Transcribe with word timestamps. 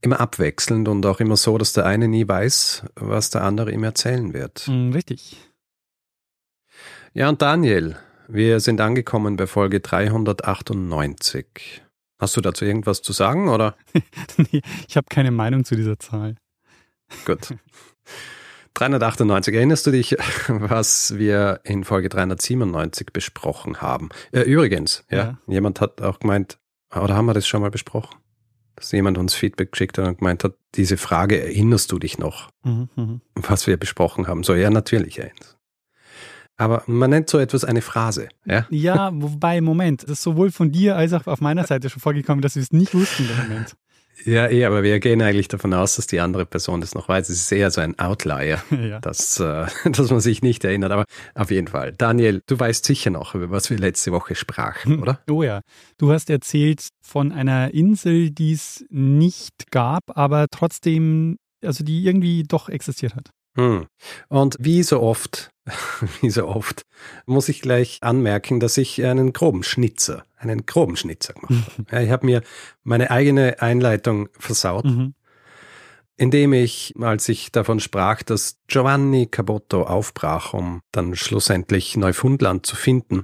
immer 0.00 0.20
abwechselnd 0.20 0.88
und 0.88 1.04
auch 1.06 1.20
immer 1.20 1.36
so, 1.36 1.58
dass 1.58 1.72
der 1.72 1.86
eine 1.86 2.08
nie 2.08 2.26
weiß, 2.26 2.84
was 2.94 3.30
der 3.30 3.42
andere 3.42 3.72
ihm 3.72 3.84
erzählen 3.84 4.32
wird. 4.32 4.66
Mm, 4.66 4.92
richtig. 4.92 5.36
Ja, 7.12 7.28
und 7.28 7.42
Daniel, 7.42 7.96
wir 8.28 8.60
sind 8.60 8.80
angekommen 8.80 9.36
bei 9.36 9.46
Folge 9.46 9.80
398. 9.80 11.82
Hast 12.18 12.36
du 12.36 12.40
dazu 12.40 12.64
irgendwas 12.64 13.02
zu 13.02 13.12
sagen, 13.12 13.48
oder? 13.48 13.76
nee, 14.52 14.62
ich 14.86 14.96
habe 14.96 15.06
keine 15.10 15.30
Meinung 15.30 15.64
zu 15.64 15.74
dieser 15.74 15.98
Zahl. 15.98 16.36
Gut. 17.24 17.54
398. 18.74 19.54
Erinnerst 19.54 19.86
du 19.86 19.90
dich, 19.90 20.16
was 20.48 21.16
wir 21.16 21.60
in 21.64 21.84
Folge 21.84 22.08
397 22.08 23.08
besprochen 23.12 23.80
haben? 23.80 24.10
Äh, 24.32 24.42
übrigens, 24.42 25.04
ja, 25.10 25.16
ja, 25.16 25.38
jemand 25.46 25.80
hat 25.80 26.00
auch 26.00 26.20
gemeint, 26.20 26.58
oder 26.94 27.16
haben 27.16 27.26
wir 27.26 27.34
das 27.34 27.46
schon 27.46 27.62
mal 27.62 27.70
besprochen? 27.70 28.19
Dass 28.80 28.92
jemand 28.92 29.18
uns 29.18 29.34
Feedback 29.34 29.72
geschickt 29.72 29.98
hat 29.98 30.08
und 30.08 30.18
gemeint 30.18 30.42
hat, 30.42 30.54
diese 30.74 30.96
Frage, 30.96 31.38
erinnerst 31.38 31.92
du 31.92 31.98
dich 31.98 32.18
noch, 32.18 32.48
mhm, 32.64 32.88
mhm. 32.96 33.20
was 33.34 33.66
wir 33.66 33.76
besprochen 33.76 34.26
haben? 34.26 34.42
So, 34.42 34.54
ja, 34.54 34.70
natürlich 34.70 35.18
erinnert. 35.18 35.58
Aber 36.56 36.82
man 36.86 37.10
nennt 37.10 37.28
so 37.28 37.38
etwas 37.38 37.64
eine 37.64 37.82
Phrase. 37.82 38.28
Ja, 38.46 38.66
ja 38.70 39.10
wobei, 39.14 39.60
Moment, 39.60 40.04
das 40.04 40.12
ist 40.12 40.22
sowohl 40.22 40.50
von 40.50 40.72
dir 40.72 40.96
als 40.96 41.12
auch 41.12 41.26
auf 41.26 41.40
meiner 41.40 41.66
Seite 41.66 41.90
schon 41.90 42.00
vorgekommen, 42.00 42.40
dass 42.40 42.54
wir 42.54 42.62
es 42.62 42.72
nicht 42.72 42.94
wussten 42.94 43.28
im 43.28 43.48
Moment. 43.48 43.76
Ja, 44.24 44.48
eh, 44.48 44.64
aber 44.64 44.82
wir 44.82 45.00
gehen 45.00 45.22
eigentlich 45.22 45.48
davon 45.48 45.72
aus, 45.74 45.96
dass 45.96 46.06
die 46.06 46.20
andere 46.20 46.46
Person 46.46 46.80
das 46.80 46.94
noch 46.94 47.08
weiß. 47.08 47.28
Es 47.28 47.40
ist 47.40 47.52
eher 47.52 47.70
so 47.70 47.80
ein 47.80 47.98
Outlier, 47.98 48.62
ja. 48.70 49.00
dass, 49.00 49.40
äh, 49.40 49.66
dass 49.84 50.10
man 50.10 50.20
sich 50.20 50.42
nicht 50.42 50.64
erinnert. 50.64 50.92
Aber 50.92 51.04
auf 51.34 51.50
jeden 51.50 51.68
Fall. 51.68 51.92
Daniel, 51.92 52.42
du 52.46 52.58
weißt 52.58 52.84
sicher 52.84 53.10
noch, 53.10 53.34
über 53.34 53.50
was 53.50 53.70
wir 53.70 53.78
letzte 53.78 54.12
Woche 54.12 54.34
sprachen, 54.34 54.94
hm. 54.94 55.02
oder? 55.02 55.20
Oh 55.30 55.42
ja. 55.42 55.60
Du 55.98 56.12
hast 56.12 56.30
erzählt 56.30 56.88
von 57.02 57.32
einer 57.32 57.72
Insel, 57.72 58.30
die 58.30 58.52
es 58.52 58.84
nicht 58.90 59.70
gab, 59.70 60.02
aber 60.16 60.46
trotzdem, 60.50 61.36
also 61.64 61.84
die 61.84 62.04
irgendwie 62.04 62.42
doch 62.44 62.68
existiert 62.68 63.14
hat. 63.14 63.30
Hm. 63.56 63.86
Und 64.28 64.56
wie 64.60 64.82
so 64.82 65.00
oft, 65.00 65.50
wie 66.20 66.30
so 66.30 66.46
oft, 66.46 66.82
muss 67.26 67.48
ich 67.48 67.62
gleich 67.62 67.98
anmerken, 68.00 68.60
dass 68.60 68.76
ich 68.76 69.04
einen 69.04 69.32
groben 69.32 69.62
Schnitzer, 69.62 70.24
einen 70.36 70.66
groben 70.66 70.96
Schnitzer 70.96 71.34
gemacht 71.34 71.70
habe. 71.78 71.86
Ja, 71.92 72.00
ich 72.02 72.10
habe 72.10 72.26
mir 72.26 72.42
meine 72.82 73.10
eigene 73.10 73.60
Einleitung 73.60 74.28
versaut, 74.38 74.84
mhm. 74.84 75.14
indem 76.16 76.52
ich, 76.52 76.94
als 77.00 77.28
ich 77.28 77.52
davon 77.52 77.80
sprach, 77.80 78.22
dass 78.22 78.58
Giovanni 78.68 79.26
Cabotto 79.26 79.82
aufbrach, 79.82 80.54
um 80.54 80.80
dann 80.92 81.14
schlussendlich 81.16 81.96
Neufundland 81.96 82.66
zu 82.66 82.76
finden, 82.76 83.22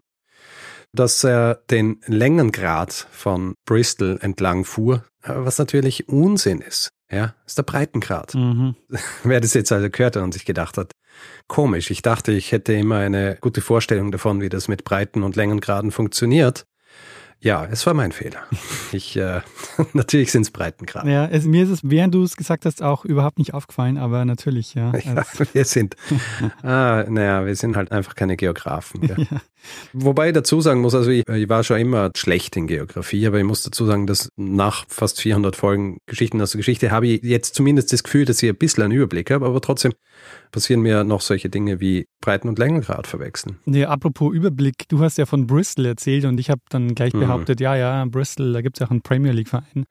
dass 0.92 1.24
er 1.24 1.56
den 1.70 2.00
Längengrad 2.06 2.92
von 2.92 3.54
Bristol 3.66 4.18
entlang 4.20 4.64
fuhr, 4.64 5.04
was 5.22 5.58
natürlich 5.58 6.08
Unsinn 6.08 6.60
ist. 6.60 6.90
Ja, 7.10 7.34
ist 7.46 7.58
der 7.58 7.62
Breitengrad. 7.62 8.34
Mhm. 8.34 8.74
Wer 9.24 9.40
das 9.40 9.54
jetzt 9.54 9.72
also 9.72 9.88
gehört 9.90 10.16
hat 10.16 10.22
und 10.22 10.32
sich 10.32 10.44
gedacht 10.44 10.76
hat, 10.76 10.92
komisch, 11.46 11.90
ich 11.90 12.02
dachte, 12.02 12.32
ich 12.32 12.52
hätte 12.52 12.72
immer 12.72 12.98
eine 12.98 13.38
gute 13.40 13.60
Vorstellung 13.60 14.10
davon, 14.10 14.40
wie 14.40 14.48
das 14.48 14.68
mit 14.68 14.84
Breiten- 14.84 15.22
und 15.22 15.36
Längengraden 15.36 15.90
funktioniert. 15.90 16.66
Ja, 17.40 17.66
es 17.70 17.86
war 17.86 17.94
mein 17.94 18.12
Fehler. 18.12 18.40
Ich, 18.92 19.16
äh, 19.16 19.40
natürlich 19.94 20.30
sind 20.30 20.42
es 20.42 20.50
Breitengrad. 20.52 21.06
Ja, 21.06 21.26
es, 21.26 21.44
mir 21.44 21.64
ist 21.64 21.70
es, 21.70 21.80
während 21.82 22.14
du 22.14 22.22
es 22.22 22.36
gesagt 22.36 22.64
hast, 22.64 22.82
auch 22.82 23.04
überhaupt 23.04 23.38
nicht 23.38 23.52
aufgefallen, 23.52 23.98
aber 23.98 24.24
natürlich, 24.24 24.74
ja. 24.74 24.92
ja 24.96 25.24
wir 25.52 25.64
sind, 25.64 25.96
ah, 26.62 27.04
naja, 27.08 27.44
wir 27.44 27.56
sind 27.56 27.76
halt 27.76 27.90
einfach 27.90 28.14
keine 28.14 28.36
Geografen. 28.36 29.02
Ja. 29.02 29.16
ja. 29.18 29.40
Wobei 29.92 30.28
ich 30.28 30.34
dazu 30.34 30.60
sagen 30.60 30.80
muss, 30.80 30.94
also 30.94 31.10
ich, 31.10 31.28
ich, 31.28 31.48
war 31.48 31.64
schon 31.64 31.78
immer 31.78 32.10
schlecht 32.16 32.56
in 32.56 32.66
Geografie, 32.66 33.26
aber 33.26 33.38
ich 33.38 33.44
muss 33.44 33.62
dazu 33.62 33.86
sagen, 33.86 34.06
dass 34.06 34.30
nach 34.36 34.84
fast 34.88 35.20
400 35.20 35.56
Folgen 35.56 35.98
Geschichten 36.06 36.40
aus 36.40 36.52
der 36.52 36.58
Geschichte 36.58 36.90
habe 36.90 37.06
ich 37.06 37.22
jetzt 37.22 37.54
zumindest 37.54 37.92
das 37.92 38.02
Gefühl, 38.02 38.24
dass 38.24 38.42
ich 38.42 38.48
ein 38.48 38.56
bisschen 38.56 38.84
einen 38.84 38.92
Überblick 38.92 39.30
habe, 39.30 39.46
aber 39.46 39.60
trotzdem 39.60 39.92
passieren 40.52 40.80
mir 40.80 41.04
noch 41.04 41.20
solche 41.20 41.48
Dinge 41.48 41.80
wie 41.80 42.06
Breiten- 42.20 42.48
und 42.48 42.58
Längengrad 42.58 43.06
verwechseln. 43.06 43.58
Nee, 43.64 43.84
apropos 43.84 44.34
Überblick, 44.34 44.88
du 44.88 45.00
hast 45.00 45.18
ja 45.18 45.26
von 45.26 45.46
Bristol 45.46 45.86
erzählt 45.86 46.24
und 46.24 46.38
ich 46.40 46.50
habe 46.50 46.60
dann 46.68 46.94
gleich 46.94 47.12
mhm. 47.12 47.20
behauptet, 47.20 47.60
ja, 47.60 47.76
ja, 47.76 48.04
Bristol, 48.06 48.52
da 48.52 48.62
gibt 48.62 48.76
es 48.76 48.80
ja 48.80 48.86
auch 48.86 48.90
einen 48.90 49.02
Premier 49.02 49.32
League-Verein. 49.32 49.86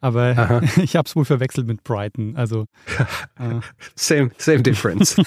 Aber 0.00 0.62
ich 0.76 0.96
habe 0.96 1.06
es 1.06 1.16
wohl 1.16 1.24
verwechselt 1.24 1.66
mit 1.66 1.82
Brighton. 1.84 2.36
Also 2.36 2.66
äh. 3.38 3.60
same, 3.94 4.30
same 4.38 4.62
difference. 4.62 5.16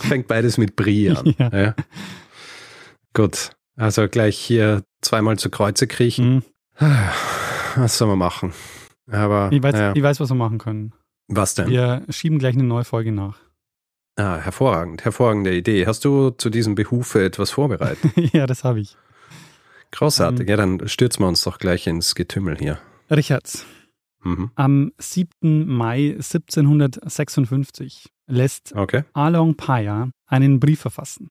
Fängt 0.00 0.28
beides 0.28 0.58
mit 0.58 0.76
Brie 0.76 1.10
an. 1.10 1.34
Ja. 1.38 1.50
Ja. 1.56 1.74
Gut, 3.14 3.52
also 3.76 4.08
gleich 4.08 4.36
hier 4.36 4.82
zweimal 5.00 5.38
zu 5.38 5.48
Kreuze 5.48 5.86
kriechen. 5.86 6.42
Mhm. 6.80 7.08
Was 7.76 7.96
soll 7.96 8.08
man 8.08 8.18
machen? 8.18 8.52
Aber 9.10 9.50
ich 9.52 9.62
weiß, 9.62 9.74
ja. 9.74 9.92
ich 9.94 10.02
weiß, 10.02 10.18
was 10.18 10.30
wir 10.30 10.34
machen 10.34 10.58
können. 10.58 10.92
Was 11.28 11.54
denn? 11.54 11.68
Wir 11.68 12.04
schieben 12.08 12.38
gleich 12.38 12.54
eine 12.54 12.64
neue 12.64 12.84
Folge 12.84 13.12
nach. 13.12 13.38
Ah, 14.16 14.38
hervorragend, 14.38 15.04
hervorragende 15.04 15.54
Idee. 15.54 15.86
Hast 15.86 16.04
du 16.04 16.30
zu 16.30 16.50
diesem 16.50 16.74
Behufe 16.74 17.24
etwas 17.24 17.52
vorbereitet? 17.52 18.12
ja, 18.32 18.46
das 18.46 18.64
habe 18.64 18.80
ich. 18.80 18.96
Großartig, 19.92 20.40
ähm, 20.40 20.48
ja, 20.48 20.56
dann 20.56 20.88
stürzen 20.88 21.22
wir 21.22 21.28
uns 21.28 21.42
doch 21.44 21.58
gleich 21.58 21.86
ins 21.86 22.16
Getümmel 22.16 22.58
hier. 22.58 22.80
Richards, 23.10 23.64
mhm. 24.22 24.50
am 24.56 24.92
7. 24.98 25.66
Mai 25.66 26.14
1756 26.16 28.10
lässt 28.26 28.72
okay. 28.74 29.04
Along 29.12 29.54
Paya 29.56 30.10
einen 30.26 30.58
Brief 30.58 30.80
verfassen. 30.80 31.28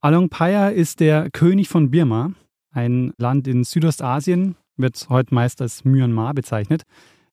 Along 0.00 0.28
Paya 0.28 0.68
ist 0.68 1.00
der 1.00 1.30
König 1.30 1.68
von 1.68 1.90
Birma, 1.90 2.32
ein 2.70 3.12
Land 3.18 3.48
in 3.48 3.64
Südostasien, 3.64 4.56
wird 4.76 5.06
heute 5.08 5.34
meist 5.34 5.62
als 5.62 5.84
Myanmar 5.84 6.34
bezeichnet, 6.34 6.82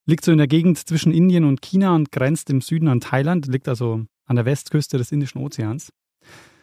liegt 0.06 0.24
so 0.24 0.32
in 0.32 0.38
der 0.38 0.48
Gegend 0.48 0.78
zwischen 0.78 1.14
Indien 1.14 1.44
und 1.44 1.62
China 1.62 1.96
und 1.96 2.12
grenzt 2.12 2.50
im 2.50 2.62
Süden 2.62 2.88
an 2.88 3.02
Thailand, 3.02 3.48
liegt 3.48 3.68
also 3.68 4.06
an 4.26 4.36
der 4.36 4.46
Westküste 4.46 4.98
des 4.98 5.12
Indischen 5.12 5.42
Ozeans. 5.42 5.92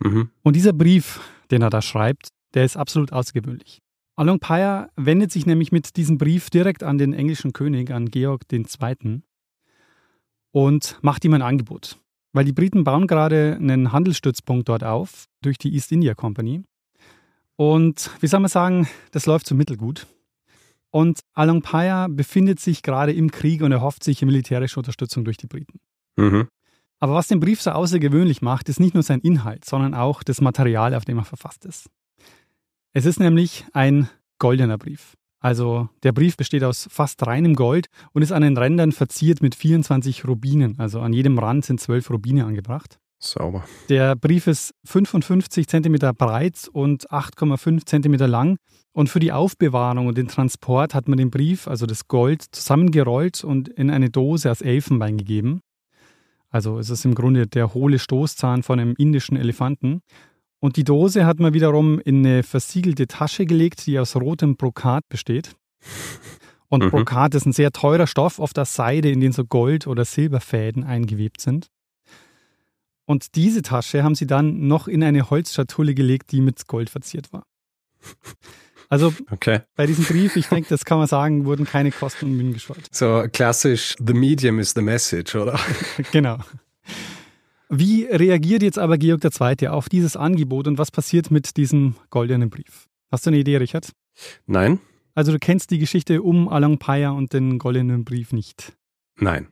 Mhm. 0.00 0.31
Und 0.43 0.56
dieser 0.56 0.72
Brief, 0.72 1.21
den 1.50 1.62
er 1.62 1.71
da 1.71 1.83
schreibt, 1.83 2.28
der 2.55 2.65
ist 2.65 2.77
absolut 2.77 3.12
außergewöhnlich. 3.12 3.81
Along 4.17 4.41
Paya 4.41 4.91
wendet 4.97 5.32
sich 5.32 5.47
nämlich 5.47 5.72
mit 5.72 5.97
diesem 5.97 6.19
Brief 6.19 6.50
direkt 6.50 6.82
an 6.82 6.99
den 6.99 7.12
englischen 7.12 7.53
König, 7.53 7.91
an 7.91 8.11
Georg 8.11 8.44
II. 8.53 9.22
und 10.53 10.99
macht 11.03 11.25
ihm 11.25 11.34
ein 11.34 11.43
Angebot. 11.43 11.99
Weil 12.32 12.44
die 12.44 12.52
Briten 12.52 12.84
bauen 12.84 13.06
gerade 13.06 13.56
einen 13.56 13.92
Handelsstützpunkt 13.92 14.68
dort 14.68 14.84
auf 14.84 15.26
durch 15.42 15.58
die 15.58 15.74
East 15.74 15.91
India 15.91 16.14
Company. 16.14 16.62
Und 17.56 18.10
wie 18.20 18.26
soll 18.26 18.41
man 18.41 18.48
sagen, 18.48 18.88
das 19.10 19.26
läuft 19.26 19.46
so 19.46 19.54
mittelgut. 19.54 20.06
Und 20.90 21.20
Along 21.34 21.62
Paya 21.62 22.08
befindet 22.08 22.60
sich 22.60 22.82
gerade 22.82 23.12
im 23.12 23.30
Krieg 23.30 23.62
und 23.62 23.72
erhofft 23.72 24.02
sich 24.02 24.22
militärische 24.22 24.78
Unterstützung 24.78 25.24
durch 25.24 25.36
die 25.36 25.46
Briten. 25.46 25.78
Mhm. 26.16 26.48
Aber 26.98 27.14
was 27.14 27.28
den 27.28 27.40
Brief 27.40 27.62
so 27.62 27.70
außergewöhnlich 27.70 28.42
macht, 28.42 28.69
ist 28.69 28.80
nicht 28.80 28.94
nur 28.94 29.02
sein 29.02 29.20
Inhalt, 29.20 29.64
sondern 29.64 29.94
auch 29.94 30.22
das 30.22 30.40
Material, 30.40 30.94
auf 30.94 31.04
dem 31.04 31.19
er 31.19 31.24
verfasst 31.24 31.64
ist. 31.64 31.88
Es 32.92 33.06
ist 33.06 33.20
nämlich 33.20 33.64
ein 33.72 34.08
goldener 34.38 34.76
Brief. 34.76 35.16
Also 35.40 35.88
der 36.02 36.12
Brief 36.12 36.36
besteht 36.36 36.62
aus 36.62 36.86
fast 36.90 37.26
reinem 37.26 37.54
Gold 37.54 37.86
und 38.12 38.22
ist 38.22 38.32
an 38.32 38.42
den 38.42 38.56
Rändern 38.56 38.92
verziert 38.92 39.40
mit 39.40 39.54
24 39.54 40.28
Rubinen. 40.28 40.78
Also 40.78 41.00
an 41.00 41.12
jedem 41.12 41.38
Rand 41.38 41.64
sind 41.64 41.81
zwölf 41.81 42.10
Rubine 42.10 42.44
angebracht. 42.44 42.98
Sauber. 43.19 43.64
Der 43.88 44.16
Brief 44.16 44.46
ist 44.46 44.75
55 44.84 45.66
cm 45.66 45.96
breit 46.16 46.69
und 46.72 47.10
8,5 47.10 47.84
cm 47.84 48.14
lang. 48.31 48.56
Und 48.92 49.08
für 49.08 49.20
die 49.20 49.32
Aufbewahrung 49.32 50.08
und 50.08 50.19
den 50.19 50.28
Transport 50.28 50.94
hat 50.94 51.06
man 51.08 51.19
den 51.19 51.31
Brief, 51.31 51.69
also 51.69 51.86
das 51.86 52.08
Gold, 52.08 52.43
zusammengerollt 52.50 53.44
und 53.44 53.69
in 53.69 53.90
eine 53.90 54.10
Dose 54.10 54.50
aus 54.50 54.62
Elfenbein 54.62 55.16
gegeben. 55.16 55.60
Also 56.48 56.78
es 56.78 56.90
ist 56.90 57.04
im 57.04 57.14
Grunde 57.14 57.46
der 57.46 57.75
hohle 57.75 57.98
Stoßzahn 57.98 58.64
von 58.64 58.81
einem 58.81 58.94
indischen 58.98 59.36
Elefanten. 59.36 60.02
Und 60.60 60.76
die 60.76 60.84
Dose 60.84 61.24
hat 61.24 61.40
man 61.40 61.54
wiederum 61.54 61.98
in 62.00 62.24
eine 62.24 62.42
versiegelte 62.42 63.06
Tasche 63.06 63.46
gelegt, 63.46 63.86
die 63.86 63.98
aus 63.98 64.14
rotem 64.14 64.56
Brokat 64.56 65.08
besteht. 65.08 65.56
Und 66.68 66.84
mhm. 66.84 66.90
Brokat 66.90 67.34
ist 67.34 67.46
ein 67.46 67.52
sehr 67.52 67.72
teurer 67.72 68.06
Stoff, 68.06 68.38
oft 68.38 68.58
aus 68.58 68.74
Seide, 68.74 69.10
in 69.10 69.20
den 69.20 69.32
so 69.32 69.44
Gold- 69.44 69.86
oder 69.86 70.04
Silberfäden 70.04 70.84
eingewebt 70.84 71.40
sind. 71.40 71.68
Und 73.06 73.34
diese 73.34 73.62
Tasche 73.62 74.04
haben 74.04 74.14
sie 74.14 74.26
dann 74.26 74.68
noch 74.68 74.86
in 74.86 75.02
eine 75.02 75.30
Holzschatulle 75.30 75.94
gelegt, 75.94 76.30
die 76.30 76.40
mit 76.40 76.68
Gold 76.68 76.90
verziert 76.90 77.32
war. 77.32 77.42
Also 78.88 79.12
okay. 79.30 79.60
bei 79.76 79.86
diesem 79.86 80.04
Brief, 80.04 80.36
ich 80.36 80.46
denke, 80.46 80.68
das 80.68 80.84
kann 80.84 80.98
man 80.98 81.06
sagen, 81.06 81.44
wurden 81.44 81.64
keine 81.64 81.90
Kosten 81.90 82.26
und 82.26 82.36
Mühen 82.36 82.52
gescheut. 82.52 82.88
So 82.92 83.24
klassisch, 83.32 83.96
the 84.04 84.14
medium 84.14 84.58
is 84.58 84.72
the 84.74 84.82
message, 84.82 85.34
oder? 85.34 85.58
genau. 86.12 86.38
Wie 87.72 88.05
reagiert 88.05 88.64
jetzt 88.64 88.81
aber 88.81 88.99
Georg 88.99 89.25
II. 89.25 89.69
auf 89.69 89.88
dieses 89.88 90.17
Angebot 90.17 90.67
und 90.67 90.76
was 90.76 90.90
passiert 90.90 91.31
mit 91.31 91.56
diesem 91.56 91.94
goldenen 92.11 92.50
Brief? 92.50 92.88
Hast 93.12 93.26
du 93.26 93.31
eine 93.31 93.38
Idee, 93.38 93.58
Richard? 93.58 93.93
Nein. 94.46 94.81
Also 95.14 95.31
du 95.31 95.38
kennst 95.38 95.70
die 95.70 95.78
Geschichte 95.78 96.20
um 96.22 96.49
Alain 96.49 96.78
Paya 96.78 97.11
und 97.11 97.32
den 97.32 97.61
goldenen 97.61 98.05
Brief 98.05 98.32
nicht? 98.32 98.76
Nein. 99.19 99.46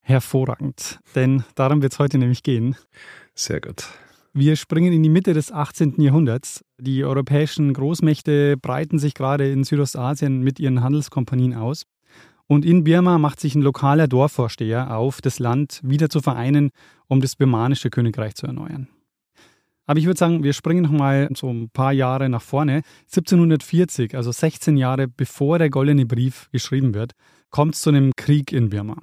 Hervorragend, 0.00 0.98
denn 1.14 1.44
darum 1.54 1.80
wird 1.80 1.92
es 1.92 2.00
heute 2.00 2.18
nämlich 2.18 2.42
gehen. 2.42 2.74
Sehr 3.36 3.60
gut. 3.60 3.86
Wir 4.32 4.56
springen 4.56 4.92
in 4.92 5.04
die 5.04 5.08
Mitte 5.08 5.32
des 5.32 5.52
18. 5.52 6.00
Jahrhunderts. 6.00 6.64
Die 6.80 7.04
europäischen 7.04 7.72
Großmächte 7.72 8.56
breiten 8.56 8.98
sich 8.98 9.14
gerade 9.14 9.48
in 9.48 9.62
Südostasien 9.62 10.40
mit 10.40 10.58
ihren 10.58 10.82
Handelskompanien 10.82 11.54
aus. 11.54 11.84
Und 12.52 12.66
in 12.66 12.84
Birma 12.84 13.18
macht 13.18 13.40
sich 13.40 13.54
ein 13.54 13.62
lokaler 13.62 14.08
Dorfvorsteher 14.08 14.94
auf, 14.96 15.22
das 15.22 15.38
Land 15.38 15.80
wieder 15.82 16.10
zu 16.10 16.20
vereinen, 16.20 16.70
um 17.12 17.20
das 17.20 17.36
birmanische 17.36 17.90
Königreich 17.90 18.34
zu 18.34 18.46
erneuern. 18.46 18.88
Aber 19.84 19.98
ich 19.98 20.06
würde 20.06 20.18
sagen, 20.18 20.42
wir 20.42 20.54
springen 20.54 20.84
noch 20.84 20.90
mal 20.90 21.28
so 21.36 21.50
ein 21.50 21.68
paar 21.68 21.92
Jahre 21.92 22.30
nach 22.30 22.40
vorne. 22.40 22.82
1740, 23.04 24.16
also 24.16 24.32
16 24.32 24.78
Jahre 24.78 25.08
bevor 25.08 25.58
der 25.58 25.68
Goldene 25.68 26.06
Brief 26.06 26.48
geschrieben 26.52 26.94
wird, 26.94 27.12
kommt 27.50 27.74
es 27.74 27.82
zu 27.82 27.90
einem 27.90 28.12
Krieg 28.16 28.50
in 28.50 28.70
Birma. 28.70 29.02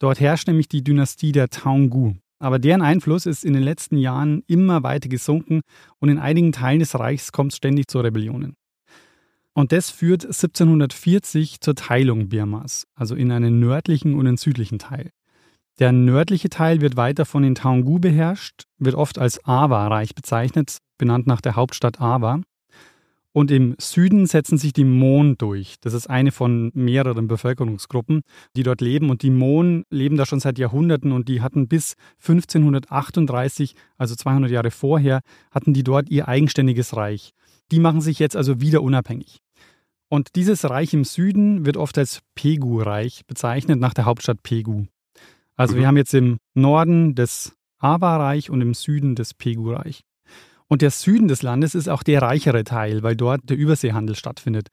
Dort 0.00 0.18
herrscht 0.18 0.48
nämlich 0.48 0.66
die 0.66 0.82
Dynastie 0.82 1.30
der 1.30 1.48
Taungu. 1.48 2.14
Aber 2.40 2.58
deren 2.58 2.82
Einfluss 2.82 3.24
ist 3.26 3.44
in 3.44 3.52
den 3.52 3.62
letzten 3.62 3.98
Jahren 3.98 4.42
immer 4.48 4.82
weiter 4.82 5.08
gesunken 5.08 5.60
und 6.00 6.08
in 6.08 6.18
einigen 6.18 6.50
Teilen 6.50 6.80
des 6.80 6.98
Reichs 6.98 7.30
kommt 7.30 7.52
es 7.52 7.58
ständig 7.58 7.86
zu 7.86 8.00
Rebellionen. 8.00 8.56
Und 9.54 9.70
das 9.70 9.90
führt 9.90 10.24
1740 10.24 11.60
zur 11.60 11.76
Teilung 11.76 12.30
Birmas, 12.30 12.88
also 12.96 13.14
in 13.14 13.30
einen 13.30 13.60
nördlichen 13.60 14.14
und 14.14 14.26
einen 14.26 14.38
südlichen 14.38 14.80
Teil. 14.80 15.12
Der 15.78 15.92
nördliche 15.92 16.50
Teil 16.50 16.80
wird 16.80 16.96
weiter 16.96 17.24
von 17.24 17.42
den 17.42 17.54
Taungu 17.54 17.98
beherrscht, 17.98 18.64
wird 18.78 18.94
oft 18.94 19.18
als 19.18 19.44
Awa-Reich 19.44 20.14
bezeichnet, 20.14 20.78
benannt 20.98 21.26
nach 21.26 21.40
der 21.40 21.56
Hauptstadt 21.56 22.00
Awa. 22.00 22.40
Und 23.34 23.50
im 23.50 23.74
Süden 23.78 24.26
setzen 24.26 24.58
sich 24.58 24.74
die 24.74 24.84
Mon 24.84 25.38
durch. 25.38 25.76
Das 25.80 25.94
ist 25.94 26.08
eine 26.08 26.32
von 26.32 26.70
mehreren 26.74 27.28
Bevölkerungsgruppen, 27.28 28.20
die 28.54 28.62
dort 28.62 28.82
leben. 28.82 29.08
Und 29.08 29.22
die 29.22 29.30
Mon 29.30 29.84
leben 29.88 30.18
da 30.18 30.26
schon 30.26 30.40
seit 30.40 30.58
Jahrhunderten 30.58 31.12
und 31.12 31.28
die 31.28 31.40
hatten 31.40 31.66
bis 31.66 31.94
1538, 32.20 33.74
also 33.96 34.14
200 34.14 34.50
Jahre 34.50 34.70
vorher, 34.70 35.20
hatten 35.50 35.72
die 35.72 35.82
dort 35.82 36.10
ihr 36.10 36.28
eigenständiges 36.28 36.94
Reich. 36.94 37.30
Die 37.70 37.80
machen 37.80 38.02
sich 38.02 38.18
jetzt 38.18 38.36
also 38.36 38.60
wieder 38.60 38.82
unabhängig. 38.82 39.38
Und 40.10 40.36
dieses 40.36 40.68
Reich 40.68 40.92
im 40.92 41.04
Süden 41.04 41.64
wird 41.64 41.78
oft 41.78 41.96
als 41.96 42.20
Pegu-Reich 42.34 43.22
bezeichnet, 43.26 43.80
nach 43.80 43.94
der 43.94 44.04
Hauptstadt 44.04 44.42
Pegu. 44.42 44.84
Also 45.56 45.74
mhm. 45.74 45.80
wir 45.80 45.86
haben 45.86 45.96
jetzt 45.96 46.14
im 46.14 46.38
Norden 46.54 47.14
das 47.14 47.56
Awa-Reich 47.78 48.50
und 48.50 48.60
im 48.60 48.74
Süden 48.74 49.14
das 49.14 49.34
Pegu-Reich. 49.34 50.02
Und 50.68 50.82
der 50.82 50.90
Süden 50.90 51.28
des 51.28 51.42
Landes 51.42 51.74
ist 51.74 51.88
auch 51.88 52.02
der 52.02 52.22
reichere 52.22 52.64
Teil, 52.64 53.02
weil 53.02 53.16
dort 53.16 53.50
der 53.50 53.58
Überseehandel 53.58 54.16
stattfindet. 54.16 54.68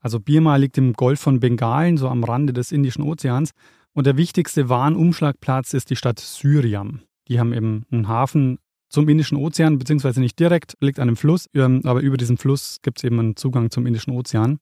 Also 0.00 0.18
Birma 0.18 0.56
liegt 0.56 0.78
im 0.78 0.94
Golf 0.94 1.20
von 1.20 1.40
Bengalen, 1.40 1.96
so 1.96 2.08
am 2.08 2.24
Rande 2.24 2.52
des 2.52 2.72
Indischen 2.72 3.02
Ozeans. 3.02 3.50
Und 3.92 4.06
der 4.06 4.16
wichtigste 4.16 4.68
Warenumschlagplatz 4.68 5.74
ist 5.74 5.90
die 5.90 5.96
Stadt 5.96 6.18
Syriam. 6.18 7.00
Die 7.28 7.38
haben 7.38 7.52
eben 7.52 7.84
einen 7.90 8.08
Hafen 8.08 8.58
zum 8.88 9.08
Indischen 9.08 9.38
Ozean, 9.38 9.78
beziehungsweise 9.78 10.20
nicht 10.20 10.38
direkt, 10.38 10.74
liegt 10.80 10.98
an 10.98 11.08
einem 11.08 11.16
Fluss, 11.16 11.48
ähm, 11.54 11.80
aber 11.84 12.00
über 12.00 12.16
diesen 12.16 12.36
Fluss 12.36 12.78
gibt 12.82 12.98
es 12.98 13.04
eben 13.04 13.18
einen 13.18 13.36
Zugang 13.36 13.70
zum 13.70 13.86
Indischen 13.86 14.12
Ozean. 14.12 14.58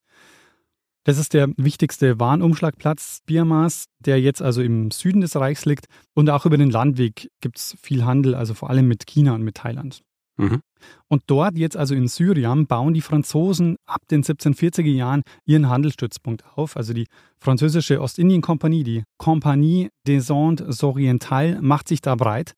Das 1.04 1.16
ist 1.16 1.32
der 1.32 1.48
wichtigste 1.56 2.20
Warenumschlagplatz 2.20 3.20
Birmas, 3.24 3.86
der 4.00 4.20
jetzt 4.20 4.42
also 4.42 4.62
im 4.62 4.90
Süden 4.90 5.22
des 5.22 5.34
Reichs 5.34 5.64
liegt. 5.64 5.86
Und 6.14 6.28
auch 6.28 6.44
über 6.44 6.58
den 6.58 6.70
Landweg 6.70 7.30
gibt 7.40 7.58
es 7.58 7.76
viel 7.80 8.04
Handel, 8.04 8.34
also 8.34 8.54
vor 8.54 8.68
allem 8.68 8.86
mit 8.86 9.06
China 9.06 9.34
und 9.34 9.42
mit 9.42 9.56
Thailand. 9.56 10.02
Mhm. 10.36 10.60
Und 11.08 11.22
dort 11.26 11.56
jetzt 11.56 11.76
also 11.76 11.94
in 11.94 12.08
Syrien 12.08 12.66
bauen 12.66 12.94
die 12.94 13.00
Franzosen 13.00 13.76
ab 13.86 14.02
den 14.10 14.22
1740er 14.22 14.90
Jahren 14.90 15.22
ihren 15.44 15.68
Handelsstützpunkt 15.68 16.44
auf. 16.54 16.76
Also 16.76 16.92
die 16.92 17.06
französische 17.38 18.00
Ostindien-Kompanie, 18.00 18.84
die 18.84 19.04
Compagnie 19.18 19.88
des 20.06 20.30
Indes 20.30 20.82
Orientales, 20.82 21.58
macht 21.60 21.88
sich 21.88 22.00
da 22.00 22.14
breit. 22.14 22.54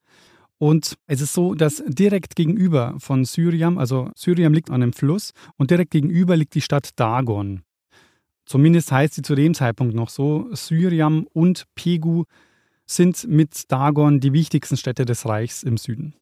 Und 0.58 0.94
es 1.08 1.20
ist 1.20 1.32
so, 1.32 1.54
dass 1.54 1.82
direkt 1.88 2.36
gegenüber 2.36 2.94
von 2.98 3.24
Syrien, 3.24 3.78
also 3.78 4.10
Syrien 4.14 4.54
liegt 4.54 4.70
an 4.70 4.82
einem 4.82 4.92
Fluss 4.92 5.32
und 5.56 5.72
direkt 5.72 5.90
gegenüber 5.90 6.36
liegt 6.36 6.54
die 6.54 6.60
Stadt 6.60 6.90
Dagon. 6.96 7.62
Zumindest 8.44 8.92
heißt 8.92 9.14
sie 9.14 9.22
zu 9.22 9.34
dem 9.34 9.54
Zeitpunkt 9.54 9.94
noch 9.94 10.08
so. 10.08 10.48
Syrien 10.52 11.26
und 11.32 11.64
Pegu 11.74 12.24
sind 12.86 13.26
mit 13.28 13.70
Dagon 13.70 14.20
die 14.20 14.32
wichtigsten 14.32 14.76
Städte 14.76 15.04
des 15.04 15.26
Reichs 15.26 15.62
im 15.62 15.76
Süden. 15.76 16.14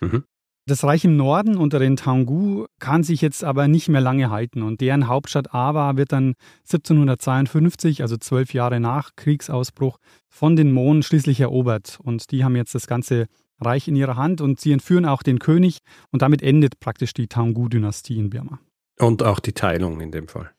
Mhm. 0.00 0.24
Das 0.68 0.84
Reich 0.84 1.02
im 1.06 1.16
Norden 1.16 1.56
unter 1.56 1.78
den 1.78 1.96
Taungu 1.96 2.66
kann 2.78 3.02
sich 3.02 3.22
jetzt 3.22 3.42
aber 3.42 3.68
nicht 3.68 3.88
mehr 3.88 4.02
lange 4.02 4.28
halten 4.28 4.62
und 4.62 4.82
deren 4.82 5.08
Hauptstadt 5.08 5.54
Awa 5.54 5.96
wird 5.96 6.12
dann 6.12 6.34
1752, 6.70 8.02
also 8.02 8.18
zwölf 8.18 8.52
Jahre 8.52 8.78
nach 8.78 9.16
Kriegsausbruch, 9.16 9.96
von 10.28 10.56
den 10.56 10.70
Mon 10.70 11.02
schließlich 11.02 11.40
erobert 11.40 11.98
und 12.02 12.30
die 12.32 12.44
haben 12.44 12.54
jetzt 12.54 12.74
das 12.74 12.86
ganze 12.86 13.28
Reich 13.58 13.88
in 13.88 13.96
ihrer 13.96 14.16
Hand 14.16 14.42
und 14.42 14.60
sie 14.60 14.72
entführen 14.72 15.06
auch 15.06 15.22
den 15.22 15.38
König 15.38 15.78
und 16.10 16.20
damit 16.20 16.42
endet 16.42 16.80
praktisch 16.80 17.14
die 17.14 17.28
Taungu-Dynastie 17.28 18.18
in 18.18 18.28
Birma. 18.28 18.60
Und 18.98 19.22
auch 19.22 19.40
die 19.40 19.54
Teilung 19.54 20.02
in 20.02 20.12
dem 20.12 20.28
Fall. 20.28 20.50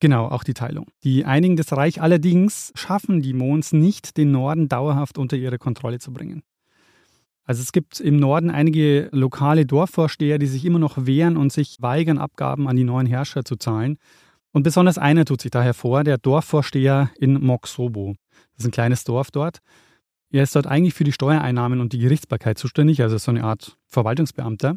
Genau, 0.00 0.26
auch 0.26 0.44
die 0.44 0.54
Teilung. 0.54 0.86
Die 1.04 1.24
einigen 1.24 1.56
des 1.56 1.72
Reich 1.72 2.02
allerdings 2.02 2.72
schaffen 2.74 3.22
die 3.22 3.32
Mons 3.32 3.72
nicht, 3.72 4.16
den 4.16 4.30
Norden 4.30 4.68
dauerhaft 4.68 5.16
unter 5.16 5.36
ihre 5.36 5.58
Kontrolle 5.58 5.98
zu 5.98 6.12
bringen. 6.12 6.42
Also 7.44 7.62
es 7.62 7.72
gibt 7.72 8.00
im 8.00 8.16
Norden 8.16 8.50
einige 8.50 9.08
lokale 9.12 9.64
Dorfvorsteher, 9.64 10.38
die 10.38 10.46
sich 10.46 10.64
immer 10.64 10.80
noch 10.80 11.06
wehren 11.06 11.36
und 11.36 11.52
sich 11.52 11.76
weigern, 11.80 12.18
Abgaben 12.18 12.68
an 12.68 12.76
die 12.76 12.84
neuen 12.84 13.06
Herrscher 13.06 13.44
zu 13.44 13.56
zahlen. 13.56 13.98
Und 14.52 14.64
besonders 14.64 14.98
einer 14.98 15.24
tut 15.24 15.40
sich 15.40 15.50
da 15.50 15.62
hervor, 15.62 16.02
der 16.02 16.18
Dorfvorsteher 16.18 17.10
in 17.18 17.40
Moksobo. 17.40 18.16
Das 18.54 18.64
ist 18.64 18.66
ein 18.66 18.72
kleines 18.72 19.04
Dorf 19.04 19.30
dort. 19.30 19.60
Er 20.30 20.42
ist 20.42 20.56
dort 20.56 20.66
eigentlich 20.66 20.94
für 20.94 21.04
die 21.04 21.12
Steuereinnahmen 21.12 21.80
und 21.80 21.92
die 21.92 21.98
Gerichtsbarkeit 21.98 22.58
zuständig, 22.58 23.00
also 23.00 23.16
so 23.16 23.30
eine 23.30 23.44
Art 23.44 23.78
Verwaltungsbeamter. 23.86 24.76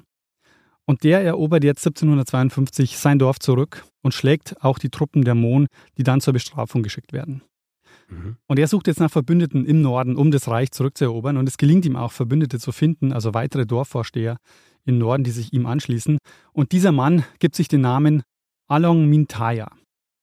Und 0.89 1.03
der 1.03 1.23
erobert 1.23 1.63
jetzt 1.63 1.85
1752 1.85 2.97
sein 2.97 3.19
Dorf 3.19 3.37
zurück 3.37 3.85
und 4.01 4.15
schlägt 4.15 4.55
auch 4.63 4.79
die 4.79 4.89
Truppen 4.89 5.23
der 5.23 5.35
Mon, 5.35 5.67
die 5.99 6.03
dann 6.03 6.19
zur 6.19 6.33
Bestrafung 6.33 6.81
geschickt 6.81 7.13
werden. 7.13 7.43
Mhm. 8.07 8.37
Und 8.47 8.57
er 8.57 8.67
sucht 8.67 8.87
jetzt 8.87 8.99
nach 8.99 9.11
Verbündeten 9.11 9.67
im 9.67 9.83
Norden, 9.83 10.15
um 10.15 10.31
das 10.31 10.47
Reich 10.47 10.71
zurückzuerobern. 10.71 11.37
Und 11.37 11.47
es 11.47 11.59
gelingt 11.59 11.85
ihm 11.85 11.95
auch, 11.95 12.11
Verbündete 12.11 12.57
zu 12.57 12.71
finden, 12.71 13.13
also 13.13 13.35
weitere 13.35 13.67
Dorfvorsteher 13.67 14.37
im 14.83 14.97
Norden, 14.97 15.23
die 15.23 15.29
sich 15.29 15.53
ihm 15.53 15.67
anschließen. 15.67 16.17
Und 16.53 16.71
dieser 16.71 16.91
Mann 16.91 17.23
gibt 17.37 17.55
sich 17.55 17.67
den 17.67 17.81
Namen 17.81 18.23
Along 18.67 19.05
Mintaya, 19.05 19.71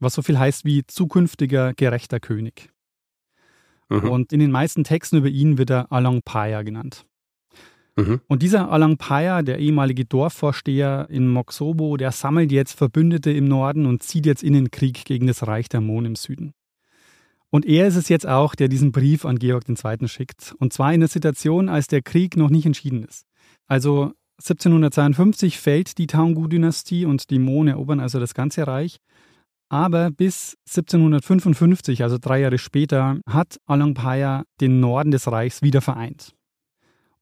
was 0.01 0.15
so 0.15 0.23
viel 0.23 0.37
heißt 0.37 0.65
wie 0.65 0.85
zukünftiger 0.85 1.75
gerechter 1.75 2.19
König. 2.19 2.71
Mhm. 3.89 4.11
Und 4.11 4.33
in 4.33 4.41
den 4.41 4.51
meisten 4.51 4.83
Texten 4.83 5.19
über 5.19 5.29
ihn 5.29 5.59
wird 5.59 5.71
er 5.71 5.93
Along 5.93 6.23
Paya 6.25 6.63
genannt. 6.63 7.07
Mhm. 7.97 8.21
Und 8.29 8.43
dieser 8.43 8.71
Along 8.71 8.99
Paya, 8.99 9.43
der 9.43 9.59
ehemalige 9.59 10.05
Dorfvorsteher 10.05 11.09
in 11.09 11.29
Moksobo, 11.29 11.97
der 11.97 12.13
sammelt 12.13 12.53
jetzt 12.53 12.75
Verbündete 12.75 13.31
im 13.31 13.47
Norden 13.49 13.87
und 13.87 14.03
zieht 14.03 14.27
jetzt 14.27 14.43
in 14.43 14.53
den 14.53 14.71
Krieg 14.71 15.05
gegen 15.05 15.27
das 15.27 15.47
Reich 15.47 15.69
der 15.69 15.81
Mon 15.81 16.05
im 16.05 16.15
Süden. 16.15 16.53
Und 17.51 17.65
er 17.65 17.87
ist 17.87 17.97
es 17.97 18.09
jetzt 18.09 18.27
auch, 18.27 18.55
der 18.55 18.69
diesen 18.69 18.93
Brief 18.93 19.25
an 19.25 19.39
Georg 19.39 19.65
II. 19.69 20.09
schickt. 20.09 20.55
Und 20.59 20.73
zwar 20.73 20.93
in 20.93 21.01
der 21.01 21.09
Situation, 21.09 21.69
als 21.69 21.87
der 21.87 22.03
Krieg 22.03 22.37
noch 22.37 22.51
nicht 22.51 22.67
entschieden 22.67 23.03
ist. 23.03 23.25
Also 23.67 24.13
1752 24.41 25.59
fällt 25.59 25.97
die 25.97 26.07
Taungu-Dynastie 26.07 27.07
und 27.07 27.31
die 27.31 27.39
Mon 27.39 27.69
erobern 27.69 28.01
also 28.01 28.21
das 28.21 28.35
ganze 28.35 28.67
Reich. 28.67 28.99
Aber 29.69 30.11
bis 30.11 30.57
1755, 30.69 32.03
also 32.03 32.19
drei 32.19 32.41
Jahre 32.41 32.59
später, 32.59 33.19
hat 33.27 33.59
Alampaya 33.67 34.45
den 34.61 34.81
Norden 34.81 35.11
des 35.11 35.27
Reichs 35.31 35.63
wieder 35.63 35.81
vereint. 35.81 36.36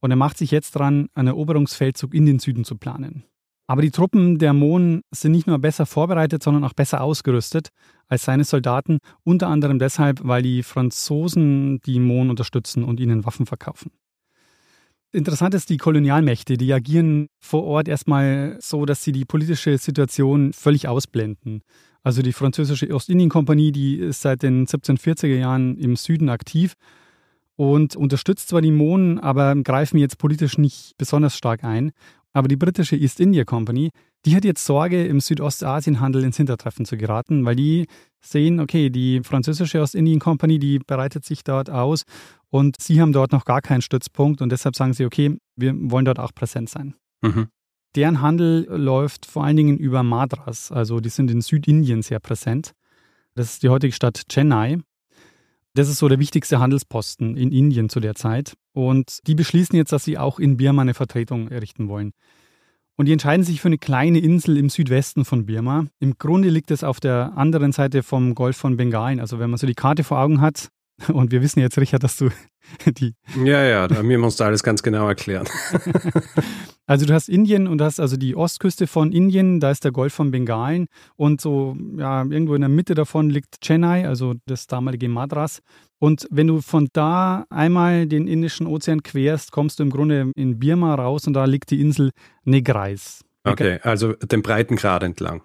Und 0.05 0.11
er 0.11 0.19
macht 0.19 0.37
sich 0.37 0.51
jetzt 0.51 0.73
dran, 0.73 1.09
einen 1.15 1.29
Eroberungsfeldzug 1.29 2.13
in 2.13 2.27
den 2.27 2.39
Süden 2.39 2.67
zu 2.67 2.77
planen. 2.77 3.25
Aber 3.67 3.81
die 3.81 3.91
Truppen 3.91 4.39
der 4.39 4.53
Mon 4.53 5.01
sind 5.11 5.33
nicht 5.33 5.47
nur 5.47 5.59
besser 5.59 5.87
vorbereitet, 5.87 6.43
sondern 6.43 6.63
auch 6.65 6.75
besser 6.75 7.01
ausgerüstet 7.01 7.71
als 8.07 8.27
seine 8.27 8.45
Soldaten, 8.45 8.99
unter 9.23 9.49
anderem 9.49 9.79
deshalb, 9.79 10.21
weil 10.23 10.43
die 10.43 10.63
Franzosen 10.63 11.81
die 11.87 12.01
Mon 12.01 12.29
unterstützen 12.29 12.85
und 12.85 13.01
ihnen 13.01 13.25
Waffen 13.25 13.47
verkaufen. 13.47 13.93
Interessant 15.11 15.55
ist, 15.55 15.71
die 15.71 15.79
Kolonialmächte, 15.79 16.59
die 16.59 16.75
agieren 16.75 17.29
vor 17.41 17.65
Ort 17.65 17.89
erstmal 17.89 18.59
so, 18.61 18.85
dass 18.85 19.03
sie 19.03 19.13
die 19.13 19.25
politische 19.25 19.79
Situation 19.79 20.53
völlig 20.53 20.87
ausblenden. 20.87 21.63
Also 22.03 22.21
die 22.21 22.35
französische 22.35 22.95
Ostindien-Kompanie, 22.95 23.73
die 23.73 23.97
ist 23.97 24.21
seit 24.21 24.43
den 24.43 24.67
1740er 24.67 25.39
Jahren 25.39 25.79
im 25.79 25.97
Süden 25.97 26.29
aktiv 26.29 26.75
und 27.57 27.97
unterstützt 27.97 28.49
zwar 28.49 28.61
die 28.61 28.71
Mon, 28.71 29.19
aber 29.19 29.55
greifen 29.57 29.99
jetzt 29.99 30.19
politisch 30.19 30.59
nicht 30.59 30.93
besonders 30.99 31.37
stark 31.37 31.65
ein. 31.65 31.93
Aber 32.33 32.49
die 32.49 32.57
britische 32.57 32.97
East 32.97 33.21
India 33.21 33.45
Company, 33.45 33.91
die 34.25 34.35
hat 34.35 34.45
jetzt 34.45 34.65
Sorge, 34.65 35.07
im 35.07 35.21
Südostasienhandel 35.21 36.25
ins 36.25 36.37
Hintertreffen 36.37 36.85
zu 36.85 36.97
geraten, 36.97 37.45
weil 37.45 37.57
die 37.57 37.87
sehen, 38.21 38.59
okay, 38.59 38.91
die 38.91 39.21
französische 39.23 39.81
Ostindien 39.81 40.19
Company, 40.19 40.59
die 40.59 40.79
bereitet 40.79 41.25
sich 41.25 41.45
dort 41.45 41.71
aus 41.71 42.03
und 42.51 42.81
sie 42.81 43.01
haben 43.01 43.13
dort 43.13 43.33
noch 43.33 43.45
gar 43.45 43.61
keinen 43.61 43.83
Stützpunkt 43.83 44.41
und 44.41 44.51
deshalb 44.51 44.75
sagen 44.75 44.95
sie, 44.95 45.05
okay, 45.05 45.37
wir 45.57 45.75
wollen 45.77 46.07
dort 46.07 46.19
auch 46.19 46.35
präsent 46.35 46.71
sein. 46.71 46.95
Mhm. 47.23 47.49
Deren 47.95 48.21
Handel 48.21 48.67
läuft 48.69 49.27
vor 49.27 49.45
allen 49.45 49.57
Dingen 49.57 49.79
über 49.79 50.03
Madras, 50.03 50.73
also 50.73 51.01
die 51.01 51.11
sind 51.11 51.31
in 51.31 51.41
Südindien 51.41 52.03
sehr 52.03 52.19
präsent. 52.19 52.73
Das 53.35 53.53
ist 53.53 53.63
die 53.63 53.69
heutige 53.69 53.93
Stadt 53.93 54.23
Chennai. 54.29 54.79
Das 55.77 55.89
ist 55.89 55.99
so 55.99 56.09
der 56.09 56.21
wichtigste 56.21 56.61
Handelsposten 56.61 57.37
in 57.37 57.51
Indien 57.51 57.89
zu 57.89 57.99
der 57.99 58.15
Zeit. 58.15 58.55
Und 58.73 59.19
die 59.27 59.35
beschließen 59.35 59.77
jetzt, 59.77 59.91
dass 59.91 60.05
sie 60.05 60.19
auch 60.19 60.39
in 60.39 60.57
Birma 60.57 60.83
eine 60.83 60.95
Vertretung 60.95 61.49
errichten 61.49 61.89
wollen. 61.89 62.13
Und 62.97 63.07
die 63.07 63.13
entscheiden 63.13 63.45
sich 63.45 63.61
für 63.61 63.67
eine 63.67 63.79
kleine 63.79 64.21
Insel 64.21 64.57
im 64.57 64.69
Südwesten 64.69 65.25
von 65.25 65.47
Birma. 65.47 65.87
Im 65.99 66.17
Grunde 66.17 66.49
liegt 66.49 66.71
es 66.71 66.85
auf 66.85 67.01
der 67.01 67.33
anderen 67.37 67.73
Seite 67.73 68.05
vom 68.05 68.37
Golf 68.37 68.57
von 68.57 68.77
Bengalen. 68.77 69.19
Also 69.19 69.41
wenn 69.41 69.51
man 69.51 69.59
so 69.59 69.67
die 69.67 69.75
Karte 69.75 70.05
vor 70.05 70.21
Augen 70.21 70.41
hat, 70.41 70.69
und 71.13 71.33
wir 71.33 71.43
wissen 71.43 71.61
jetzt, 71.61 71.79
Richard, 71.79 72.05
dass 72.05 72.17
du 72.17 72.29
die. 72.87 73.15
Ja, 73.45 73.63
ja, 73.65 74.03
mir 74.03 74.19
musst 74.19 74.41
du 74.41 74.45
alles 74.45 74.63
ganz 74.63 74.83
genau 74.83 75.09
erklären. 75.09 75.47
also 76.87 77.07
du 77.07 77.13
hast 77.13 77.29
Indien 77.29 77.67
und 77.67 77.79
du 77.79 77.85
hast 77.85 78.01
also 78.01 78.17
die 78.17 78.37
Ostküste 78.37 78.87
von 78.87 79.13
Indien, 79.13 79.61
da 79.61 79.71
ist 79.71 79.85
der 79.85 79.93
Golf 79.93 80.15
von 80.15 80.31
Bengalen 80.31 80.87
und 81.17 81.41
so, 81.41 81.77
ja, 81.97 82.23
irgendwo 82.23 82.55
in 82.55 82.61
der 82.61 82.71
Mitte 82.71 82.95
davon 82.95 83.31
liegt 83.31 83.61
Chennai, 83.61 84.07
also 84.07 84.35
das 84.47 84.67
damalige 84.67 85.09
Madras. 85.09 85.61
Und 85.99 86.27
wenn 86.31 86.47
du 86.47 86.61
von 86.61 86.89
da 86.93 87.45
einmal 87.51 88.07
den 88.07 88.27
Indischen 88.27 88.67
Ozean 88.67 89.03
querst, 89.03 89.53
kommst 89.53 89.79
du 89.79 89.85
im 89.85 89.91
Grunde 89.91 90.33
in 90.37 90.59
Birma 90.59 90.95
raus 90.95 91.27
und 91.27 91.33
da 91.33 91.45
liegt 91.45 91.71
die 91.71 91.81
Insel 91.81 92.11
Negrais. 92.45 93.25
Okay, 93.45 93.79
also 93.83 94.15
den 94.15 94.43
Breitengrad 94.43 95.03
entlang, 95.03 95.43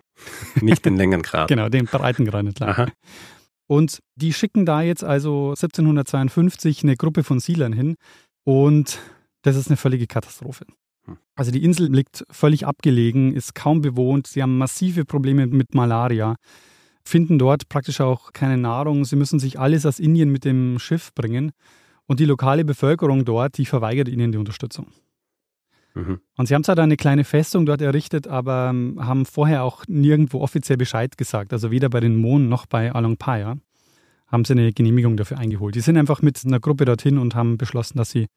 nicht 0.61 0.85
den 0.85 0.95
Längengrad. 0.95 1.49
genau, 1.49 1.67
den 1.67 1.85
Breitengrad 1.85 2.45
entlang. 2.45 2.69
Aha. 2.69 2.87
Und 3.69 3.99
die 4.15 4.33
schicken 4.33 4.65
da 4.65 4.81
jetzt 4.81 5.03
also 5.03 5.49
1752 5.49 6.81
eine 6.81 6.95
Gruppe 6.95 7.23
von 7.23 7.39
Siedlern 7.39 7.71
hin 7.71 7.97
und 8.43 8.97
das 9.43 9.55
ist 9.55 9.67
eine 9.67 9.77
völlige 9.77 10.07
Katastrophe. 10.07 10.65
Hm. 11.05 11.17
Also 11.35 11.51
die 11.51 11.63
Insel 11.63 11.87
liegt 11.93 12.25
völlig 12.31 12.65
abgelegen, 12.65 13.31
ist 13.31 13.53
kaum 13.53 13.81
bewohnt, 13.81 14.25
sie 14.25 14.41
haben 14.41 14.57
massive 14.57 15.05
Probleme 15.05 15.45
mit 15.45 15.75
Malaria, 15.75 16.35
finden 17.05 17.37
dort 17.37 17.69
praktisch 17.69 18.01
auch 18.01 18.33
keine 18.33 18.57
Nahrung, 18.57 19.05
sie 19.05 19.15
müssen 19.15 19.39
sich 19.39 19.59
alles 19.59 19.85
aus 19.85 19.99
Indien 19.99 20.31
mit 20.31 20.45
dem 20.45 20.79
Schiff 20.79 21.13
bringen 21.13 21.51
und 22.07 22.19
die 22.19 22.25
lokale 22.25 22.65
Bevölkerung 22.65 23.23
dort, 23.23 23.59
die 23.59 23.67
verweigert 23.67 24.07
ihnen 24.07 24.31
die 24.31 24.39
Unterstützung. 24.39 24.87
Mhm. 25.99 26.19
Und 26.37 26.47
sie 26.47 26.55
haben 26.55 26.63
zwar 26.63 26.75
da 26.75 26.83
eine 26.83 26.97
kleine 26.97 27.23
Festung 27.23 27.65
dort 27.65 27.81
errichtet, 27.81 28.27
aber 28.27 28.69
ähm, 28.71 28.99
haben 28.99 29.25
vorher 29.25 29.63
auch 29.63 29.83
nirgendwo 29.87 30.41
offiziell 30.41 30.77
Bescheid 30.77 31.17
gesagt. 31.17 31.53
Also 31.53 31.71
weder 31.71 31.89
bei 31.89 31.99
den 31.99 32.15
Mon 32.15 32.49
noch 32.49 32.65
bei 32.65 32.91
Alongpaya 32.91 33.57
haben 34.27 34.45
sie 34.45 34.53
eine 34.53 34.71
Genehmigung 34.71 35.17
dafür 35.17 35.39
eingeholt. 35.39 35.75
Die 35.75 35.81
sind 35.81 35.97
einfach 35.97 36.21
mit 36.21 36.41
einer 36.45 36.59
Gruppe 36.59 36.85
dorthin 36.85 37.17
und 37.17 37.35
haben 37.35 37.57
beschlossen, 37.57 37.97
dass 37.97 38.11
sie 38.11 38.27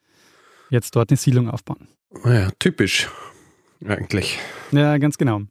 jetzt 0.70 0.96
dort 0.96 1.10
eine 1.10 1.16
Siedlung 1.16 1.50
aufbauen. 1.50 1.88
Naja, 2.24 2.50
typisch 2.58 3.08
eigentlich. 3.86 4.38
Ja, 4.70 4.96
ganz 4.98 5.18
genau. 5.18 5.42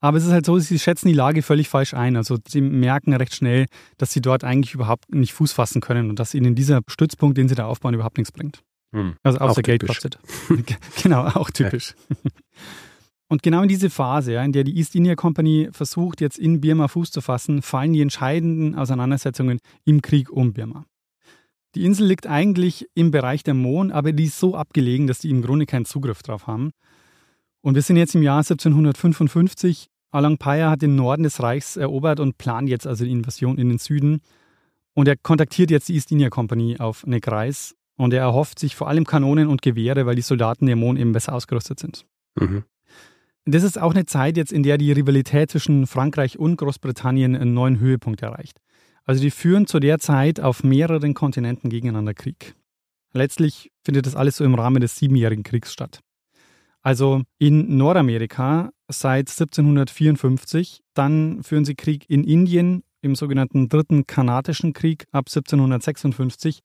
Aber 0.00 0.16
es 0.16 0.24
ist 0.24 0.32
halt 0.32 0.46
so, 0.46 0.58
sie 0.58 0.78
schätzen 0.78 1.08
die 1.08 1.14
Lage 1.14 1.42
völlig 1.42 1.68
falsch 1.68 1.92
ein. 1.92 2.16
Also 2.16 2.38
sie 2.48 2.62
merken 2.62 3.12
recht 3.12 3.34
schnell, 3.34 3.66
dass 3.98 4.12
sie 4.12 4.22
dort 4.22 4.44
eigentlich 4.44 4.74
überhaupt 4.74 5.14
nicht 5.14 5.34
Fuß 5.34 5.52
fassen 5.52 5.80
können 5.80 6.08
und 6.08 6.18
dass 6.18 6.34
ihnen 6.34 6.54
dieser 6.54 6.80
Stützpunkt, 6.88 7.36
den 7.36 7.48
sie 7.48 7.54
da 7.54 7.66
aufbauen, 7.66 7.94
überhaupt 7.94 8.16
nichts 8.16 8.32
bringt. 8.32 8.62
Hm. 8.92 9.14
Also 9.22 9.38
außer 9.38 9.62
Geld 9.62 9.86
kostet. 9.86 10.18
genau, 11.02 11.24
auch 11.24 11.50
typisch. 11.50 11.94
Und 13.28 13.44
genau 13.44 13.62
in 13.62 13.68
diese 13.68 13.90
Phase, 13.90 14.34
in 14.34 14.50
der 14.50 14.64
die 14.64 14.76
East 14.76 14.96
India 14.96 15.14
Company 15.14 15.68
versucht, 15.70 16.20
jetzt 16.20 16.36
in 16.36 16.60
Birma 16.60 16.88
Fuß 16.88 17.12
zu 17.12 17.20
fassen, 17.20 17.62
fallen 17.62 17.92
die 17.92 18.00
entscheidenden 18.00 18.74
Auseinandersetzungen 18.74 19.60
im 19.84 20.02
Krieg 20.02 20.30
um 20.30 20.52
Birma. 20.52 20.84
Die 21.76 21.84
Insel 21.84 22.08
liegt 22.08 22.26
eigentlich 22.26 22.88
im 22.94 23.12
Bereich 23.12 23.44
der 23.44 23.54
Mon, 23.54 23.92
aber 23.92 24.10
die 24.10 24.24
ist 24.24 24.40
so 24.40 24.56
abgelegen, 24.56 25.06
dass 25.06 25.20
die 25.20 25.30
im 25.30 25.42
Grunde 25.42 25.66
keinen 25.66 25.84
Zugriff 25.84 26.24
drauf 26.24 26.48
haben. 26.48 26.72
Und 27.60 27.76
wir 27.76 27.82
sind 27.82 27.96
jetzt 27.96 28.16
im 28.16 28.22
Jahr 28.24 28.38
1755. 28.38 29.88
Alangpaya 30.10 30.70
hat 30.70 30.82
den 30.82 30.96
Norden 30.96 31.22
des 31.22 31.40
Reichs 31.40 31.76
erobert 31.76 32.18
und 32.18 32.36
plant 32.36 32.68
jetzt 32.68 32.88
also 32.88 33.04
die 33.04 33.12
Invasion 33.12 33.58
in 33.58 33.68
den 33.68 33.78
Süden. 33.78 34.22
Und 34.94 35.06
er 35.06 35.16
kontaktiert 35.16 35.70
jetzt 35.70 35.88
die 35.88 35.94
East 35.94 36.10
India 36.10 36.30
Company 36.30 36.78
auf 36.80 37.06
Negreis 37.06 37.76
und 38.00 38.12
er 38.12 38.20
erhofft 38.20 38.58
sich 38.58 38.76
vor 38.76 38.88
allem 38.88 39.04
Kanonen 39.04 39.48
und 39.48 39.62
Gewehre, 39.62 40.06
weil 40.06 40.16
die 40.16 40.22
Soldaten 40.22 40.66
der 40.66 40.76
Mon 40.76 40.96
eben 40.96 41.12
besser 41.12 41.34
ausgerüstet 41.34 41.78
sind. 41.78 42.06
Mhm. 42.38 42.64
Das 43.44 43.62
ist 43.62 43.80
auch 43.80 43.92
eine 43.92 44.06
Zeit 44.06 44.36
jetzt, 44.36 44.52
in 44.52 44.62
der 44.62 44.78
die 44.78 44.92
Rivalität 44.92 45.50
zwischen 45.50 45.86
Frankreich 45.86 46.38
und 46.38 46.56
Großbritannien 46.56 47.34
einen 47.34 47.54
neuen 47.54 47.80
Höhepunkt 47.80 48.22
erreicht. 48.22 48.60
Also 49.04 49.22
die 49.22 49.30
führen 49.30 49.66
zu 49.66 49.80
der 49.80 49.98
Zeit 49.98 50.40
auf 50.40 50.62
mehreren 50.62 51.14
Kontinenten 51.14 51.70
gegeneinander 51.70 52.14
Krieg. 52.14 52.54
Letztlich 53.12 53.72
findet 53.82 54.06
das 54.06 54.14
alles 54.14 54.36
so 54.36 54.44
im 54.44 54.54
Rahmen 54.54 54.80
des 54.80 54.96
Siebenjährigen 54.96 55.42
Kriegs 55.42 55.72
statt. 55.72 56.00
Also 56.82 57.22
in 57.38 57.76
Nordamerika 57.76 58.70
seit 58.88 59.28
1754, 59.28 60.80
dann 60.94 61.42
führen 61.42 61.64
sie 61.64 61.74
Krieg 61.74 62.08
in 62.08 62.24
Indien 62.24 62.82
im 63.02 63.14
sogenannten 63.14 63.68
Dritten 63.68 64.06
Kanadischen 64.06 64.72
Krieg 64.72 65.06
ab 65.12 65.26
1756 65.28 66.60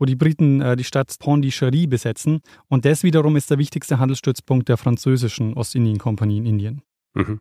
wo 0.00 0.06
die 0.06 0.16
Briten 0.16 0.60
äh, 0.60 0.74
die 0.74 0.84
Stadt 0.84 1.14
Pondicherry 1.20 1.86
besetzen. 1.86 2.40
Und 2.68 2.84
das 2.84 3.04
wiederum 3.04 3.36
ist 3.36 3.50
der 3.50 3.58
wichtigste 3.58 4.00
Handelsstützpunkt 4.00 4.68
der 4.68 4.78
französischen 4.78 5.54
Ostindien-Kompanie 5.54 6.38
in 6.38 6.46
Indien. 6.46 6.82
Mhm. 7.14 7.38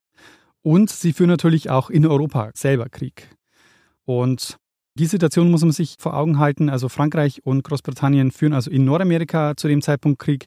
Und 0.62 0.89
sie 0.89 1.13
führen 1.13 1.30
natürlich 1.30 1.70
auch 1.70 1.89
in 1.89 2.06
Europa 2.06 2.51
selber 2.54 2.89
Krieg. 2.89 3.30
Und 4.06 4.58
die 4.96 5.06
Situation 5.06 5.50
muss 5.50 5.62
man 5.62 5.72
sich 5.72 5.96
vor 5.98 6.13
Augen 6.13 6.38
halten. 6.38 6.70
Also 6.70 6.89
Frankreich 6.89 7.46
und 7.46 7.63
Großbritannien 7.63 8.32
führen 8.32 8.54
also 8.54 8.70
in 8.70 8.84
Nordamerika 8.84 9.56
zu 9.56 9.70
dem 9.70 9.82
Zeitpunkt 9.82 10.20
Krieg 10.20 10.46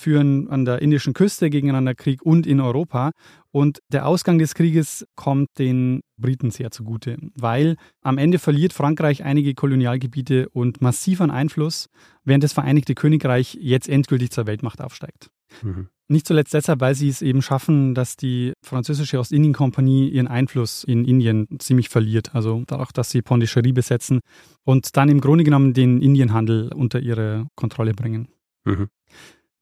führen 0.00 0.48
an 0.48 0.64
der 0.64 0.82
indischen 0.82 1.12
Küste 1.12 1.50
gegeneinander 1.50 1.94
Krieg 1.94 2.22
und 2.22 2.46
in 2.46 2.60
Europa. 2.60 3.10
Und 3.52 3.80
der 3.92 4.06
Ausgang 4.06 4.38
des 4.38 4.54
Krieges 4.54 5.06
kommt 5.14 5.48
den 5.58 6.00
Briten 6.16 6.50
sehr 6.50 6.70
zugute, 6.70 7.18
weil 7.34 7.76
am 8.02 8.18
Ende 8.18 8.38
verliert 8.38 8.72
Frankreich 8.72 9.24
einige 9.24 9.54
Kolonialgebiete 9.54 10.48
und 10.48 10.80
massiv 10.80 11.20
an 11.20 11.30
Einfluss, 11.30 11.88
während 12.24 12.44
das 12.44 12.52
Vereinigte 12.52 12.94
Königreich 12.94 13.56
jetzt 13.60 13.88
endgültig 13.88 14.30
zur 14.30 14.46
Weltmacht 14.46 14.80
aufsteigt. 14.80 15.30
Mhm. 15.62 15.88
Nicht 16.08 16.26
zuletzt 16.26 16.54
deshalb, 16.54 16.80
weil 16.80 16.96
sie 16.96 17.08
es 17.08 17.22
eben 17.22 17.40
schaffen, 17.40 17.94
dass 17.94 18.16
die 18.16 18.52
französische 18.64 19.20
Ostindien-Kompanie 19.20 20.08
ihren 20.08 20.26
Einfluss 20.26 20.82
in 20.82 21.04
Indien 21.04 21.46
ziemlich 21.60 21.88
verliert. 21.88 22.34
Also 22.34 22.64
dadurch, 22.66 22.90
dass 22.90 23.10
sie 23.10 23.22
Pondicherry 23.22 23.70
besetzen 23.72 24.18
und 24.64 24.96
dann 24.96 25.08
im 25.08 25.20
Grunde 25.20 25.44
genommen 25.44 25.72
den 25.72 26.02
Indienhandel 26.02 26.72
unter 26.74 26.98
ihre 26.98 27.46
Kontrolle 27.54 27.94
bringen. 27.94 28.26
Mhm. 28.64 28.88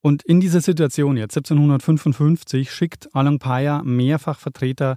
Und 0.01 0.23
in 0.23 0.41
dieser 0.41 0.61
Situation 0.61 1.17
jetzt, 1.17 1.37
1755, 1.37 2.73
schickt 2.73 3.15
Alangpaya 3.15 3.83
mehrfach 3.85 4.39
Vertreter 4.39 4.97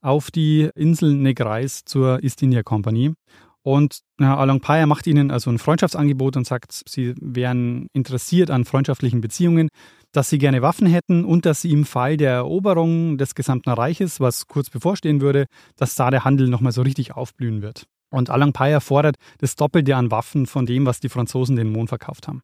auf 0.00 0.30
die 0.30 0.68
Insel 0.74 1.14
Negrais 1.14 1.84
zur 1.84 2.22
East 2.22 2.42
India 2.42 2.62
Company. 2.62 3.14
Und 3.62 4.00
ja, 4.20 4.36
Alangpaya 4.36 4.84
macht 4.84 5.06
ihnen 5.06 5.30
also 5.30 5.50
ein 5.50 5.58
Freundschaftsangebot 5.58 6.36
und 6.36 6.46
sagt, 6.46 6.82
sie 6.86 7.14
wären 7.18 7.88
interessiert 7.94 8.50
an 8.50 8.66
freundschaftlichen 8.66 9.22
Beziehungen, 9.22 9.70
dass 10.12 10.28
sie 10.28 10.36
gerne 10.36 10.60
Waffen 10.60 10.86
hätten 10.86 11.24
und 11.24 11.46
dass 11.46 11.62
sie 11.62 11.72
im 11.72 11.86
Fall 11.86 12.18
der 12.18 12.32
Eroberung 12.32 13.16
des 13.16 13.34
gesamten 13.34 13.70
Reiches, 13.70 14.20
was 14.20 14.46
kurz 14.46 14.68
bevorstehen 14.68 15.22
würde, 15.22 15.46
dass 15.76 15.94
da 15.94 16.10
der 16.10 16.24
Handel 16.24 16.48
nochmal 16.48 16.72
so 16.72 16.82
richtig 16.82 17.12
aufblühen 17.16 17.62
wird. 17.62 17.86
Und 18.10 18.28
Alangpaya 18.28 18.80
fordert 18.80 19.16
das 19.38 19.56
Doppelte 19.56 19.96
an 19.96 20.10
Waffen 20.10 20.44
von 20.44 20.66
dem, 20.66 20.84
was 20.84 21.00
die 21.00 21.08
Franzosen 21.08 21.56
den 21.56 21.72
Mond 21.72 21.88
verkauft 21.88 22.28
haben. 22.28 22.42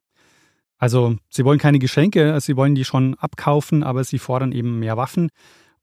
Also 0.81 1.15
sie 1.29 1.45
wollen 1.45 1.59
keine 1.59 1.77
Geschenke, 1.77 2.41
sie 2.41 2.57
wollen 2.57 2.73
die 2.73 2.85
schon 2.85 3.13
abkaufen, 3.19 3.83
aber 3.83 4.03
sie 4.03 4.17
fordern 4.17 4.51
eben 4.51 4.79
mehr 4.79 4.97
Waffen. 4.97 5.29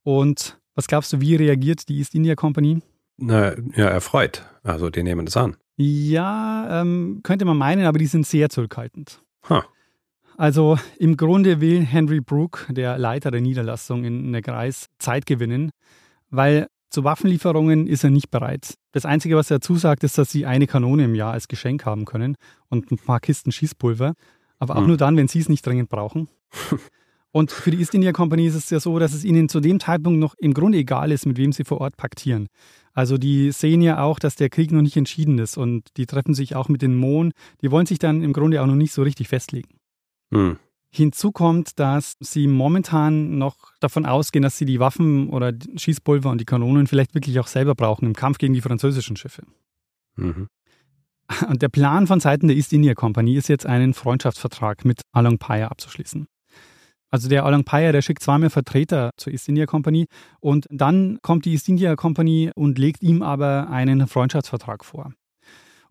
Und 0.03 0.59
was 0.75 0.89
glaubst 0.89 1.13
du, 1.13 1.21
wie 1.21 1.37
reagiert 1.37 1.89
die 1.89 1.99
East 1.99 2.17
India 2.17 2.35
Company? 2.35 2.83
Na, 3.17 3.55
ja, 3.77 3.87
erfreut. 3.87 4.45
Also 4.65 4.91
die 4.91 5.05
nehmen 5.05 5.25
das 5.25 5.37
an. 5.37 5.57
Ja, 5.77 6.81
ähm, 6.81 7.21
könnte 7.23 7.45
man 7.45 7.57
meinen, 7.57 7.87
aber 7.87 8.01
die 8.01 8.07
sind 8.07 8.27
sehr 8.27 8.49
zurückhaltend. 8.49 9.23
Huh. 9.49 9.63
Also 10.37 10.77
im 10.99 11.17
Grunde 11.17 11.61
will 11.61 11.81
Henry 11.85 12.21
Brooke, 12.21 12.73
der 12.73 12.99
Leiter 12.99 13.31
der 13.31 13.41
Niederlassung 13.41 14.05
in 14.05 14.33
Negreis, 14.33 14.87
Zeit 14.99 15.27
gewinnen, 15.27 15.71
weil 16.29 16.67
zu 16.91 17.05
Waffenlieferungen 17.05 17.87
ist 17.87 18.03
er 18.03 18.11
nicht 18.11 18.33
bereit. 18.33 18.75
Das 18.91 19.05
Einzige, 19.05 19.37
was 19.37 19.51
er 19.53 19.61
zusagt, 19.61 20.03
ist, 20.03 20.19
dass 20.19 20.33
sie 20.33 20.45
eine 20.45 20.67
Kanone 20.67 21.05
im 21.05 21.15
Jahr 21.15 21.35
als 21.35 21.47
Geschenk 21.47 21.85
haben 21.85 22.05
können 22.05 22.35
und 22.69 22.91
ein 22.91 22.99
paar 22.99 23.21
Kisten 23.21 23.53
Schießpulver 23.53 24.15
aber 24.59 24.77
auch 24.77 24.83
mhm. 24.83 24.89
nur 24.89 24.97
dann, 24.97 25.17
wenn 25.17 25.29
sie 25.29 25.41
es 25.41 25.49
nicht 25.49 25.67
dringend 25.67 25.89
brauchen. 25.89 26.29
Und 27.31 27.53
für 27.53 27.71
die 27.71 27.79
East 27.79 27.95
India 27.95 28.13
Company 28.13 28.47
ist 28.47 28.55
es 28.55 28.71
ja 28.71 28.81
so, 28.81 28.99
dass 28.99 29.13
es 29.13 29.23
ihnen 29.23 29.49
zu 29.49 29.61
dem 29.61 29.81
Zeitpunkt 29.81 30.19
noch 30.19 30.35
im 30.39 30.55
Grunde 30.55 30.79
egal 30.79 31.13
ist, 31.13 31.27
mit 31.27 31.37
wem 31.37 31.53
sie 31.53 31.65
vor 31.65 31.81
Ort 31.81 31.97
paktieren. 31.97 32.49
Also 32.95 33.19
die 33.19 33.53
sehen 33.53 33.83
ja 33.83 34.03
auch, 34.03 34.19
dass 34.19 34.35
der 34.35 34.49
Krieg 34.49 34.73
noch 34.73 34.83
nicht 34.83 34.97
entschieden 34.97 35.39
ist 35.39 35.57
und 35.57 35.97
die 35.99 36.07
treffen 36.07 36.35
sich 36.35 36.57
auch 36.57 36.69
mit 36.69 36.83
den 36.83 36.97
Mohn. 36.97 37.33
Die 37.61 37.71
wollen 37.71 37.87
sich 37.87 37.99
dann 37.99 38.23
im 38.23 38.33
Grunde 38.33 38.63
auch 38.63 38.67
noch 38.67 38.75
nicht 38.75 38.93
so 38.93 39.03
richtig 39.03 39.29
festlegen. 39.29 39.69
Hm. 40.33 40.57
Hinzu 40.91 41.33
kommt, 41.33 41.79
dass 41.79 42.17
sie 42.19 42.47
momentan 42.47 43.37
noch 43.37 43.57
davon 43.79 44.07
ausgehen, 44.07 44.43
dass 44.43 44.57
sie 44.57 44.65
die 44.65 44.81
Waffen 44.81 45.29
oder 45.29 45.53
Schießpulver 45.77 46.31
und 46.31 46.41
die 46.41 46.47
Kanonen 46.47 46.87
vielleicht 46.87 47.15
wirklich 47.15 47.39
auch 47.39 47.47
selber 47.47 47.75
brauchen 47.75 48.07
im 48.07 48.15
Kampf 48.15 48.39
gegen 48.39 48.55
die 48.55 48.63
französischen 48.63 49.17
Schiffe. 49.17 49.43
Mhm. 50.17 50.49
Und 51.49 51.63
der 51.63 51.69
Plan 51.69 52.07
von 52.07 52.21
Seiten 52.21 52.49
der 52.49 52.57
East 52.57 52.73
India 52.73 52.95
Company 52.95 53.35
ist 53.37 53.49
jetzt 53.49 53.67
einen 53.67 53.95
Freundschaftsvertrag 53.95 54.85
mit 54.85 55.03
Along 55.13 55.39
Paya 55.39 55.69
abzuschließen. 55.69 56.27
Also 57.11 57.29
der 57.29 57.45
Along 57.45 57.65
Paya, 57.65 57.93
der 57.93 58.03
schickt 58.03 58.23
zweimal 58.23 58.51
Vertreter 58.51 59.11
zur 59.17 59.33
East 59.33 59.49
India 59.49 59.67
Company 59.67 60.07
und 60.41 60.67
dann 60.71 61.19
kommt 61.23 61.45
die 61.45 61.53
East 61.53 61.69
India 61.69 61.97
Company 61.97 62.51
und 62.55 62.79
legt 62.79 63.03
ihm 63.03 63.23
aber 63.23 63.71
einen 63.71 64.07
Freundschaftsvertrag 64.07 64.85
vor. 64.85 65.13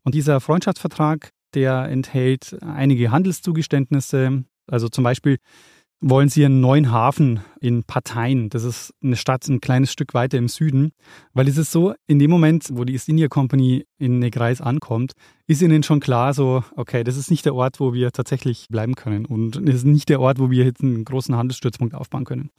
Und 0.03 0.15
dieser 0.15 0.39
Freundschaftsvertrag, 0.39 1.31
der 1.53 1.89
enthält 1.89 2.57
einige 2.61 3.11
Handelszugeständnisse, 3.11 4.43
also 4.67 4.89
zum 4.89 5.03
Beispiel 5.03 5.37
wollen 5.99 6.29
sie 6.29 6.45
einen 6.45 6.61
neuen 6.61 6.91
Hafen 6.91 7.39
in 7.59 7.83
Parteien. 7.83 8.49
Das 8.49 8.63
ist 8.63 8.93
eine 9.01 9.15
Stadt 9.15 9.47
ein 9.47 9.61
kleines 9.61 9.91
Stück 9.91 10.13
weiter 10.13 10.37
im 10.37 10.47
Süden. 10.47 10.91
Weil 11.33 11.47
es 11.47 11.57
ist 11.57 11.71
so, 11.71 11.95
in 12.05 12.19
dem 12.19 12.29
Moment, 12.29 12.69
wo 12.71 12.83
die 12.83 12.93
East 12.93 13.09
India 13.09 13.27
Company 13.27 13.85
in 13.97 14.19
Negreis 14.19 14.61
ankommt, 14.61 15.13
ist 15.47 15.61
ihnen 15.61 15.81
schon 15.83 15.99
klar 15.99 16.33
so, 16.33 16.63
okay, 16.75 17.03
das 17.03 17.17
ist 17.17 17.31
nicht 17.31 17.45
der 17.45 17.55
Ort, 17.55 17.79
wo 17.79 17.93
wir 17.93 18.11
tatsächlich 18.11 18.67
bleiben 18.69 18.95
können. 18.95 19.25
Und 19.25 19.55
es 19.67 19.75
ist 19.75 19.85
nicht 19.85 20.09
der 20.09 20.21
Ort, 20.21 20.39
wo 20.39 20.51
wir 20.51 20.65
jetzt 20.65 20.83
einen 20.83 21.03
großen 21.03 21.35
Handelsstützpunkt 21.35 21.95
aufbauen 21.95 22.25
können. 22.25 22.51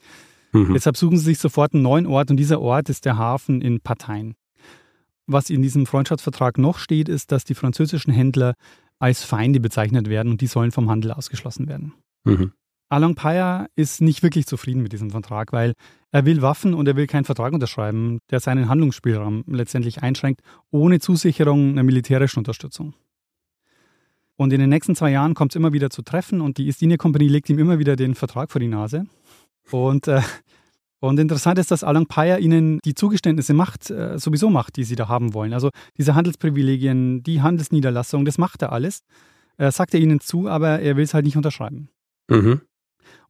Mhm. 0.53 0.75
Deshalb 0.75 0.97
suchen 0.97 1.19
sie 1.19 1.25
sich 1.25 1.39
sofort 1.39 1.75
einen 1.75 1.83
neuen 1.83 2.07
Ort 2.07 2.31
und 2.31 2.39
dieser 2.39 2.61
Ort 2.61 2.89
ist 2.89 3.05
der 3.05 3.19
Hafen 3.19 3.61
in 3.61 3.81
Parteien. 3.81 4.35
Was 5.27 5.51
in 5.51 5.63
diesem 5.63 5.87
Freundschaftsvertrag 5.87 6.59
noch 6.59 6.79
steht, 6.79 7.09
ist, 7.09 7.31
dass 7.31 7.45
die 7.45 7.55
französischen 7.55 8.13
Händler 8.13 8.55
als 8.99 9.23
Feinde 9.23 9.61
bezeichnet 9.61 10.09
werden 10.09 10.33
und 10.33 10.41
die 10.41 10.47
sollen 10.47 10.73
vom 10.73 10.91
Handel 10.91 11.13
ausgeschlossen 11.13 11.69
werden. 11.69 11.93
Mhm. 12.25 12.53
Along 12.91 13.15
Paya 13.15 13.67
ist 13.77 14.01
nicht 14.01 14.23
wirklich 14.23 14.47
zufrieden 14.47 14.83
mit 14.83 14.93
diesem 14.93 15.11
Vertrag, 15.11 15.53
weil 15.53 15.75
er 16.11 16.25
will 16.25 16.41
Waffen 16.41 16.73
und 16.73 16.89
er 16.89 16.97
will 16.97 17.07
keinen 17.07 17.25
Vertrag 17.25 17.53
unterschreiben, 17.53 18.21
der 18.31 18.41
seinen 18.41 18.69
Handlungsspielraum 18.69 19.45
letztendlich 19.47 20.03
einschränkt, 20.03 20.41
ohne 20.71 20.99
Zusicherung 20.99 21.71
einer 21.71 21.83
militärischen 21.83 22.39
Unterstützung. 22.39 22.95
Und 24.37 24.53
in 24.53 24.61
den 24.61 24.71
nächsten 24.71 24.95
zwei 24.95 25.11
Jahren 25.11 25.35
kommt 25.35 25.53
es 25.53 25.57
immer 25.57 25.73
wieder 25.73 25.91
zu 25.91 26.03
Treffen 26.03 26.41
und 26.41 26.59
die 26.59 26.67
East 26.67 26.81
India 26.81 26.97
Company 26.97 27.29
legt 27.29 27.51
ihm 27.51 27.59
immer 27.59 27.79
wieder 27.79 27.97
den 27.97 28.15
Vertrag 28.15 28.51
vor 28.51 28.61
die 28.61 28.69
Nase. 28.69 29.05
Und, 29.71 30.09
äh, 30.09 30.23
und 31.01 31.19
interessant 31.19 31.59
ist, 31.59 31.71
dass 31.71 31.85
Along 31.85 32.07
Paya 32.07 32.39
ihnen 32.39 32.79
die 32.85 32.95
Zugeständnisse 32.95 33.53
macht, 33.53 33.91
äh, 33.91 34.19
sowieso 34.19 34.49
macht, 34.49 34.77
die 34.77 34.85
sie 34.85 34.97
da 34.97 35.09
haben 35.09 35.35
wollen. 35.35 35.53
Also 35.53 35.71
diese 35.99 36.15
Handelsprivilegien, 36.15 37.23
die 37.23 37.43
Handelsniederlassung, 37.43 38.25
das 38.25 38.39
macht 38.39 38.63
er 38.63 38.73
alles. 38.73 39.01
Er 39.59 39.73
sagt 39.73 39.93
er 39.93 40.01
ihnen 40.01 40.21
zu, 40.21 40.49
aber 40.49 40.81
er 40.81 40.97
will 40.97 41.05
es 41.05 41.15
halt 41.15 41.25
nicht 41.25 41.37
unterschreiben. 41.37 41.91
Mhm. 42.29 42.61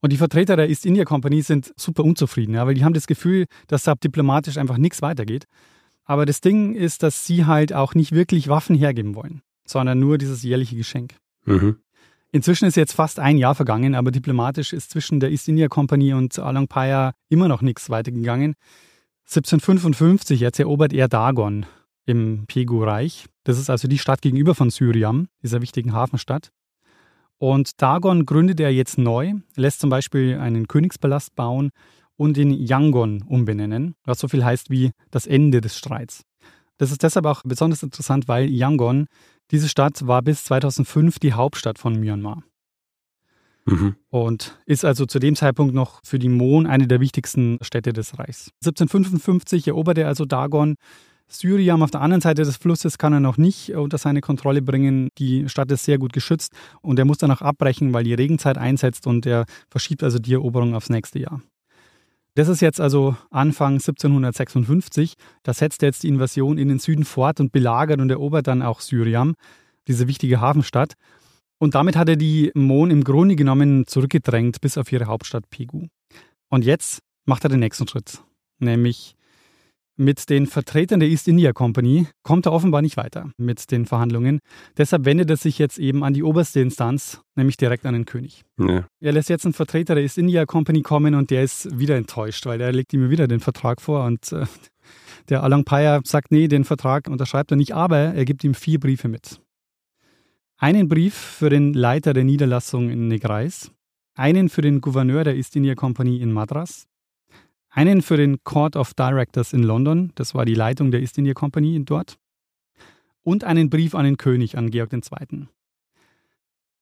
Und 0.00 0.12
die 0.12 0.16
Vertreter 0.16 0.56
der 0.56 0.68
East 0.68 0.86
India 0.86 1.04
Company 1.04 1.42
sind 1.42 1.72
super 1.76 2.04
unzufrieden, 2.04 2.54
ja, 2.54 2.66
weil 2.66 2.74
die 2.74 2.84
haben 2.84 2.94
das 2.94 3.06
Gefühl, 3.06 3.46
dass 3.66 3.82
da 3.82 3.94
diplomatisch 3.94 4.56
einfach 4.56 4.78
nichts 4.78 5.02
weitergeht. 5.02 5.46
Aber 6.04 6.24
das 6.24 6.40
Ding 6.40 6.74
ist, 6.74 7.02
dass 7.02 7.26
sie 7.26 7.44
halt 7.44 7.72
auch 7.72 7.94
nicht 7.94 8.12
wirklich 8.12 8.48
Waffen 8.48 8.76
hergeben 8.76 9.14
wollen, 9.14 9.42
sondern 9.66 9.98
nur 9.98 10.18
dieses 10.18 10.42
jährliche 10.42 10.76
Geschenk. 10.76 11.14
Mhm. 11.44 11.76
Inzwischen 12.30 12.66
ist 12.66 12.76
jetzt 12.76 12.92
fast 12.92 13.18
ein 13.18 13.38
Jahr 13.38 13.54
vergangen, 13.54 13.94
aber 13.94 14.10
diplomatisch 14.10 14.72
ist 14.72 14.90
zwischen 14.90 15.18
der 15.18 15.30
East 15.30 15.48
India 15.48 15.68
Company 15.68 16.12
und 16.12 16.38
Along 16.38 16.68
Paya 16.68 17.12
immer 17.28 17.48
noch 17.48 17.62
nichts 17.62 17.88
weitergegangen. 17.88 18.54
1755 19.26 20.40
jetzt 20.40 20.58
erobert 20.58 20.92
er 20.92 21.08
Dagon 21.08 21.66
im 22.04 22.46
Pegu-Reich. 22.46 23.26
Das 23.44 23.58
ist 23.58 23.70
also 23.70 23.88
die 23.88 23.98
Stadt 23.98 24.22
gegenüber 24.22 24.54
von 24.54 24.70
Syriam, 24.70 25.28
dieser 25.42 25.60
wichtigen 25.62 25.92
Hafenstadt. 25.92 26.50
Und 27.38 27.80
Dagon 27.80 28.26
gründet 28.26 28.60
er 28.60 28.72
jetzt 28.72 28.98
neu, 28.98 29.34
lässt 29.54 29.80
zum 29.80 29.90
Beispiel 29.90 30.38
einen 30.38 30.66
Königspalast 30.66 31.34
bauen 31.36 31.70
und 32.16 32.36
in 32.36 32.50
Yangon 32.50 33.22
umbenennen, 33.22 33.94
was 34.04 34.18
so 34.18 34.28
viel 34.28 34.44
heißt 34.44 34.70
wie 34.70 34.90
das 35.10 35.26
Ende 35.26 35.60
des 35.60 35.78
Streits. 35.78 36.24
Das 36.78 36.90
ist 36.90 37.02
deshalb 37.02 37.26
auch 37.26 37.42
besonders 37.44 37.82
interessant, 37.82 38.28
weil 38.28 38.50
Yangon, 38.50 39.06
diese 39.50 39.68
Stadt 39.68 40.06
war 40.06 40.22
bis 40.22 40.44
2005 40.44 41.18
die 41.20 41.32
Hauptstadt 41.32 41.78
von 41.78 41.98
Myanmar. 41.98 42.42
Mhm. 43.66 43.96
Und 44.08 44.58
ist 44.66 44.84
also 44.84 45.06
zu 45.06 45.18
dem 45.18 45.36
Zeitpunkt 45.36 45.74
noch 45.74 46.00
für 46.04 46.18
die 46.18 46.28
Mon 46.28 46.66
eine 46.66 46.88
der 46.88 47.00
wichtigsten 47.00 47.58
Städte 47.60 47.92
des 47.92 48.18
Reichs. 48.18 48.50
1755 48.64 49.68
erobert 49.68 49.98
er 49.98 50.08
also 50.08 50.24
Dagon, 50.24 50.76
Syriam 51.28 51.82
auf 51.82 51.90
der 51.90 52.00
anderen 52.00 52.22
Seite 52.22 52.42
des 52.42 52.56
Flusses 52.56 52.96
kann 52.96 53.12
er 53.12 53.20
noch 53.20 53.36
nicht 53.36 53.74
unter 53.74 53.98
seine 53.98 54.20
Kontrolle 54.20 54.62
bringen. 54.62 55.10
Die 55.18 55.48
Stadt 55.48 55.70
ist 55.70 55.84
sehr 55.84 55.98
gut 55.98 56.12
geschützt 56.12 56.52
und 56.80 56.98
er 56.98 57.04
muss 57.04 57.18
dann 57.18 57.30
auch 57.30 57.42
abbrechen, 57.42 57.92
weil 57.92 58.04
die 58.04 58.14
Regenzeit 58.14 58.56
einsetzt 58.56 59.06
und 59.06 59.26
er 59.26 59.44
verschiebt 59.68 60.02
also 60.02 60.18
die 60.18 60.32
Eroberung 60.32 60.74
aufs 60.74 60.88
nächste 60.88 61.18
Jahr. 61.18 61.42
Das 62.34 62.48
ist 62.48 62.60
jetzt 62.60 62.80
also 62.80 63.16
Anfang 63.30 63.74
1756. 63.74 65.14
Da 65.42 65.52
setzt 65.52 65.82
er 65.82 65.88
jetzt 65.88 66.02
die 66.04 66.08
Invasion 66.08 66.56
in 66.56 66.68
den 66.68 66.78
Süden 66.78 67.04
fort 67.04 67.40
und 67.40 67.52
belagert 67.52 68.00
und 68.00 68.10
erobert 68.10 68.46
dann 68.46 68.62
auch 68.62 68.80
Syriam, 68.80 69.34
diese 69.86 70.08
wichtige 70.08 70.40
Hafenstadt. 70.40 70.94
Und 71.58 71.74
damit 71.74 71.96
hat 71.96 72.08
er 72.08 72.16
die 72.16 72.52
Mon 72.54 72.90
im 72.90 73.02
Grunde 73.02 73.34
genommen 73.34 73.86
zurückgedrängt 73.86 74.60
bis 74.60 74.78
auf 74.78 74.92
ihre 74.92 75.06
Hauptstadt 75.06 75.50
Pegu. 75.50 75.88
Und 76.48 76.64
jetzt 76.64 77.00
macht 77.26 77.44
er 77.44 77.50
den 77.50 77.60
nächsten 77.60 77.88
Schritt, 77.88 78.22
nämlich 78.60 79.16
mit 79.98 80.30
den 80.30 80.46
Vertretern 80.46 81.00
der 81.00 81.08
East 81.08 81.28
India 81.28 81.52
Company 81.52 82.06
kommt 82.22 82.46
er 82.46 82.52
offenbar 82.52 82.82
nicht 82.82 82.96
weiter 82.96 83.30
mit 83.36 83.70
den 83.70 83.84
Verhandlungen. 83.84 84.38
Deshalb 84.76 85.04
wendet 85.04 85.28
er 85.28 85.36
sich 85.36 85.58
jetzt 85.58 85.78
eben 85.78 86.04
an 86.04 86.14
die 86.14 86.22
oberste 86.22 86.60
Instanz, 86.60 87.20
nämlich 87.34 87.56
direkt 87.56 87.84
an 87.84 87.94
den 87.94 88.04
König. 88.04 88.44
Ja. 88.58 88.86
Er 89.00 89.12
lässt 89.12 89.28
jetzt 89.28 89.44
einen 89.44 89.54
Vertreter 89.54 89.94
der 89.94 90.04
East 90.04 90.16
India 90.16 90.46
Company 90.46 90.82
kommen 90.82 91.14
und 91.14 91.30
der 91.30 91.42
ist 91.42 91.78
wieder 91.78 91.96
enttäuscht, 91.96 92.46
weil 92.46 92.60
er 92.60 92.72
legt 92.72 92.92
ihm 92.92 93.10
wieder 93.10 93.26
den 93.26 93.40
Vertrag 93.40 93.80
vor 93.80 94.04
und 94.04 94.32
äh, 94.32 94.46
der 95.28 95.42
Alang 95.42 95.64
Paya 95.64 96.00
sagt, 96.04 96.30
nee, 96.30 96.48
den 96.48 96.64
Vertrag 96.64 97.08
unterschreibt 97.08 97.50
er 97.50 97.56
nicht, 97.56 97.74
aber 97.74 97.98
er 97.98 98.24
gibt 98.24 98.44
ihm 98.44 98.54
vier 98.54 98.80
Briefe 98.80 99.08
mit. 99.08 99.40
Einen 100.56 100.88
Brief 100.88 101.14
für 101.14 101.50
den 101.50 101.72
Leiter 101.72 102.12
der 102.12 102.24
Niederlassung 102.24 102.90
in 102.90 103.08
Negrais, 103.08 103.70
einen 104.14 104.48
für 104.48 104.62
den 104.62 104.80
Gouverneur 104.80 105.24
der 105.24 105.36
East 105.36 105.54
India 105.56 105.74
Company 105.74 106.18
in 106.18 106.32
Madras, 106.32 106.88
einen 107.70 108.02
für 108.02 108.16
den 108.16 108.42
Court 108.44 108.76
of 108.76 108.94
Directors 108.94 109.52
in 109.52 109.62
London, 109.62 110.12
das 110.14 110.34
war 110.34 110.44
die 110.44 110.54
Leitung 110.54 110.90
der 110.90 111.00
East 111.00 111.18
India 111.18 111.34
Company 111.34 111.84
dort. 111.84 112.16
Und 113.22 113.44
einen 113.44 113.68
Brief 113.68 113.94
an 113.94 114.04
den 114.04 114.16
König, 114.16 114.56
an 114.56 114.70
Georg 114.70 114.92
II. 114.92 115.48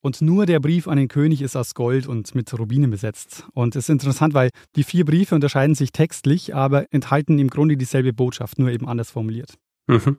Und 0.01 0.23
nur 0.23 0.47
der 0.47 0.61
Brief 0.61 0.87
an 0.87 0.99
den 0.99 1.09
König 1.09 1.43
ist 1.43 1.57
aus 1.57 1.75
Gold 1.75 2.07
und 2.07 2.33
mit 2.37 2.57
Rubinen 2.57 2.91
besetzt. 2.91 3.45
Und 3.55 3.75
es 3.75 3.87
ist 3.87 3.89
interessant, 3.89 4.35
weil 4.35 4.51
die 4.77 4.85
vier 4.85 5.05
Briefe 5.05 5.35
unterscheiden 5.35 5.75
sich 5.75 5.91
textlich, 5.91 6.55
aber 6.55 6.87
enthalten 6.93 7.41
im 7.41 7.49
Grunde 7.49 7.77
dieselbe 7.77 8.13
Botschaft, 8.13 8.61
nur 8.61 8.71
eben 8.71 8.87
anders 8.89 9.11
formuliert. 9.11 9.55
Mhm. 9.89 10.19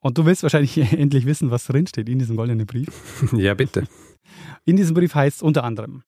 Und 0.00 0.16
du 0.16 0.24
willst 0.24 0.42
wahrscheinlich 0.42 0.78
endlich 0.92 1.26
wissen, 1.26 1.50
was 1.50 1.66
drinsteht 1.66 2.08
in 2.08 2.18
diesem 2.18 2.36
goldenen 2.36 2.66
Brief. 2.66 2.88
Ja, 3.36 3.52
bitte. 3.52 3.86
In 4.64 4.76
diesem 4.76 4.94
Brief 4.94 5.14
heißt 5.14 5.36
es 5.36 5.42
unter 5.42 5.64
anderem, 5.64 6.04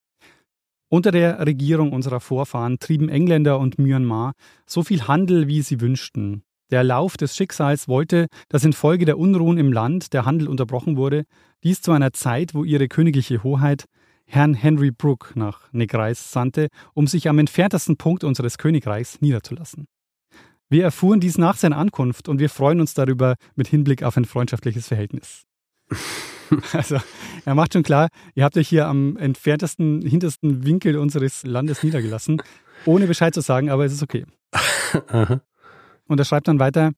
unter 0.89 1.11
der 1.11 1.45
Regierung 1.45 1.93
unserer 1.93 2.21
Vorfahren 2.21 2.79
trieben 2.79 3.09
Engländer 3.09 3.59
und 3.59 3.79
Myanmar 3.79 4.33
so 4.67 4.83
viel 4.83 5.07
Handel, 5.09 5.49
wie 5.49 5.63
sie 5.63 5.81
wünschten. 5.81 6.43
Der 6.71 6.83
Lauf 6.83 7.17
des 7.17 7.37
Schicksals 7.37 7.89
wollte, 7.89 8.27
dass 8.49 8.65
infolge 8.65 9.05
der 9.05 9.19
Unruhen 9.19 9.59
im 9.59 9.73
Land 9.73 10.13
der 10.13 10.25
Handel 10.25 10.49
unterbrochen 10.49 10.97
wurde, 10.97 11.25
dies 11.63 11.83
zu 11.83 11.93
einer 11.93 12.13
Zeit, 12.13 12.55
wo 12.55 12.65
ihre 12.65 12.89
königliche 12.89 13.43
Hoheit 13.43 13.85
Herrn 14.27 14.55
Henry 14.55 14.91
Brooke 14.91 15.39
nach 15.39 15.73
Negreis 15.73 16.33
sandte, 16.33 16.69
um 16.95 17.07
sich 17.07 17.29
am 17.29 17.39
entferntesten 17.39 17.97
Punkt 17.97 18.25
unseres 18.25 18.59
Königreichs 18.59 19.21
niederzulassen. 19.21 19.87
Wir 20.71 20.83
erfuhren 20.83 21.21
dies 21.21 21.39
nach 21.39 21.57
seiner 21.57 21.77
Ankunft 21.77 22.29
und 22.29 22.39
wir 22.39 22.49
freuen 22.49 22.81
uns 22.81 22.95
darüber 22.95 23.37
mit 23.55 23.69
Hinblick 23.69 24.03
auf 24.03 24.17
ein 24.17 24.25
freundschaftliches 24.25 24.89
Verhältnis. 24.89 25.45
Also 26.73 26.99
er 27.45 27.55
macht 27.55 27.73
schon 27.73 27.83
klar, 27.83 28.09
ihr 28.35 28.45
habt 28.45 28.57
euch 28.57 28.69
hier 28.69 28.87
am 28.87 29.17
entferntesten, 29.17 30.03
hintersten 30.03 30.65
Winkel 30.65 30.97
unseres 30.99 31.45
Landes 31.45 31.83
niedergelassen, 31.83 32.43
ohne 32.85 33.07
Bescheid 33.07 33.35
zu 33.35 33.41
sagen, 33.41 33.71
aber 33.71 33.85
es 33.85 33.93
ist 33.93 34.03
okay. 34.03 34.25
Und 36.07 36.19
er 36.19 36.25
schreibt 36.25 36.49
dann 36.49 36.59
weiter, 36.59 36.93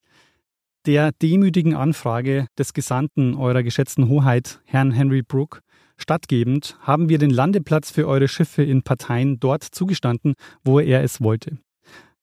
der 0.86 1.12
demütigen 1.12 1.74
Anfrage 1.74 2.46
des 2.58 2.72
Gesandten 2.72 3.34
eurer 3.34 3.62
geschätzten 3.62 4.08
Hoheit, 4.08 4.60
Herrn 4.64 4.92
Henry 4.92 5.22
Brooke, 5.22 5.60
stattgebend, 5.96 6.76
haben 6.80 7.08
wir 7.08 7.18
den 7.18 7.30
Landeplatz 7.30 7.90
für 7.90 8.06
eure 8.06 8.28
Schiffe 8.28 8.62
in 8.62 8.82
Parteien 8.82 9.40
dort 9.40 9.64
zugestanden, 9.64 10.34
wo 10.64 10.78
er 10.78 11.02
es 11.02 11.20
wollte. 11.20 11.58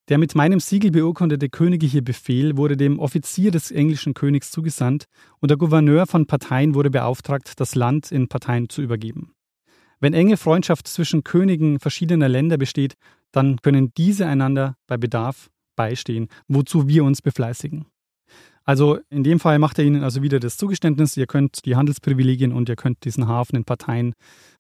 Der 0.10 0.18
mit 0.18 0.36
meinem 0.36 0.60
Siegel 0.60 0.92
beurkundete 0.92 1.48
königliche 1.48 2.02
Befehl 2.02 2.58
wurde 2.58 2.76
dem 2.76 3.00
Offizier 3.00 3.52
des 3.52 3.72
englischen 3.72 4.14
Königs 4.14 4.52
zugesandt 4.52 5.06
und 5.40 5.50
der 5.50 5.58
Gouverneur 5.58 6.08
von 6.08 6.26
Parteien 6.26 6.76
wurde 6.76 6.90
beauftragt, 6.90 7.54
das 7.58 7.76
Land 7.76 8.12
in 8.12 8.28
Parteien 8.28 8.68
zu 8.68 8.82
übergeben. 8.82 9.34
Wenn 10.02 10.14
enge 10.14 10.36
Freundschaft 10.36 10.90
zwischen 10.90 11.24
Königen 11.24 11.80
verschiedener 11.80 12.28
Länder 12.28 12.58
besteht, 12.58 12.96
dann 13.32 13.62
können 13.62 13.94
diese 13.96 14.28
einander 14.28 14.76
bei 14.88 14.98
Bedarf 14.98 15.50
beistehen, 15.78 16.28
wozu 16.50 16.90
wir 16.90 17.06
uns 17.06 17.22
befleißigen. 17.22 17.86
Also 18.66 19.00
in 19.10 19.24
dem 19.24 19.40
Fall 19.40 19.58
macht 19.60 19.80
er 19.80 19.86
ihnen 19.86 20.04
also 20.04 20.22
wieder 20.22 20.42
das 20.42 20.58
Zugeständnis, 20.58 21.16
ihr 21.16 21.28
könnt 21.28 21.66
die 21.66 21.78
Handelsprivilegien 21.78 22.52
und 22.52 22.68
ihr 22.68 22.76
könnt 22.76 23.06
diesen 23.06 23.28
Hafen 23.28 23.56
in 23.56 23.64
Parteien 23.64 24.14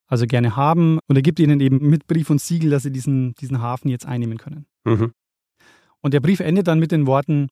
also 0.08 0.25
gerne 0.25 0.56
haben. 0.56 0.99
Und 1.08 1.15
er 1.17 1.21
gibt 1.21 1.39
ihnen 1.39 1.60
eben 1.60 1.89
mit 1.89 2.08
Brief 2.08 2.29
und 2.29 2.39
Siegel, 2.39 2.69
dass 2.69 2.84
sie 2.84 2.91
diesen, 2.91 3.36
diesen 3.36 3.62
Hafen 3.62 3.89
jetzt 3.89 4.06
einnehmen 4.06 4.38
können. 4.38 4.65
Mhm. 4.86 5.12
Und 6.03 6.13
der 6.13 6.19
Brief 6.19 6.41
endet 6.41 6.67
dann 6.67 6.79
mit 6.79 6.91
den 6.91 7.07
Worten, 7.07 7.47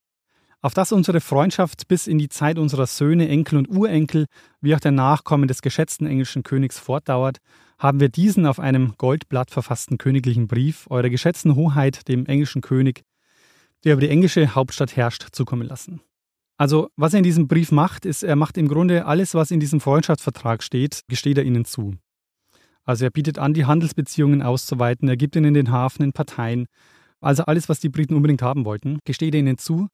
auf 0.62 0.74
dass 0.74 0.92
unsere 0.92 1.22
Freundschaft 1.22 1.88
bis 1.88 2.06
in 2.06 2.20
die 2.20 2.30
Zeit 2.30 2.60
unserer 2.60 2.86
Söhne, 2.86 3.28
Enkel 3.30 3.58
und 3.58 3.70
Urenkel, 3.70 4.26
wie 4.60 4.76
auch 4.76 4.80
der 4.80 4.92
Nachkommen 4.92 5.48
des 5.48 5.62
geschätzten 5.62 6.06
englischen 6.06 6.44
Königs 6.44 6.78
fortdauert, 6.78 7.38
haben 7.80 8.00
wir 8.00 8.10
diesen 8.10 8.46
auf 8.46 8.60
einem 8.60 8.94
Goldblatt 8.98 9.50
verfassten 9.50 9.98
königlichen 9.98 10.48
Brief 10.48 10.86
eurer 10.90 11.10
geschätzten 11.10 11.56
Hoheit, 11.56 12.08
dem 12.08 12.28
englischen 12.28 12.62
König, 12.62 13.02
der 13.86 13.94
über 13.94 14.02
die 14.02 14.10
englische 14.10 14.54
Hauptstadt 14.54 14.96
herrscht, 14.96 15.30
zukommen 15.32 15.68
lassen. 15.68 16.02
Also, 16.58 16.90
was 16.96 17.14
er 17.14 17.20
in 17.20 17.24
diesem 17.24 17.48
Brief 17.48 17.72
macht, 17.72 18.06
ist, 18.06 18.22
er 18.22 18.36
macht 18.36 18.58
im 18.58 18.68
Grunde 18.68 19.06
alles, 19.06 19.34
was 19.34 19.50
in 19.50 19.60
diesem 19.60 19.80
Freundschaftsvertrag 19.80 20.62
steht, 20.62 21.02
gesteht 21.08 21.40
er 21.40 21.44
ihnen 21.44 21.66
zu. 21.66 21.96
Also, 22.84 23.06
er 23.06 23.10
bietet 23.12 23.40
an, 23.40 23.56
die 23.56 23.66
Handelsbeziehungen 23.66 24.44
auszuweiten, 24.44 25.10
er 25.10 25.18
gibt 25.18 25.36
ihnen 25.36 25.56
den 25.56 25.72
Hafen 25.72 26.04
in 26.04 26.14
Parteien. 26.14 26.68
Also, 27.22 27.44
alles, 27.44 27.70
was 27.70 27.80
die 27.80 27.90
Briten 27.90 28.16
unbedingt 28.16 28.42
haben 28.42 28.66
wollten, 28.66 29.00
gesteht 29.06 29.36
ihnen 29.36 29.58
zu, 29.58 29.88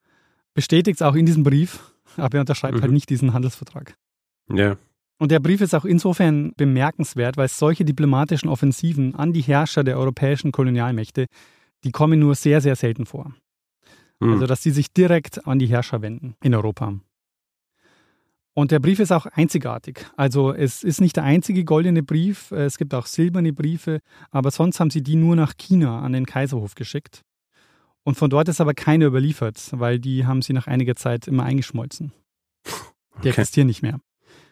bestätigt 0.53 0.95
es 0.95 1.01
auch 1.01 1.15
in 1.15 1.25
diesem 1.25 1.43
Brief, 1.43 1.93
aber 2.15 2.37
er 2.37 2.41
unterschreibt 2.41 2.73
halt 2.73 2.81
mhm. 2.81 2.83
halt 2.83 2.93
nicht 2.93 3.09
diesen 3.09 3.33
Handelsvertrag. 3.33 3.95
Ja. 4.51 4.77
Und 5.19 5.31
der 5.31 5.39
Brief 5.39 5.61
ist 5.61 5.73
auch 5.73 5.85
insofern 5.85 6.53
bemerkenswert, 6.57 7.37
weil 7.37 7.47
solche 7.47 7.83
diplomatischen 7.83 8.49
Offensiven 8.49 9.15
an 9.15 9.33
die 9.33 9.41
Herrscher 9.41 9.83
der 9.83 9.97
europäischen 9.97 10.51
Kolonialmächte, 10.51 11.25
die 11.83 11.91
kommen 11.91 12.19
nur 12.19 12.35
sehr, 12.35 12.61
sehr 12.61 12.75
selten 12.75 13.05
vor. 13.05 13.33
Mhm. 14.19 14.33
Also, 14.33 14.47
dass 14.47 14.63
sie 14.63 14.71
sich 14.71 14.93
direkt 14.93 15.45
an 15.47 15.59
die 15.59 15.67
Herrscher 15.67 16.01
wenden 16.01 16.35
in 16.41 16.55
Europa. 16.55 16.93
Und 18.57 18.71
der 18.71 18.79
Brief 18.79 18.97
ist 18.97 19.11
auch 19.11 19.27
einzigartig. 19.27 20.07
Also 20.15 20.51
es 20.51 20.83
ist 20.83 20.99
nicht 20.99 21.15
der 21.15 21.23
einzige 21.23 21.63
goldene 21.63 22.01
Brief, 22.01 22.49
es 22.49 22.79
gibt 22.79 22.95
auch 22.95 23.05
silberne 23.05 23.53
Briefe, 23.53 23.99
aber 24.31 24.49
sonst 24.49 24.79
haben 24.79 24.89
sie 24.89 25.03
die 25.03 25.15
nur 25.15 25.35
nach 25.35 25.53
China 25.57 26.01
an 26.01 26.11
den 26.11 26.25
Kaiserhof 26.25 26.73
geschickt. 26.73 27.21
Und 28.03 28.15
von 28.15 28.31
dort 28.31 28.47
ist 28.47 28.59
aber 28.59 28.73
keine 28.73 29.05
überliefert, 29.05 29.61
weil 29.73 29.99
die 29.99 30.25
haben 30.25 30.41
sie 30.41 30.53
nach 30.53 30.65
einiger 30.65 30.95
Zeit 30.95 31.27
immer 31.27 31.43
eingeschmolzen. 31.43 32.13
Die 32.65 32.71
okay. 33.19 33.29
existieren 33.29 33.67
nicht 33.67 33.83
mehr. 33.83 33.99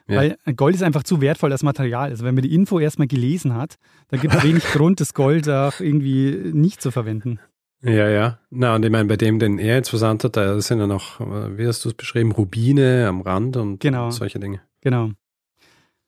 Ja. 0.08 0.18
Weil 0.18 0.38
Gold 0.56 0.76
ist 0.76 0.84
einfach 0.84 1.02
zu 1.02 1.20
wertvoll 1.20 1.52
als 1.52 1.64
Material. 1.64 2.12
Also 2.12 2.26
wenn 2.26 2.36
man 2.36 2.44
die 2.44 2.54
Info 2.54 2.78
erstmal 2.78 3.08
gelesen 3.08 3.56
hat, 3.56 3.78
dann 4.10 4.20
gibt 4.20 4.36
es 4.36 4.44
wenig 4.44 4.64
Grund, 4.72 5.00
das 5.00 5.16
Gold 5.16 5.50
auch 5.50 5.80
irgendwie 5.80 6.52
nicht 6.54 6.80
zu 6.80 6.92
verwenden. 6.92 7.40
Ja, 7.82 8.10
ja. 8.10 8.40
Na, 8.50 8.76
und 8.76 8.84
ich 8.84 8.92
meine, 8.92 9.06
bei 9.06 9.18
dem, 9.18 9.40
den 9.40 9.60
er 9.60 9.76
jetzt 9.76 9.90
versandt 9.90 10.24
hat, 10.24 10.38
da 10.38 10.60
sind 10.60 10.80
ja 10.80 10.88
noch, 10.88 11.20
wie 11.20 11.68
hast 11.68 11.86
du 11.86 11.90
es 11.90 11.96
beschrieben, 11.96 12.32
Rubine 12.32 13.08
am 13.08 13.22
Rand 13.22 13.58
und 13.58 13.80
genau. 13.80 14.10
solche 14.10 14.40
Dinge. 14.40 14.62
Genau. 14.82 15.12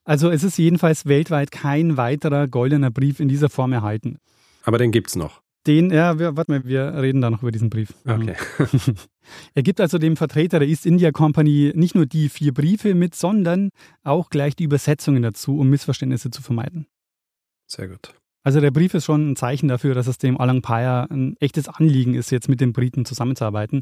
Also 0.03 0.29
es 0.29 0.43
ist 0.43 0.57
jedenfalls 0.57 1.05
weltweit 1.05 1.51
kein 1.51 1.97
weiterer 1.97 2.47
goldener 2.47 2.91
Brief 2.91 3.19
in 3.19 3.27
dieser 3.27 3.49
Form 3.49 3.73
erhalten. 3.73 4.19
Aber 4.63 4.77
den 4.77 4.91
gibt 4.91 5.09
es 5.09 5.15
noch. 5.15 5.41
Den, 5.67 5.91
ja, 5.91 6.17
wir, 6.17 6.37
warte 6.37 6.51
mal, 6.51 6.65
wir 6.65 6.93
reden 6.93 7.19
da 7.19 7.29
noch 7.29 7.41
über 7.41 7.51
diesen 7.51 7.69
Brief. 7.69 7.93
Okay. 8.07 8.35
er 9.53 9.63
gibt 9.63 9.81
also 9.81 9.97
dem 9.97 10.15
Vertreter 10.15 10.59
der 10.59 10.67
East 10.67 10.85
India 10.85 11.11
Company 11.11 11.73
nicht 11.75 11.93
nur 11.93 12.05
die 12.05 12.29
vier 12.29 12.53
Briefe 12.53 12.95
mit, 12.95 13.15
sondern 13.15 13.69
auch 14.03 14.29
gleich 14.29 14.55
die 14.55 14.63
Übersetzungen 14.63 15.21
dazu, 15.21 15.59
um 15.59 15.69
Missverständnisse 15.69 16.31
zu 16.31 16.41
vermeiden. 16.41 16.87
Sehr 17.65 17.89
gut. 17.89 18.13
Also 18.47 18.61
der 18.61 18.71
Brief 18.71 18.93
ist 18.93 19.03
schon 19.03 19.31
ein 19.31 19.35
Zeichen 19.35 19.67
dafür, 19.67 19.93
dass 19.93 20.07
es 20.07 20.19
dem 20.19 20.39
Alang 20.39 20.61
Paya 20.61 21.03
ein 21.11 21.35
echtes 21.41 21.67
Anliegen 21.67 22.13
ist, 22.13 22.31
jetzt 22.31 22.47
mit 22.47 22.61
den 22.61 22.71
Briten 22.71 23.03
zusammenzuarbeiten. 23.03 23.81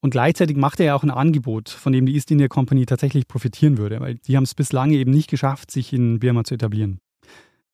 Und 0.00 0.08
gleichzeitig 0.08 0.56
macht 0.56 0.80
er 0.80 0.86
ja 0.86 0.94
auch 0.94 1.02
ein 1.02 1.10
Angebot, 1.10 1.68
von 1.68 1.92
dem 1.92 2.06
die 2.06 2.14
East 2.14 2.30
India 2.30 2.48
Company 2.48 2.86
tatsächlich 2.86 3.28
profitieren 3.28 3.76
würde, 3.76 4.00
weil 4.00 4.14
die 4.14 4.38
haben 4.38 4.44
es 4.44 4.54
bislang 4.54 4.92
eben 4.92 5.10
nicht 5.10 5.28
geschafft, 5.28 5.70
sich 5.70 5.92
in 5.92 6.18
Birma 6.18 6.44
zu 6.44 6.54
etablieren. 6.54 7.00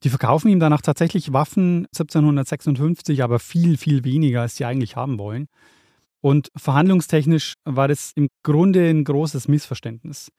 Die 0.03 0.09
verkaufen 0.09 0.49
ihm 0.49 0.59
danach 0.59 0.83
tatsächlich 0.83 1.33
Waffen 1.33 1.87
1756, 1.97 3.23
aber 3.23 3.39
viel, 3.39 3.77
viel 3.77 4.03
weniger, 4.03 4.41
als 4.41 4.57
sie 4.57 4.65
eigentlich 4.65 4.97
haben 4.97 5.21
wollen. 5.21 5.47
Und 6.23 6.51
verhandlungstechnisch 6.57 7.55
war 7.65 7.87
das 7.87 8.11
im 8.17 8.27
Grunde 8.43 8.91
ein 8.91 9.05
großes 9.05 9.47
Missverständnis. 9.47 10.33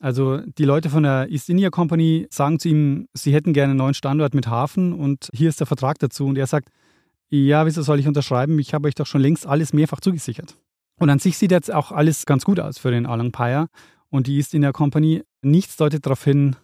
Also 0.00 0.38
die 0.38 0.64
Leute 0.64 0.88
von 0.88 1.02
der 1.02 1.28
East 1.30 1.50
India 1.50 1.68
Company 1.68 2.26
sagen 2.30 2.58
zu 2.58 2.70
ihm, 2.70 3.06
sie 3.12 3.34
hätten 3.34 3.52
gerne 3.52 3.72
einen 3.72 3.78
neuen 3.78 3.94
Standort 3.94 4.34
mit 4.34 4.46
Hafen 4.46 4.94
und 4.94 5.28
hier 5.32 5.50
ist 5.50 5.60
der 5.60 5.66
Vertrag 5.66 5.98
dazu. 5.98 6.26
Und 6.26 6.38
er 6.38 6.46
sagt, 6.46 6.70
ja, 7.28 7.66
wieso 7.66 7.82
soll 7.82 8.00
ich 8.00 8.08
unterschreiben? 8.08 8.58
Ich 8.58 8.72
habe 8.72 8.88
euch 8.88 8.94
doch 8.94 9.06
schon 9.06 9.20
längst 9.20 9.46
alles 9.46 9.74
mehrfach 9.74 10.00
zugesichert. 10.00 10.56
Und 10.98 11.10
an 11.10 11.18
sich 11.18 11.36
sieht 11.36 11.50
jetzt 11.50 11.72
auch 11.72 11.92
alles 11.92 12.24
ganz 12.24 12.44
gut 12.44 12.58
aus 12.60 12.78
für 12.78 12.90
den 12.90 13.06
Alang 13.06 13.30
Paya 13.30 13.68
und 14.08 14.26
die 14.26 14.36
East 14.36 14.54
India 14.54 14.72
Company. 14.72 15.22
Nichts 15.42 15.76
deutet 15.76 16.06
darauf 16.06 16.24
hin, 16.24 16.56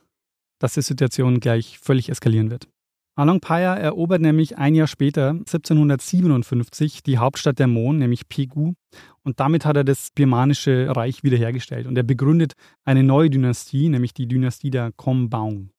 dass 0.59 0.75
die 0.75 0.83
Situation 0.83 1.39
gleich 1.39 1.79
völlig 1.79 2.09
eskalieren 2.09 2.51
wird. 2.51 2.69
Along 3.17 3.41
Paya 3.41 3.75
erobert 3.75 4.21
nämlich 4.21 4.59
ein 4.59 4.75
Jahr 4.75 4.87
später, 4.87 5.31
1757, 5.31 7.03
die 7.03 7.17
Hauptstadt 7.17 7.59
der 7.59 7.67
Mon, 7.67 7.97
nämlich 7.97 8.29
Pegu, 8.29 8.75
und 9.23 9.41
damit 9.41 9.65
hat 9.65 9.77
er 9.77 9.85
das 9.85 10.11
birmanische 10.15 10.95
Reich 10.95 11.25
wiederhergestellt. 11.25 11.87
Und 11.87 11.97
er 11.97 12.03
begründet 12.03 12.53
eine 12.85 13.03
neue 13.03 13.31
Dynastie, 13.31 13.89
nämlich 13.89 14.13
die 14.13 14.29
Dynastie 14.29 14.71
der 14.71 14.93
Kombaung. 14.93 15.71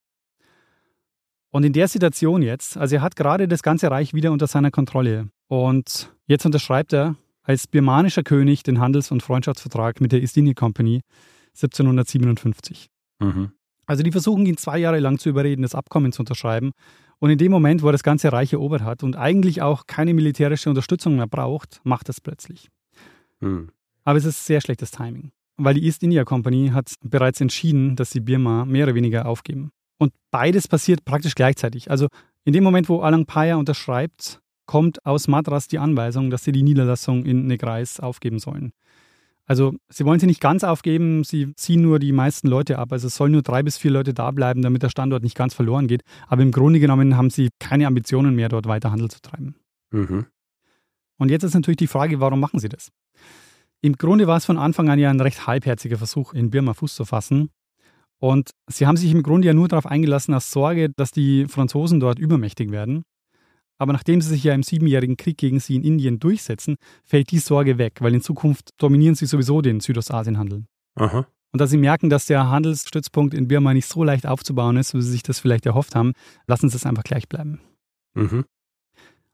Und 1.51 1.63
in 1.63 1.73
der 1.73 1.87
Situation 1.87 2.41
jetzt, 2.41 2.75
also 2.75 2.95
er 2.95 3.01
hat 3.03 3.15
gerade 3.15 3.47
das 3.47 3.61
ganze 3.61 3.91
Reich 3.91 4.15
wieder 4.15 4.31
unter 4.31 4.47
seiner 4.47 4.71
Kontrolle. 4.71 5.29
Und 5.47 6.11
jetzt 6.25 6.45
unterschreibt 6.45 6.91
er 6.91 7.15
als 7.43 7.67
birmanischer 7.67 8.23
König 8.23 8.63
den 8.63 8.79
Handels- 8.79 9.11
und 9.11 9.21
Freundschaftsvertrag 9.21 10.01
mit 10.01 10.11
der 10.11 10.21
East 10.21 10.37
India 10.37 10.55
Company 10.55 11.01
1757. 11.53 12.87
Mhm. 13.19 13.51
Also 13.85 14.03
die 14.03 14.11
versuchen 14.11 14.45
ihn 14.45 14.57
zwei 14.57 14.77
Jahre 14.79 14.99
lang 14.99 15.17
zu 15.17 15.29
überreden, 15.29 15.61
das 15.61 15.73
Abkommen 15.73 16.11
zu 16.11 16.21
unterschreiben. 16.21 16.71
Und 17.19 17.29
in 17.31 17.37
dem 17.37 17.51
Moment, 17.51 17.81
wo 17.81 17.89
er 17.89 17.93
das 17.93 18.03
ganze 18.03 18.31
Reich 18.31 18.53
erobert 18.53 18.83
hat 18.83 19.03
und 19.03 19.15
eigentlich 19.15 19.61
auch 19.61 19.87
keine 19.87 20.13
militärische 20.13 20.69
Unterstützung 20.69 21.15
mehr 21.15 21.27
braucht, 21.27 21.81
macht 21.83 22.09
es 22.09 22.21
plötzlich. 22.21 22.69
Hm. 23.39 23.69
Aber 24.03 24.17
es 24.17 24.25
ist 24.25 24.45
sehr 24.45 24.61
schlechtes 24.61 24.91
Timing, 24.91 25.31
weil 25.57 25.73
die 25.73 25.83
East 25.83 26.03
India 26.03 26.23
Company 26.23 26.69
hat 26.73 26.93
bereits 27.03 27.41
entschieden, 27.41 27.95
dass 27.95 28.11
sie 28.11 28.19
Birma 28.19 28.65
mehr 28.65 28.85
oder 28.85 28.95
weniger 28.95 29.25
aufgeben. 29.25 29.71
Und 29.97 30.13
beides 30.31 30.67
passiert 30.67 31.05
praktisch 31.05 31.35
gleichzeitig. 31.35 31.89
Also 31.89 32.07
in 32.45 32.53
dem 32.53 32.63
Moment, 32.63 32.87
wo 32.87 33.01
Alang 33.01 33.25
Paya 33.25 33.55
unterschreibt, 33.55 34.39
kommt 34.67 35.05
aus 35.05 35.27
Madras 35.27 35.67
die 35.67 35.79
Anweisung, 35.79 36.29
dass 36.29 36.43
sie 36.43 36.51
die 36.51 36.63
Niederlassung 36.63 37.25
in 37.25 37.47
Negrais 37.47 37.99
aufgeben 37.99 38.37
sollen. 38.37 38.73
Also 39.47 39.73
sie 39.89 40.05
wollen 40.05 40.19
sie 40.19 40.25
nicht 40.25 40.41
ganz 40.41 40.65
aufgeben, 40.65 41.23
sie 41.23 41.55
ziehen 41.55 41.81
nur 41.81 41.99
die 41.99 42.11
meisten 42.11 42.47
Leute 42.47 42.77
ab. 42.77 42.91
Also 42.91 43.07
es 43.07 43.15
sollen 43.15 43.31
nur 43.31 43.41
drei 43.41 43.63
bis 43.63 43.77
vier 43.77 43.91
Leute 43.91 44.13
da 44.13 44.29
bleiben, 44.31 44.61
damit 44.61 44.83
der 44.83 44.89
Standort 44.89 45.23
nicht 45.23 45.37
ganz 45.37 45.53
verloren 45.53 45.87
geht. 45.87 46.03
Aber 46.27 46.41
im 46.41 46.51
Grunde 46.51 46.81
genommen 46.81 47.15
haben 47.15 47.29
sie 47.29 47.49
keine 47.57 47.87
Ambitionen 47.87 48.35
mehr, 48.35 48.49
dort 48.49 48.67
weiter 48.67 48.91
Handel 48.91 49.09
zu 49.09 49.21
treiben. 49.21 49.55
Mhm. 49.91 50.25
Und 51.17 51.31
jetzt 51.31 51.43
ist 51.43 51.53
natürlich 51.53 51.77
die 51.77 51.87
Frage, 51.87 52.19
warum 52.19 52.41
machen 52.41 52.59
sie 52.59 52.69
das? 52.69 52.89
Im 53.81 53.93
Grunde 53.93 54.27
war 54.27 54.37
es 54.37 54.45
von 54.45 54.57
Anfang 54.57 54.89
an 54.89 54.99
ja 54.99 55.09
ein 55.09 55.21
recht 55.21 55.47
halbherziger 55.47 55.97
Versuch, 55.97 56.33
in 56.33 56.49
Birma 56.49 56.73
Fuß 56.73 56.93
zu 56.93 57.05
fassen. 57.05 57.49
Und 58.19 58.51
sie 58.67 58.85
haben 58.85 58.97
sich 58.97 59.11
im 59.11 59.23
Grunde 59.23 59.47
ja 59.47 59.53
nur 59.53 59.67
darauf 59.67 59.85
eingelassen, 59.85 60.33
aus 60.33 60.51
Sorge, 60.51 60.89
dass 60.89 61.11
die 61.11 61.45
Franzosen 61.45 61.99
dort 61.99 62.19
übermächtig 62.19 62.71
werden. 62.71 63.03
Aber 63.77 63.93
nachdem 63.93 64.21
sie 64.21 64.29
sich 64.29 64.43
ja 64.43 64.53
im 64.53 64.63
Siebenjährigen 64.63 65.17
Krieg 65.17 65.37
gegen 65.37 65.59
sie 65.59 65.75
in 65.75 65.83
Indien 65.83 66.19
durchsetzen, 66.19 66.77
fällt 67.03 67.31
die 67.31 67.39
Sorge 67.39 67.77
weg, 67.77 67.97
weil 68.01 68.13
in 68.13 68.21
Zukunft 68.21 68.71
dominieren 68.77 69.15
sie 69.15 69.25
sowieso 69.25 69.61
den 69.61 69.79
Südostasienhandel. 69.79 70.65
Aha. 70.95 71.27
Und 71.53 71.61
da 71.61 71.67
sie 71.67 71.77
merken, 71.77 72.09
dass 72.09 72.25
der 72.25 72.49
Handelsstützpunkt 72.49 73.33
in 73.33 73.47
Birma 73.47 73.73
nicht 73.73 73.87
so 73.87 74.03
leicht 74.03 74.25
aufzubauen 74.25 74.77
ist, 74.77 74.93
wie 74.93 75.01
sie 75.01 75.11
sich 75.11 75.23
das 75.23 75.39
vielleicht 75.39 75.65
erhofft 75.65 75.95
haben, 75.95 76.13
lassen 76.47 76.69
sie 76.69 76.75
es 76.75 76.85
einfach 76.85 77.03
gleich 77.03 77.29
bleiben. 77.29 77.61
Mhm. 78.15 78.45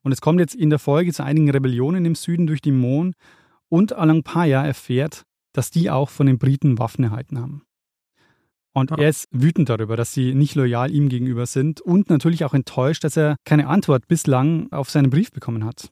Und 0.03 0.11
es 0.11 0.21
kommt 0.21 0.39
jetzt 0.39 0.55
in 0.55 0.69
der 0.69 0.79
Folge 0.79 1.13
zu 1.13 1.23
einigen 1.23 1.49
Rebellionen 1.49 2.05
im 2.05 2.15
Süden 2.15 2.45
durch 2.45 2.61
die 2.61 2.71
Mon 2.71 3.13
und 3.69 3.93
Alangpaya 3.93 4.65
erfährt, 4.65 5.23
dass 5.53 5.71
die 5.71 5.89
auch 5.89 6.09
von 6.09 6.27
den 6.27 6.37
Briten 6.37 6.77
Waffen 6.77 7.05
erhalten 7.05 7.39
haben. 7.39 7.63
Und 8.73 8.91
er 8.91 9.09
ist 9.09 9.27
wütend 9.31 9.69
darüber, 9.69 9.95
dass 9.95 10.13
sie 10.13 10.33
nicht 10.33 10.55
loyal 10.55 10.91
ihm 10.91 11.07
gegenüber 11.07 11.45
sind 11.45 11.79
und 11.79 12.09
natürlich 12.09 12.43
auch 12.43 12.55
enttäuscht, 12.55 13.03
dass 13.03 13.15
er 13.15 13.35
keine 13.45 13.67
Antwort 13.67 14.07
bislang 14.07 14.71
auf 14.71 14.89
seinen 14.89 15.11
Brief 15.11 15.31
bekommen 15.31 15.63
hat. 15.63 15.91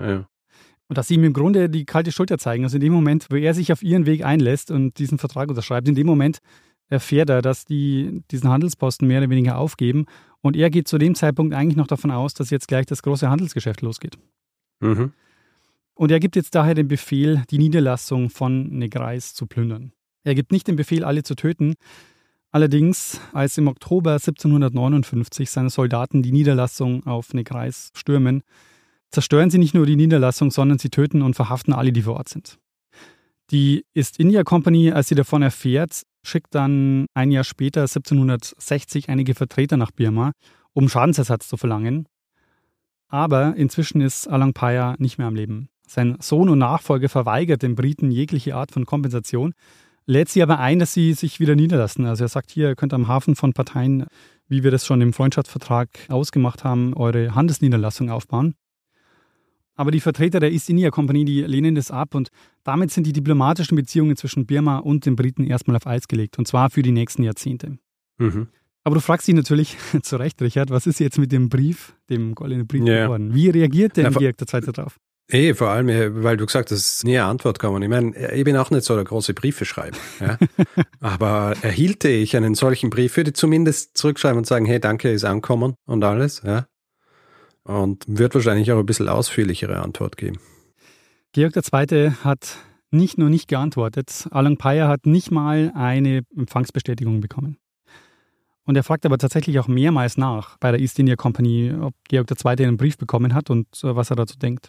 Ja. 0.00 0.26
Und 0.88 0.98
dass 0.98 1.08
sie 1.08 1.14
ihm 1.14 1.24
im 1.24 1.32
Grunde 1.32 1.68
die 1.68 1.84
kalte 1.84 2.12
Schulter 2.12 2.38
zeigen. 2.38 2.62
Also 2.62 2.76
in 2.76 2.82
dem 2.82 2.92
Moment, 2.92 3.26
wo 3.30 3.36
er 3.36 3.52
sich 3.52 3.72
auf 3.72 3.82
ihren 3.82 4.06
Weg 4.06 4.24
einlässt 4.24 4.70
und 4.70 4.98
diesen 4.98 5.18
Vertrag 5.18 5.48
unterschreibt, 5.48 5.88
in 5.88 5.96
dem 5.96 6.06
Moment 6.06 6.38
erfährt 6.88 7.30
er, 7.30 7.42
dass 7.42 7.64
die 7.64 8.22
diesen 8.30 8.48
Handelsposten 8.48 9.08
mehr 9.08 9.18
oder 9.18 9.30
weniger 9.30 9.58
aufgeben. 9.58 10.06
Und 10.40 10.56
er 10.56 10.70
geht 10.70 10.86
zu 10.86 10.98
dem 10.98 11.14
Zeitpunkt 11.14 11.54
eigentlich 11.54 11.76
noch 11.76 11.86
davon 11.86 12.10
aus, 12.10 12.34
dass 12.34 12.50
jetzt 12.50 12.68
gleich 12.68 12.86
das 12.86 13.02
große 13.02 13.28
Handelsgeschäft 13.28 13.80
losgeht. 13.80 14.18
Mhm. 14.80 15.12
Und 15.94 16.10
er 16.10 16.20
gibt 16.20 16.36
jetzt 16.36 16.54
daher 16.54 16.74
den 16.74 16.88
Befehl, 16.88 17.42
die 17.50 17.58
Niederlassung 17.58 18.28
von 18.28 18.68
Negreis 18.68 19.32
zu 19.34 19.46
plündern. 19.46 19.92
Er 20.24 20.34
gibt 20.34 20.52
nicht 20.52 20.66
den 20.66 20.76
Befehl, 20.76 21.04
alle 21.04 21.22
zu 21.22 21.34
töten, 21.34 21.74
Allerdings, 22.54 23.20
als 23.32 23.58
im 23.58 23.66
Oktober 23.66 24.12
1759 24.12 25.50
seine 25.50 25.70
Soldaten 25.70 26.22
die 26.22 26.30
Niederlassung 26.30 27.04
auf 27.04 27.34
Negreis 27.34 27.90
stürmen, 27.96 28.44
zerstören 29.10 29.50
sie 29.50 29.58
nicht 29.58 29.74
nur 29.74 29.86
die 29.86 29.96
Niederlassung, 29.96 30.52
sondern 30.52 30.78
sie 30.78 30.88
töten 30.88 31.22
und 31.22 31.34
verhaften 31.34 31.72
alle, 31.72 31.90
die 31.90 32.02
vor 32.02 32.14
Ort 32.14 32.28
sind. 32.28 32.60
Die 33.50 33.84
East 33.92 34.20
India 34.20 34.44
Company, 34.44 34.92
als 34.92 35.08
sie 35.08 35.16
davon 35.16 35.42
erfährt, 35.42 36.02
schickt 36.22 36.54
dann 36.54 37.06
ein 37.12 37.32
Jahr 37.32 37.42
später, 37.42 37.80
1760, 37.80 39.08
einige 39.08 39.34
Vertreter 39.34 39.76
nach 39.76 39.90
Birma, 39.90 40.30
um 40.74 40.88
Schadensersatz 40.88 41.48
zu 41.48 41.56
verlangen. 41.56 42.06
Aber 43.08 43.56
inzwischen 43.56 44.00
ist 44.00 44.28
Alankpaya 44.28 44.94
nicht 44.98 45.18
mehr 45.18 45.26
am 45.26 45.34
Leben. 45.34 45.70
Sein 45.88 46.18
Sohn 46.20 46.48
und 46.48 46.60
Nachfolger 46.60 47.08
verweigert 47.08 47.62
den 47.62 47.74
Briten 47.74 48.12
jegliche 48.12 48.54
Art 48.54 48.70
von 48.70 48.86
Kompensation, 48.86 49.54
lädt 50.06 50.28
sie 50.28 50.42
aber 50.42 50.58
ein, 50.58 50.78
dass 50.78 50.92
sie 50.92 51.12
sich 51.12 51.40
wieder 51.40 51.56
niederlassen. 51.56 52.06
Also 52.06 52.24
er 52.24 52.28
sagt 52.28 52.50
hier, 52.50 52.68
ihr 52.70 52.76
könnt 52.76 52.94
am 52.94 53.08
Hafen 53.08 53.36
von 53.36 53.52
Parteien, 53.52 54.06
wie 54.48 54.62
wir 54.62 54.70
das 54.70 54.86
schon 54.86 55.00
im 55.00 55.12
Freundschaftsvertrag 55.12 55.88
ausgemacht 56.08 56.64
haben, 56.64 56.94
eure 56.94 57.34
Handelsniederlassung 57.34 58.10
aufbauen. 58.10 58.54
Aber 59.76 59.90
die 59.90 60.00
Vertreter 60.00 60.38
der 60.38 60.52
East 60.52 60.70
India 60.70 60.90
Company, 60.90 61.24
die 61.24 61.42
lehnen 61.42 61.74
das 61.74 61.90
ab 61.90 62.14
und 62.14 62.28
damit 62.62 62.92
sind 62.92 63.06
die 63.06 63.12
diplomatischen 63.12 63.76
Beziehungen 63.76 64.16
zwischen 64.16 64.46
Birma 64.46 64.78
und 64.78 65.04
den 65.04 65.16
Briten 65.16 65.44
erstmal 65.44 65.76
auf 65.76 65.86
Eis 65.86 66.06
gelegt 66.06 66.38
und 66.38 66.46
zwar 66.46 66.70
für 66.70 66.82
die 66.82 66.92
nächsten 66.92 67.24
Jahrzehnte. 67.24 67.78
Mhm. 68.18 68.48
Aber 68.84 68.94
du 68.94 69.00
fragst 69.00 69.26
dich 69.26 69.34
natürlich 69.34 69.76
zu 70.02 70.16
Recht, 70.16 70.40
Richard, 70.42 70.70
was 70.70 70.86
ist 70.86 71.00
jetzt 71.00 71.18
mit 71.18 71.32
dem 71.32 71.48
Brief, 71.48 71.96
dem 72.08 72.34
goldenen 72.34 72.66
Brief 72.66 72.84
ja. 72.84 73.04
geworden? 73.04 73.34
Wie 73.34 73.48
reagiert 73.48 73.96
denn 73.96 74.12
Georg 74.12 74.36
der 74.36 74.46
Zweite 74.46 74.72
darauf? 74.72 75.00
Eh, 75.30 75.54
vor 75.54 75.68
allem, 75.68 75.88
eh, 75.88 76.22
weil 76.22 76.36
du 76.36 76.44
gesagt 76.44 76.70
hast, 76.70 76.78
es 76.78 76.96
ist 76.96 77.04
nie 77.04 77.18
eine 77.18 77.28
Antwort 77.28 77.58
gekommen. 77.58 77.82
Ich 77.82 77.88
meine, 77.88 78.32
ich 78.32 78.44
bin 78.44 78.56
auch 78.56 78.70
nicht 78.70 78.84
so 78.84 78.94
der 78.94 79.04
große 79.04 79.32
Briefe 79.32 79.64
schreiben. 79.64 79.96
Ja? 80.20 80.38
Aber 81.00 81.54
erhielte 81.62 82.08
ich 82.08 82.36
einen 82.36 82.54
solchen 82.54 82.90
Brief, 82.90 83.16
würde 83.16 83.30
ich 83.30 83.36
zumindest 83.36 83.96
zurückschreiben 83.96 84.38
und 84.38 84.46
sagen, 84.46 84.66
hey, 84.66 84.80
danke, 84.80 85.10
ist 85.10 85.24
ankommen 85.24 85.74
und 85.86 86.04
alles. 86.04 86.42
Ja? 86.44 86.66
und 87.64 88.04
wird 88.06 88.34
wahrscheinlich 88.34 88.70
auch 88.72 88.78
ein 88.78 88.86
bisschen 88.86 89.08
ausführlichere 89.08 89.80
Antwort 89.80 90.16
geben. 90.16 90.38
Georg 91.32 91.56
II. 91.56 92.10
hat 92.22 92.58
nicht 92.90 93.18
nur 93.18 93.28
nicht 93.28 93.48
geantwortet, 93.48 94.28
Alan 94.30 94.56
Payer 94.56 94.88
hat 94.88 95.06
nicht 95.06 95.30
mal 95.30 95.72
eine 95.74 96.22
Empfangsbestätigung 96.36 97.20
bekommen. 97.20 97.56
Und 98.66 98.76
er 98.76 98.84
fragt 98.84 99.04
aber 99.04 99.18
tatsächlich 99.18 99.58
auch 99.58 99.68
mehrmals 99.68 100.16
nach 100.16 100.56
bei 100.58 100.70
der 100.70 100.80
East 100.80 100.98
India 100.98 101.16
Company, 101.16 101.74
ob 101.78 101.94
Georg 102.08 102.30
II. 102.30 102.64
einen 102.64 102.76
Brief 102.76 102.96
bekommen 102.96 103.34
hat 103.34 103.50
und 103.50 103.66
äh, 103.82 103.96
was 103.96 104.10
er 104.10 104.16
dazu 104.16 104.38
denkt. 104.38 104.68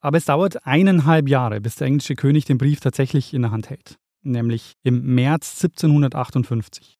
Aber 0.00 0.18
es 0.18 0.24
dauert 0.24 0.64
eineinhalb 0.66 1.28
Jahre, 1.28 1.60
bis 1.60 1.76
der 1.76 1.88
englische 1.88 2.14
König 2.14 2.44
den 2.44 2.58
Brief 2.58 2.80
tatsächlich 2.80 3.34
in 3.34 3.42
der 3.42 3.50
Hand 3.50 3.70
hält, 3.70 3.96
nämlich 4.22 4.74
im 4.82 5.14
März 5.14 5.62
1758. 5.62 6.98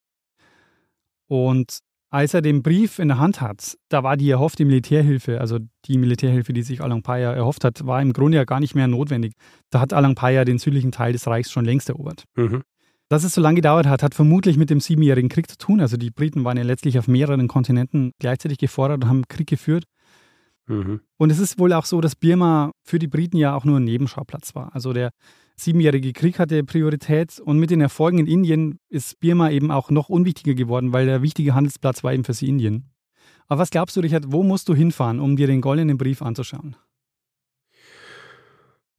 Und 1.27 1.79
als 2.11 2.33
er 2.33 2.41
den 2.41 2.63
Brief 2.63 2.97
in 2.97 3.07
der 3.07 3.19
Hand 3.19 3.39
hat, 3.39 3.77
da 3.87 4.03
war 4.03 4.17
die 4.17 4.29
erhoffte 4.29 4.65
Militärhilfe, 4.65 5.39
also 5.39 5.59
die 5.85 5.97
Militärhilfe, 5.97 6.53
die 6.53 6.63
sich 6.63 6.81
Alang 6.81 7.03
Paya 7.03 7.31
erhofft 7.33 7.63
hat, 7.63 7.85
war 7.85 8.01
im 8.01 8.13
Grunde 8.13 8.37
ja 8.37 8.45
gar 8.45 8.59
nicht 8.59 8.73
mehr 8.73 8.87
notwendig. 8.87 9.33
Da 9.69 9.79
hat 9.79 9.93
Alang 9.93 10.15
Paya 10.15 10.43
den 10.43 10.57
südlichen 10.57 10.91
Teil 10.91 11.13
des 11.13 11.27
Reichs 11.27 11.51
schon 11.51 11.65
längst 11.65 11.87
erobert. 11.87 12.23
Mhm. 12.35 12.63
Dass 13.09 13.23
es 13.23 13.33
so 13.33 13.41
lange 13.41 13.55
gedauert 13.55 13.87
hat, 13.87 14.03
hat 14.03 14.15
vermutlich 14.15 14.57
mit 14.57 14.69
dem 14.69 14.79
Siebenjährigen 14.79 15.29
Krieg 15.29 15.49
zu 15.49 15.57
tun. 15.57 15.81
Also 15.81 15.97
die 15.97 16.11
Briten 16.11 16.43
waren 16.43 16.57
ja 16.57 16.63
letztlich 16.63 16.97
auf 16.99 17.07
mehreren 17.07 17.47
Kontinenten 17.47 18.11
gleichzeitig 18.19 18.57
gefordert 18.57 19.03
und 19.03 19.09
haben 19.09 19.27
Krieg 19.27 19.47
geführt. 19.47 19.85
Mhm. 20.69 21.01
Und 21.17 21.31
es 21.31 21.39
ist 21.39 21.59
wohl 21.59 21.73
auch 21.73 21.85
so, 21.85 21.99
dass 21.99 22.15
Birma 22.15 22.71
für 22.83 22.99
die 22.99 23.07
Briten 23.07 23.37
ja 23.37 23.55
auch 23.55 23.65
nur 23.65 23.77
ein 23.77 23.83
Nebenschauplatz 23.83 24.55
war. 24.55 24.73
Also 24.73 24.93
der 24.93 25.09
Siebenjährige 25.57 26.13
Krieg 26.13 26.39
hatte 26.39 26.63
Priorität 26.63 27.39
und 27.39 27.59
mit 27.59 27.71
den 27.71 27.81
Erfolgen 27.81 28.19
in 28.19 28.27
Indien 28.27 28.79
ist 28.87 29.19
Birma 29.19 29.49
eben 29.49 29.71
auch 29.71 29.89
noch 29.89 30.07
unwichtiger 30.07 30.53
geworden, 30.53 30.93
weil 30.93 31.05
der 31.05 31.21
wichtige 31.21 31.53
Handelsplatz 31.53 32.03
war 32.03 32.13
eben 32.13 32.23
für 32.23 32.33
sie 32.33 32.47
Indien. 32.47 32.91
Aber 33.47 33.61
was 33.61 33.71
glaubst 33.71 33.97
du, 33.97 34.01
Richard, 34.01 34.31
wo 34.31 34.43
musst 34.43 34.69
du 34.69 34.75
hinfahren, 34.75 35.19
um 35.19 35.35
dir 35.35 35.47
den 35.47 35.59
goldenen 35.59 35.97
Brief 35.97 36.21
anzuschauen? 36.21 36.75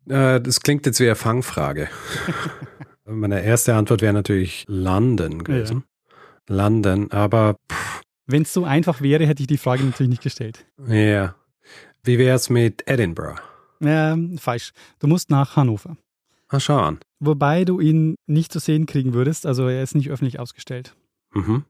Äh, 0.08 0.40
das 0.40 0.60
klingt 0.60 0.84
jetzt 0.86 1.00
wie 1.00 1.06
eine 1.06 1.14
Fangfrage. 1.14 1.88
Meine 3.06 3.42
erste 3.42 3.74
Antwort 3.74 4.02
wäre 4.02 4.12
natürlich 4.12 4.64
London 4.68 5.44
gewesen. 5.44 5.84
Ja. 6.48 6.56
London, 6.56 7.10
aber. 7.10 7.56
Wenn 8.26 8.42
es 8.42 8.52
so 8.52 8.64
einfach 8.64 9.00
wäre, 9.00 9.26
hätte 9.26 9.42
ich 9.42 9.46
die 9.46 9.56
Frage 9.56 9.84
natürlich 9.84 10.10
nicht 10.10 10.22
gestellt. 10.22 10.66
Ja. 10.86 11.36
Wie 12.02 12.18
wäre 12.18 12.36
es 12.36 12.50
mit 12.50 12.82
Edinburgh? 12.86 13.40
Ja, 13.80 14.16
falsch. 14.38 14.72
Du 14.98 15.06
musst 15.06 15.30
nach 15.30 15.56
Hannover. 15.56 15.96
Ah, 16.48 16.60
schau 16.60 16.78
an. 16.78 16.98
Wobei 17.20 17.64
du 17.64 17.80
ihn 17.80 18.16
nicht 18.26 18.52
zu 18.52 18.58
sehen 18.58 18.86
kriegen 18.86 19.12
würdest, 19.14 19.46
also 19.46 19.68
er 19.68 19.82
ist 19.82 19.94
nicht 19.94 20.10
öffentlich 20.10 20.38
ausgestellt. 20.40 20.96
Mhm. 21.32 21.64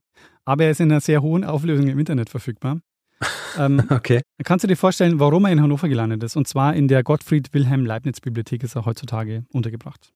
Aber 0.45 0.65
er 0.65 0.71
ist 0.71 0.81
in 0.81 0.91
einer 0.91 1.01
sehr 1.01 1.23
hohen 1.23 1.45
Auflösung 1.45 1.89
im 1.89 1.99
Internet 1.99 2.31
verfügbar. 2.31 2.81
ähm, 3.59 3.83
okay. 3.91 4.23
Kannst 4.45 4.63
du 4.65 4.69
dir 4.69 4.77
vorstellen, 4.77 5.21
warum 5.21 5.45
er 5.45 5.53
in 5.53 5.61
Hannover 5.61 5.89
gelandet 5.89 6.23
ist? 6.23 6.37
Und 6.37 6.49
zwar 6.49 6.75
in 6.75 6.89
der 6.89 7.03
Gottfried 7.03 7.53
Wilhelm 7.53 7.85
Leibniz 7.85 8.21
Bibliothek 8.21 8.63
ist 8.63 8.77
er 8.77 8.87
heutzutage 8.87 9.45
untergebracht. 9.53 10.13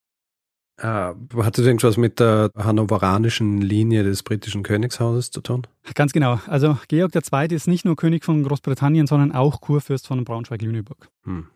Ah, 0.76 1.14
hat 1.37 1.56
das 1.56 1.66
irgendwas 1.66 1.96
mit 1.96 2.18
der 2.18 2.50
hannoveranischen 2.56 3.60
Linie 3.60 4.02
des 4.02 4.24
britischen 4.24 4.64
Königshauses 4.64 5.30
zu 5.30 5.40
tun? 5.40 5.66
Ganz 5.94 6.12
genau. 6.12 6.40
Also 6.48 6.78
Georg 6.88 7.14
II. 7.14 7.54
ist 7.54 7.68
nicht 7.68 7.84
nur 7.84 7.94
König 7.94 8.24
von 8.24 8.42
Großbritannien, 8.42 9.06
sondern 9.06 9.30
auch 9.30 9.60
Kurfürst 9.60 10.08
von 10.08 10.24
Braunschweig-Lüneburg. 10.24 11.08
Hm. 11.24 11.46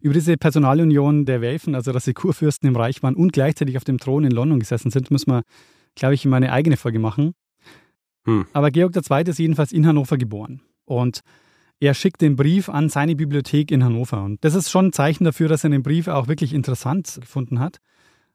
Über 0.00 0.14
diese 0.14 0.36
Personalunion 0.36 1.26
der 1.26 1.42
Welfen, 1.42 1.74
also 1.74 1.92
dass 1.92 2.04
sie 2.04 2.14
Kurfürsten 2.14 2.68
im 2.68 2.76
Reich 2.76 3.02
waren 3.02 3.14
und 3.14 3.32
gleichzeitig 3.32 3.76
auf 3.76 3.84
dem 3.84 3.98
Thron 3.98 4.24
in 4.24 4.30
London 4.30 4.60
gesessen 4.60 4.90
sind, 4.90 5.10
müssen 5.10 5.30
wir, 5.30 5.42
glaube 5.94 6.14
ich, 6.14 6.24
mal 6.24 6.36
eine 6.36 6.52
eigene 6.52 6.78
Folge 6.78 6.98
machen. 6.98 7.34
Hm. 8.24 8.46
Aber 8.54 8.70
Georg 8.70 8.96
II. 8.96 9.22
ist 9.24 9.38
jedenfalls 9.38 9.72
in 9.72 9.86
Hannover 9.86 10.16
geboren. 10.16 10.62
Und 10.86 11.20
er 11.78 11.92
schickt 11.92 12.22
den 12.22 12.36
Brief 12.36 12.68
an 12.68 12.88
seine 12.88 13.16
Bibliothek 13.16 13.70
in 13.70 13.84
Hannover. 13.84 14.22
Und 14.22 14.42
das 14.44 14.54
ist 14.54 14.70
schon 14.70 14.86
ein 14.86 14.92
Zeichen 14.92 15.24
dafür, 15.24 15.48
dass 15.48 15.64
er 15.64 15.70
den 15.70 15.82
Brief 15.82 16.08
auch 16.08 16.28
wirklich 16.28 16.54
interessant 16.54 17.18
gefunden 17.20 17.58
hat. 17.58 17.78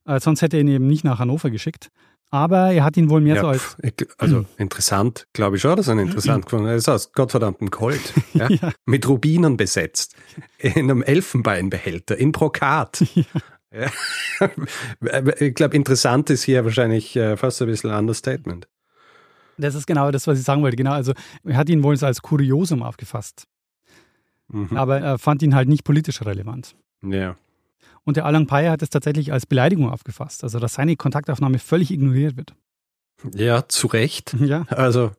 Äh, 0.08 0.20
sonst 0.20 0.42
hätte 0.42 0.58
er 0.58 0.62
ihn 0.62 0.68
eben 0.70 0.88
nicht 0.88 1.04
nach 1.04 1.20
Hannover 1.20 1.50
geschickt. 1.50 1.90
Aber 2.30 2.72
er 2.74 2.84
hat 2.84 2.98
ihn 2.98 3.10
wohl 3.10 3.22
mehr 3.22 3.36
ja, 3.36 3.42
so 3.42 3.48
als. 3.48 3.78
Also 4.18 4.46
interessant, 4.58 5.28
glaube 5.32 5.56
ich 5.56 5.62
schon, 5.62 5.78
dass 5.78 5.88
er 5.88 5.94
ihn 5.94 6.00
interessant 6.00 6.46
gefunden 6.46 6.66
hat. 6.66 6.72
Er 6.72 6.78
ist 6.78 6.90
aus 6.90 7.14
gottverdammtem 7.14 7.70
Gold. 7.70 8.14
Ja? 8.34 8.50
ja. 8.50 8.72
Mit 8.86 9.08
Rubinen 9.08 9.58
besetzt. 9.58 10.16
In 10.60 10.74
einem 10.74 11.02
Elfenbeinbehälter, 11.02 12.18
in 12.18 12.32
Brokat. 12.32 13.04
Ich 15.40 15.56
glaube, 15.56 15.76
interessant 15.76 16.30
ist 16.30 16.44
hier 16.44 16.64
wahrscheinlich 16.64 17.16
äh, 17.16 17.36
fast 17.38 17.62
ein 17.62 17.68
bisschen 17.68 17.92
ein 17.92 18.00
Understatement. 18.00 18.68
Das 19.58 19.76
ist 19.76 19.88
genau 19.88 20.10
das, 20.12 20.26
was 20.28 20.40
ich 20.40 20.46
sagen 20.46 20.62
wollte. 20.62 20.78
Genau, 20.78 20.94
also 20.94 21.14
er 21.44 21.58
hat 21.58 21.70
ihn 21.70 21.84
wohl 21.84 21.98
als 22.04 22.22
Kuriosum 22.22 22.82
aufgefasst. 22.82 23.46
Mhm. 24.48 24.78
Aber 24.78 25.00
er 25.00 25.18
fand 25.18 25.42
ihn 25.42 25.54
halt 25.54 25.68
nicht 25.68 25.84
politisch 25.84 26.22
relevant. 26.22 26.76
Ja. 27.04 27.36
Und 28.08 28.16
der 28.16 28.26
Alan 28.26 28.48
Payer 28.48 28.72
hat 28.72 28.82
es 28.82 28.90
tatsächlich 28.90 29.34
als 29.34 29.46
Beleidigung 29.46 29.90
aufgefasst, 29.92 30.46
also 30.46 30.60
dass 30.60 30.76
seine 30.76 30.96
Kontaktaufnahme 30.96 31.60
völlig 31.60 31.92
ignoriert 31.92 32.38
wird. 32.38 32.54
Ja, 33.36 33.68
zu 33.68 33.88
Recht. 33.88 34.34
Ja. 34.40 34.62
Also. 34.70 35.12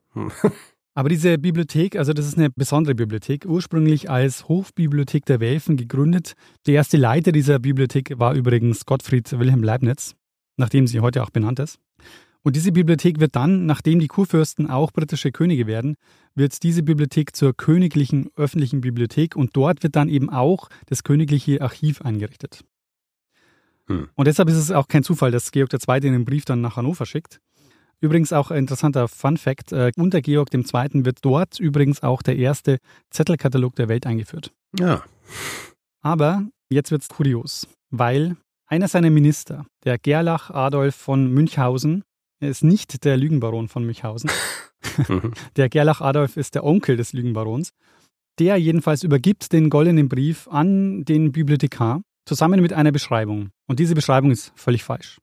Aber 0.94 1.11
diese 1.11 1.37
Bibliothek, 1.37 1.96
also 1.96 2.14
das 2.14 2.27
ist 2.27 2.38
eine 2.38 2.48
besondere 2.48 2.94
Bibliothek, 2.94 3.44
ursprünglich 3.44 4.09
als 4.09 4.48
Hofbibliothek 4.48 5.27
der 5.27 5.38
Welfen 5.38 5.77
gegründet. 5.77 6.33
Der 6.66 6.77
erste 6.77 6.96
Leiter 6.96 7.31
dieser 7.31 7.59
Bibliothek 7.59 8.18
war 8.18 8.33
übrigens 8.33 8.87
Gottfried 8.87 9.38
Wilhelm 9.38 9.62
Leibniz, 9.62 10.14
nachdem 10.57 10.87
sie 10.87 11.01
heute 11.01 11.22
auch 11.22 11.31
benannt 11.31 11.59
ist. 11.59 11.79
Und 12.42 12.57
diese 12.57 12.72
Bibliothek 12.72 13.20
wird 13.20 13.37
dann, 13.37 13.66
nachdem 13.66 13.98
die 13.98 14.09
Kurfürsten 14.09 14.70
auch 14.70 14.92
britische 14.92 15.31
Könige 15.31 15.66
werden, 15.66 15.96
wird 16.35 16.62
diese 16.62 16.83
Bibliothek 16.83 17.37
zur 17.37 17.55
königlichen 17.55 18.31
öffentlichen 18.37 18.81
Bibliothek 18.81 19.37
und 19.37 19.55
dort 19.55 19.83
wird 19.83 19.94
dann 19.94 20.09
eben 20.09 20.31
auch 20.31 20.70
das 20.87 21.05
königliche 21.05 21.61
Archiv 21.61 22.01
eingerichtet. 22.01 22.64
Hm. 23.88 24.09
Und 24.14 24.29
deshalb 24.29 24.48
ist 24.48 24.57
es 24.57 24.70
auch 24.70 24.88
kein 24.88 25.03
Zufall, 25.03 25.31
dass 25.31 25.51
Georg 25.51 25.72
II. 25.72 26.01
den 26.01 26.24
Brief 26.24 26.44
dann 26.44 26.61
nach 26.61 26.77
Hannover 26.77 27.07
schickt. 27.07 27.40
Übrigens 28.01 28.33
auch 28.33 28.51
ein 28.51 28.59
interessanter 28.59 29.09
Fun 29.09 29.37
Fact, 29.37 29.72
äh, 29.72 29.90
unter 29.96 30.20
Georg 30.20 30.55
II. 30.55 31.05
wird 31.05 31.18
dort 31.22 31.59
übrigens 31.59 32.03
auch 32.03 32.22
der 32.22 32.37
erste 32.37 32.79
Zettelkatalog 33.11 33.74
der 33.74 33.88
Welt 33.88 34.07
eingeführt. 34.07 34.53
Ja. 34.79 35.03
Aber 36.01 36.46
jetzt 36.70 36.92
wird 36.92 37.03
es 37.03 37.09
kurios, 37.09 37.66
weil 37.90 38.37
einer 38.66 38.87
seiner 38.87 39.11
Minister, 39.11 39.66
der 39.85 39.98
Gerlach 39.98 40.51
Adolf 40.51 40.94
von 40.94 41.33
Münchhausen, 41.33 42.05
er 42.40 42.51
ist 42.51 42.62
nicht 42.62 43.05
der 43.05 43.16
Lügenbaron 43.16 43.68
von 43.68 43.85
Münchhausen. 43.85 44.31
Mhm. 45.09 45.33
der 45.57 45.68
Gerlach 45.68 46.01
Adolf 46.01 46.37
ist 46.37 46.55
der 46.55 46.64
Onkel 46.64 46.96
des 46.96 47.12
Lügenbarons. 47.12 47.70
Der 48.38 48.57
jedenfalls 48.57 49.03
übergibt 49.03 49.53
den 49.53 49.70
goldenen 49.70 50.09
Brief 50.09 50.46
an 50.48 51.05
den 51.05 51.33
Bibliothekar 51.33 52.01
zusammen 52.29 52.61
mit 52.61 52.73
einer 52.73 52.93
Beschreibung. 52.93 53.51
Und 53.67 53.81
diese 53.81 53.95
Beschreibung 53.95 54.31
ist 54.31 54.53
völlig 54.55 54.85
falsch. 54.85 55.19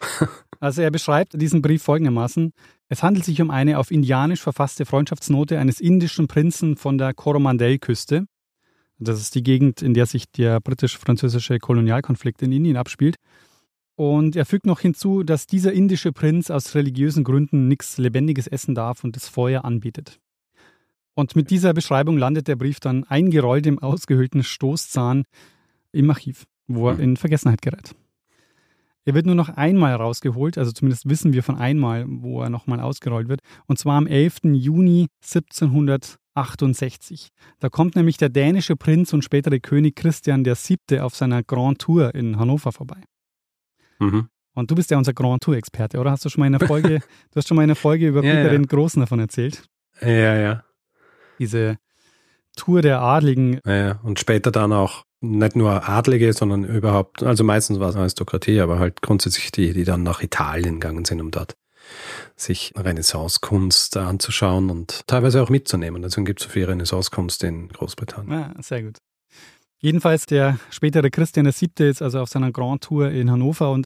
Also 0.62 0.82
er 0.82 0.90
beschreibt 0.90 1.40
diesen 1.40 1.62
Brief 1.62 1.82
folgendermaßen. 1.82 2.52
Es 2.90 3.02
handelt 3.02 3.24
sich 3.24 3.40
um 3.40 3.50
eine 3.50 3.78
auf 3.78 3.90
Indianisch 3.90 4.42
verfasste 4.42 4.84
Freundschaftsnote 4.84 5.58
eines 5.58 5.80
indischen 5.80 6.28
Prinzen 6.28 6.76
von 6.76 6.98
der 6.98 7.14
Coromandel-Küste. 7.14 8.26
Das 8.98 9.18
ist 9.18 9.34
die 9.34 9.42
Gegend, 9.42 9.80
in 9.80 9.94
der 9.94 10.04
sich 10.04 10.30
der 10.30 10.60
britisch-französische 10.60 11.58
Kolonialkonflikt 11.60 12.42
in 12.42 12.52
Indien 12.52 12.76
abspielt. 12.76 13.16
Und 13.96 14.36
er 14.36 14.44
fügt 14.44 14.66
noch 14.66 14.80
hinzu, 14.80 15.22
dass 15.22 15.46
dieser 15.46 15.72
indische 15.72 16.12
Prinz 16.12 16.50
aus 16.50 16.74
religiösen 16.74 17.24
Gründen 17.24 17.66
nichts 17.66 17.96
Lebendiges 17.96 18.46
essen 18.46 18.74
darf 18.74 19.02
und 19.02 19.16
das 19.16 19.28
Feuer 19.28 19.64
anbetet. 19.64 20.20
Und 21.14 21.36
mit 21.36 21.48
dieser 21.48 21.72
Beschreibung 21.72 22.18
landet 22.18 22.48
der 22.48 22.56
Brief 22.56 22.80
dann 22.80 23.04
eingerollt 23.04 23.66
im 23.66 23.78
ausgehöhlten 23.78 24.42
Stoßzahn 24.42 25.24
im 25.92 26.10
Archiv, 26.10 26.46
wo 26.66 26.88
er 26.88 26.94
hm. 26.94 27.02
in 27.02 27.16
Vergessenheit 27.16 27.62
gerät. 27.62 27.94
Er 29.04 29.14
wird 29.14 29.26
nur 29.26 29.34
noch 29.34 29.48
einmal 29.48 29.94
rausgeholt, 29.94 30.56
also 30.58 30.70
zumindest 30.72 31.08
wissen 31.08 31.32
wir 31.32 31.42
von 31.42 31.56
einmal, 31.56 32.04
wo 32.06 32.42
er 32.42 32.50
nochmal 32.50 32.80
ausgerollt 32.80 33.28
wird, 33.28 33.40
und 33.66 33.78
zwar 33.78 33.96
am 33.96 34.06
11. 34.06 34.40
Juni 34.52 35.06
1768. 35.22 37.30
Da 37.60 37.70
kommt 37.70 37.96
nämlich 37.96 38.18
der 38.18 38.28
dänische 38.28 38.76
Prinz 38.76 39.14
und 39.14 39.24
spätere 39.24 39.58
König 39.58 39.96
Christian 39.96 40.44
VII. 40.44 41.00
auf 41.00 41.16
seiner 41.16 41.42
Grand 41.42 41.80
Tour 41.80 42.14
in 42.14 42.38
Hannover 42.38 42.72
vorbei. 42.72 43.02
Mhm. 43.98 44.28
Und 44.54 44.70
du 44.70 44.74
bist 44.74 44.90
ja 44.90 44.98
unser 44.98 45.14
Grand 45.14 45.42
Tour-Experte, 45.42 45.98
oder? 45.98 46.10
Hast 46.10 46.24
du 46.24 46.28
schon 46.28 46.40
mal 46.40 46.46
in 46.46 46.58
der 46.58 46.68
Folge, 46.68 47.00
du 47.30 47.36
hast 47.36 47.48
schon 47.48 47.56
mal 47.56 47.62
in 47.62 47.68
der 47.68 47.76
Folge 47.76 48.06
über 48.06 48.22
ja, 48.22 48.34
Peter 48.34 48.46
ja. 48.46 48.50
den 48.50 48.66
Großen 48.66 49.00
davon 49.00 49.20
erzählt? 49.20 49.62
Ja, 50.02 50.36
ja. 50.36 50.64
Diese 51.38 51.78
Tour 52.56 52.82
der 52.82 53.00
Adligen. 53.00 53.60
Ja. 53.64 53.98
Und 54.02 54.20
später 54.20 54.50
dann 54.50 54.72
auch 54.72 55.04
nicht 55.20 55.56
nur 55.56 55.88
Adlige, 55.88 56.32
sondern 56.32 56.64
überhaupt, 56.64 57.22
also 57.22 57.44
meistens 57.44 57.78
war 57.78 57.90
es 57.90 57.96
Aristokratie, 57.96 58.60
aber 58.60 58.78
halt 58.78 59.02
grundsätzlich 59.02 59.52
die, 59.52 59.72
die 59.72 59.84
dann 59.84 60.02
nach 60.02 60.22
Italien 60.22 60.80
gegangen 60.80 61.04
sind, 61.04 61.20
um 61.20 61.30
dort 61.30 61.56
sich 62.36 62.72
Renaissance-Kunst 62.76 63.96
anzuschauen 63.96 64.70
und 64.70 65.06
teilweise 65.06 65.42
auch 65.42 65.50
mitzunehmen. 65.50 66.02
Deswegen 66.02 66.24
gibt 66.24 66.40
es 66.40 66.46
so 66.46 66.50
viel 66.50 66.64
Renaissance-Kunst 66.64 67.44
in 67.44 67.68
Großbritannien. 67.68 68.32
Ja, 68.32 68.52
ah, 68.56 68.62
sehr 68.62 68.82
gut. 68.82 68.98
Jedenfalls 69.80 70.26
der 70.26 70.58
spätere 70.70 71.10
Christian 71.10 71.46
VII. 71.46 71.88
ist 71.88 72.02
also 72.02 72.20
auf 72.20 72.28
seiner 72.28 72.52
Grand 72.52 72.82
Tour 72.82 73.10
in 73.10 73.30
Hannover 73.30 73.72
und 73.72 73.84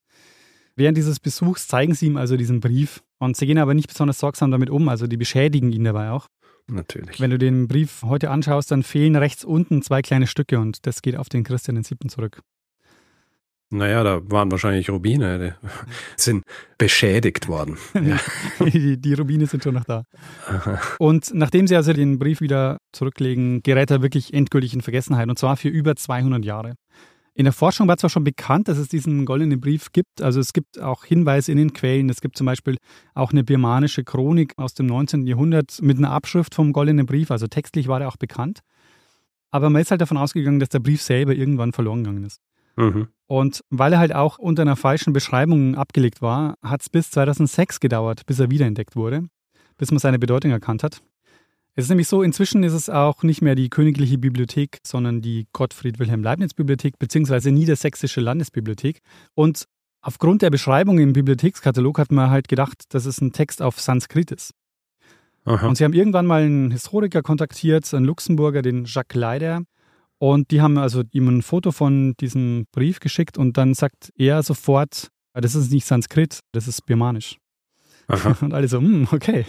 während 0.77 0.99
dieses 0.99 1.21
Besuchs 1.21 1.69
zeigen 1.69 1.95
sie 1.95 2.07
ihm 2.07 2.17
also 2.17 2.37
diesen 2.37 2.61
Brief 2.61 3.03
und 3.19 3.37
sie 3.37 3.47
gehen 3.47 3.59
aber 3.59 3.75
nicht 3.75 3.89
besonders 3.89 4.19
sorgsam 4.19 4.51
damit 4.51 4.71
um, 4.71 4.89
also 4.89 5.07
die 5.07 5.17
beschädigen 5.17 5.73
ihn 5.73 5.85
dabei 5.85 6.11
auch. 6.11 6.27
Natürlich. 6.67 7.21
Wenn 7.21 7.31
du 7.31 7.39
den 7.39 7.69
Brief 7.69 8.03
heute 8.03 8.31
anschaust, 8.31 8.71
dann 8.71 8.83
fehlen 8.83 9.17
rechts 9.17 9.45
unten 9.45 9.83
zwei 9.83 10.01
kleine 10.03 10.27
Stücke 10.27 10.59
und 10.59 10.87
das 10.87 11.03
geht 11.03 11.17
auf 11.17 11.29
den 11.29 11.45
Christian 11.45 11.77
VII. 11.77 12.09
zurück. 12.09 12.41
Naja, 13.71 14.05
da 14.05 14.21
waren 14.31 14.51
wahrscheinlich 14.51 14.89
Rubine, 14.89 15.39
die 15.39 15.69
sind 16.17 16.45
beschädigt 16.79 17.49
worden. 17.49 17.77
Ja. 17.95 18.19
die, 18.67 19.01
die, 19.01 19.15
Rubine 19.15 19.47
sind 19.47 19.63
schon 19.63 19.75
noch 19.75 19.85
da. 19.85 20.05
Aha. 20.47 20.81
Und 20.99 21.33
nachdem 21.35 21.67
sie 21.67 21.75
also 21.75 21.93
den 21.93 22.19
Brief 22.19 22.41
wieder 22.41 22.79
zurücklegen, 22.93 23.63
gerät 23.63 23.91
er 23.91 24.03
wirklich 24.03 24.33
endgültig 24.33 24.75
in 24.75 24.81
Vergessenheit 24.81 25.29
und 25.29 25.39
zwar 25.39 25.57
für 25.57 25.69
über 25.69 25.97
200 25.97 26.45
Jahre. 26.45 26.75
In 27.37 27.45
der 27.45 27.53
Forschung 27.53 27.89
war 27.89 27.97
zwar 27.97 28.11
schon 28.11 28.23
bekannt, 28.23 28.69
dass 28.69 28.79
es 28.79 28.89
diesen 28.89 29.25
goldenen 29.25 29.61
Brief 29.61 29.91
gibt. 29.93 30.23
Also 30.23 30.39
es 30.39 30.53
gibt 30.53 30.81
auch 30.81 31.05
Hinweise 31.05 31.51
in 31.51 31.59
den 31.59 31.73
Quellen. 31.73 32.09
Es 32.09 32.21
gibt 32.21 32.39
zum 32.39 32.47
Beispiel 32.47 32.77
auch 33.15 33.33
eine 33.33 33.43
birmanische 33.43 34.05
Chronik 34.05 34.55
aus 34.57 34.75
dem 34.75 34.87
19. 34.87 35.27
Jahrhundert 35.27 35.83
mit 35.83 35.99
einer 35.99 36.13
Abschrift 36.13 36.55
vom 36.55 36.73
goldenen 36.73 37.07
Brief. 37.07 37.33
Also 37.33 37.49
textlich 37.49 37.89
war 37.89 38.01
er 38.01 38.09
auch 38.09 38.17
bekannt. 38.17 38.61
Aber 39.51 39.69
man 39.69 39.83
ist 39.83 39.91
halt 39.91 40.01
davon 40.01 40.17
ausgegangen, 40.17 40.61
dass 40.61 40.69
der 40.69 40.79
Brief 40.79 41.03
selber 41.03 41.35
irgendwann 41.35 41.73
verloren 41.73 42.05
gegangen 42.05 42.25
ist. 42.25 42.41
Mhm. 42.77 43.09
Und 43.27 43.65
weil 43.71 43.93
er 43.93 43.99
halt 43.99 44.15
auch 44.15 44.39
unter 44.39 44.63
einer 44.63 44.77
falschen 44.77 45.13
Beschreibung 45.13 45.75
abgelegt 45.75 46.23
war, 46.23 46.55
hat 46.63 46.83
es 46.83 46.89
bis 46.89 47.11
2006 47.11 47.81
gedauert, 47.81 48.27
bis 48.27 48.39
er 48.39 48.51
wiederentdeckt 48.51 48.95
wurde, 48.95 49.29
bis 49.77 49.91
man 49.91 49.99
seine 49.99 50.19
Bedeutung 50.19 50.51
erkannt 50.51 50.83
hat. 50.85 51.03
Es 51.77 51.87
ist 51.87 51.89
nämlich 51.89 52.09
so, 52.09 52.23
inzwischen 52.23 52.63
ist 52.63 52.73
es 52.73 52.89
auch 52.89 53.23
nicht 53.23 53.43
mehr 53.43 53.55
die 53.55 53.69
Königliche 53.69 54.19
Bibliothek, 54.19 54.79
sondern 54.87 55.23
die 55.23 55.49
Gottfried 55.53 55.99
Wilhelm 55.99 56.23
Leibniz 56.23 56.55
Bibliothek 56.55 56.99
bzw. 56.99 57.51
Niedersächsische 57.51 58.21
Landesbibliothek. 58.21 59.01
Und 59.35 59.65
aufgrund 60.01 60.43
der 60.43 60.51
Beschreibung 60.51 60.99
im 60.99 61.13
Bibliothekskatalog 61.13 61.99
hat 61.99 62.13
man 62.13 62.31
halt 62.31 62.47
gedacht, 62.47 62.85
dass 62.95 63.07
es 63.07 63.21
ein 63.21 63.33
Text 63.33 63.61
auf 63.61 63.81
Sanskrit 63.81 64.31
ist. 64.31 64.53
Aha. 65.45 65.67
Und 65.67 65.77
sie 65.77 65.85
haben 65.85 65.93
irgendwann 65.93 66.27
mal 66.27 66.43
einen 66.43 66.71
Historiker 66.71 67.23
kontaktiert, 67.23 67.93
einen 67.93 68.07
Luxemburger, 68.07 68.63
den 68.63 68.85
Jacques 68.87 69.21
Leider, 69.21 69.63
und 70.19 70.51
die 70.51 70.63
haben 70.63 70.79
also 70.79 71.03
ihm 71.11 71.29
ein 71.29 71.43
Foto 71.43 71.73
von 71.73 72.15
diesem 72.19 72.67
Brief 72.73 73.01
geschickt 73.01 73.37
und 73.37 73.59
dann 73.59 73.75
sagt 73.75 74.11
er 74.17 74.43
sofort, 74.43 75.09
das 75.35 75.55
ist 75.55 75.73
nicht 75.73 75.87
Sanskrit, 75.87 76.41
das 76.53 76.69
ist 76.69 76.87
birmanisch. 76.87 77.37
Aha. 78.07 78.37
Und 78.43 78.55
alle 78.55 78.69
so, 78.69 78.79
hm, 78.79 79.09
okay. 79.13 79.45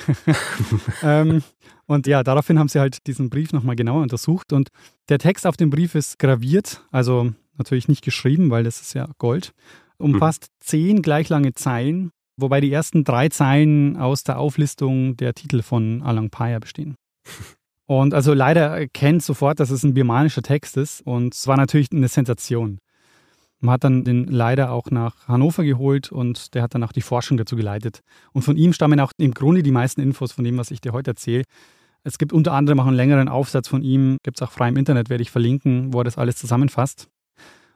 ähm, 1.03 1.43
und 1.87 2.07
ja, 2.07 2.23
daraufhin 2.23 2.59
haben 2.59 2.67
sie 2.67 2.79
halt 2.79 3.05
diesen 3.07 3.29
Brief 3.29 3.53
nochmal 3.53 3.75
genauer 3.75 4.01
untersucht 4.01 4.53
und 4.53 4.69
der 5.09 5.19
Text 5.19 5.45
auf 5.45 5.57
dem 5.57 5.69
Brief 5.69 5.95
ist 5.95 6.19
graviert, 6.19 6.81
also 6.91 7.33
natürlich 7.57 7.87
nicht 7.87 8.03
geschrieben, 8.03 8.49
weil 8.49 8.63
das 8.63 8.81
ist 8.81 8.93
ja 8.93 9.07
Gold, 9.17 9.53
umfasst 9.97 10.45
hm. 10.45 10.49
zehn 10.59 11.01
gleich 11.01 11.29
lange 11.29 11.53
Zeilen, 11.53 12.11
wobei 12.37 12.61
die 12.61 12.71
ersten 12.71 13.03
drei 13.03 13.29
Zeilen 13.29 13.97
aus 13.97 14.23
der 14.23 14.39
Auflistung 14.39 15.15
der 15.17 15.33
Titel 15.33 15.61
von 15.61 16.01
Alang 16.01 16.29
Paya 16.29 16.59
bestehen. 16.59 16.95
Und 17.87 18.13
also 18.15 18.33
leider 18.33 18.61
erkennt 18.79 19.21
sofort, 19.21 19.59
dass 19.59 19.69
es 19.69 19.83
ein 19.83 19.93
birmanischer 19.93 20.41
Text 20.41 20.75
ist 20.75 21.01
und 21.01 21.35
es 21.35 21.45
war 21.45 21.55
natürlich 21.55 21.91
eine 21.91 22.07
Sensation. 22.07 22.79
Man 23.65 23.73
hat 23.73 23.83
dann 23.83 24.03
den 24.03 24.25
leider 24.25 24.71
auch 24.71 24.91
nach 24.91 25.27
Hannover 25.27 25.63
geholt 25.63 26.11
und 26.11 26.53
der 26.53 26.61
hat 26.61 26.75
dann 26.75 26.83
auch 26.83 26.91
die 26.91 27.01
Forschung 27.01 27.37
dazu 27.37 27.55
geleitet. 27.55 28.01
Und 28.31 28.43
von 28.43 28.57
ihm 28.57 28.73
stammen 28.73 28.99
auch 28.99 29.11
im 29.17 29.33
Grunde 29.33 29.63
die 29.63 29.71
meisten 29.71 30.01
Infos 30.01 30.31
von 30.31 30.43
dem, 30.43 30.57
was 30.57 30.71
ich 30.71 30.81
dir 30.81 30.93
heute 30.93 31.11
erzähle. 31.11 31.43
Es 32.03 32.19
gibt 32.19 32.31
unter 32.31 32.53
anderem 32.53 32.79
auch 32.79 32.85
einen 32.85 32.95
längeren 32.95 33.27
Aufsatz 33.27 33.67
von 33.67 33.81
ihm, 33.81 34.17
gibt 34.21 34.37
es 34.37 34.47
auch 34.47 34.51
frei 34.51 34.69
im 34.69 34.77
Internet, 34.77 35.09
werde 35.09 35.23
ich 35.23 35.31
verlinken, 35.31 35.91
wo 35.91 36.01
er 36.01 36.03
das 36.03 36.19
alles 36.19 36.35
zusammenfasst. 36.35 37.09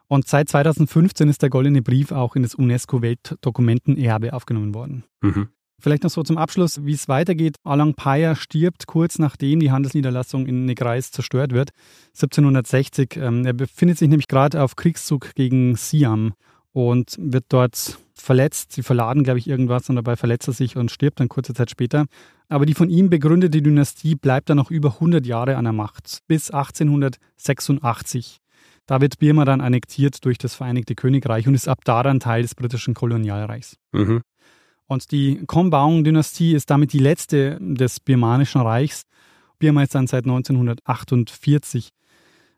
Und 0.08 0.28
seit 0.28 0.50
2015 0.50 1.28
ist 1.30 1.42
der 1.42 1.50
Goldene 1.50 1.82
Brief 1.82 2.12
auch 2.12 2.36
in 2.36 2.44
das 2.44 2.54
UNESCO-Weltdokumentenerbe 2.56 4.34
aufgenommen 4.34 4.76
worden. 4.76 5.04
Mhm. 5.22 5.50
Vielleicht 5.80 6.04
noch 6.04 6.10
so 6.10 6.24
zum 6.24 6.38
Abschluss, 6.38 6.86
wie 6.86 6.94
es 6.94 7.08
weitergeht. 7.08 7.56
Alang 7.64 7.94
Paya 7.94 8.36
stirbt 8.36 8.88
kurz 8.88 9.20
nachdem 9.20 9.60
die 9.60 9.72
Handelsniederlassung 9.72 10.46
in 10.46 10.66
Negrais 10.66 11.12
zerstört 11.12 11.54
wird, 11.54 11.72
1760. 12.10 13.18
Ähm, 13.18 13.46
er 13.46 13.54
befindet 13.54 13.98
sich 13.98 14.10
nämlich 14.10 14.28
gerade 14.28 14.62
auf 14.62 14.76
Kriegszug 14.76 15.34
gegen 15.36 15.76
Siam 15.76 16.34
und 16.74 17.16
wird 17.20 17.46
dort 17.50 17.98
verletzt. 18.14 18.74
Sie 18.74 18.84
verladen, 18.84 19.24
glaube 19.24 19.40
ich, 19.40 19.48
irgendwas 19.48 19.90
und 19.90 19.96
dabei 19.96 20.16
verletzt 20.16 20.48
er 20.48 20.54
sich 20.54 20.76
und 20.76 20.92
stirbt 20.92 21.20
dann 21.20 21.30
kurze 21.30 21.54
Zeit 21.54 21.70
später. 21.70 22.06
Aber 22.48 22.66
die 22.66 22.74
von 22.74 22.90
ihm 22.90 23.10
begründete 23.10 23.62
Dynastie 23.62 24.16
bleibt 24.16 24.50
dann 24.50 24.58
noch 24.58 24.72
über 24.72 24.94
100 24.96 25.26
Jahre 25.26 25.56
an 25.56 25.66
der 25.66 25.74
Macht, 25.74 26.20
bis 26.28 26.52
1886. 26.52 28.40
Da 28.86 29.02
wird 29.02 29.20
Birma 29.20 29.46
dann 29.46 29.62
annektiert 29.62 30.26
durch 30.26 30.40
das 30.40 30.56
Vereinigte 30.56 30.96
Königreich 30.96 31.48
und 31.48 31.54
ist 31.54 31.68
ab 31.68 31.80
da 31.86 32.02
dann 32.02 32.20
Teil 32.20 32.42
des 32.42 32.56
britischen 32.56 32.96
Kolonialreichs. 32.96 33.78
Mhm. 33.92 34.22
Und 34.90 35.12
die 35.12 35.46
Kombaung-Dynastie 35.46 36.56
ist 36.56 36.72
damit 36.72 36.94
die 36.94 37.00
letzte 37.00 37.60
des 37.62 38.00
Birmanischen 38.00 38.60
Reichs. 38.60 39.04
Birma 39.60 39.84
ist 39.84 39.94
dann 39.94 40.08
seit 40.08 40.26
1948 40.26 41.92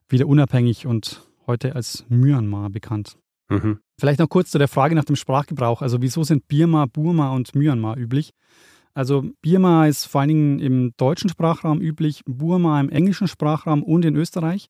wieder 0.07 0.27
unabhängig 0.27 0.87
und 0.87 1.27
heute 1.45 1.75
als 1.75 2.05
Myanmar 2.07 2.69
bekannt. 2.69 3.17
Mhm. 3.49 3.79
Vielleicht 3.99 4.19
noch 4.19 4.29
kurz 4.29 4.49
zu 4.49 4.57
der 4.57 4.69
Frage 4.69 4.95
nach 4.95 5.03
dem 5.03 5.17
Sprachgebrauch. 5.17 5.81
Also 5.81 6.01
wieso 6.01 6.23
sind 6.23 6.47
Birma, 6.47 6.85
Burma 6.85 7.35
und 7.35 7.53
Myanmar 7.53 7.97
üblich? 7.97 8.31
Also 8.93 9.25
Birma 9.41 9.87
ist 9.87 10.05
vor 10.05 10.21
allen 10.21 10.29
Dingen 10.29 10.59
im 10.59 10.93
deutschen 10.95 11.29
Sprachraum 11.29 11.81
üblich, 11.81 12.21
Burma 12.25 12.79
im 12.79 12.89
englischen 12.89 13.27
Sprachraum 13.27 13.83
und 13.83 14.05
in 14.05 14.15
Österreich. 14.15 14.69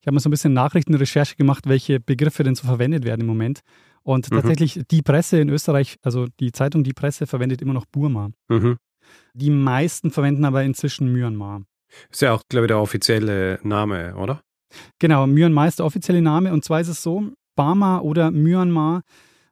Ich 0.00 0.06
habe 0.06 0.14
mal 0.14 0.20
so 0.20 0.30
ein 0.30 0.32
bisschen 0.32 0.54
Nachrichtenrecherche 0.54 1.36
gemacht, 1.36 1.68
welche 1.68 2.00
Begriffe 2.00 2.44
denn 2.44 2.54
so 2.54 2.66
verwendet 2.66 3.04
werden 3.04 3.22
im 3.22 3.26
Moment. 3.26 3.60
Und 4.04 4.30
mhm. 4.30 4.36
tatsächlich 4.36 4.82
die 4.90 5.02
Presse 5.02 5.40
in 5.40 5.48
Österreich, 5.48 5.96
also 6.02 6.26
die 6.38 6.52
Zeitung 6.52 6.84
Die 6.84 6.92
Presse, 6.92 7.26
verwendet 7.26 7.62
immer 7.62 7.74
noch 7.74 7.86
Burma. 7.86 8.30
Mhm. 8.48 8.76
Die 9.34 9.50
meisten 9.50 10.10
verwenden 10.10 10.44
aber 10.44 10.62
inzwischen 10.62 11.12
Myanmar. 11.12 11.62
Ist 12.10 12.22
ja 12.22 12.32
auch, 12.32 12.42
glaube 12.48 12.66
ich, 12.66 12.68
der 12.68 12.78
offizielle 12.78 13.58
Name, 13.62 14.14
oder? 14.16 14.40
Genau, 14.98 15.26
Myanmar 15.26 15.68
ist 15.68 15.78
der 15.78 15.86
offizielle 15.86 16.22
Name. 16.22 16.52
Und 16.52 16.64
zwar 16.64 16.80
ist 16.80 16.88
es 16.88 17.02
so, 17.02 17.32
Burma 17.56 18.00
oder 18.00 18.30
Myanmar, 18.30 19.02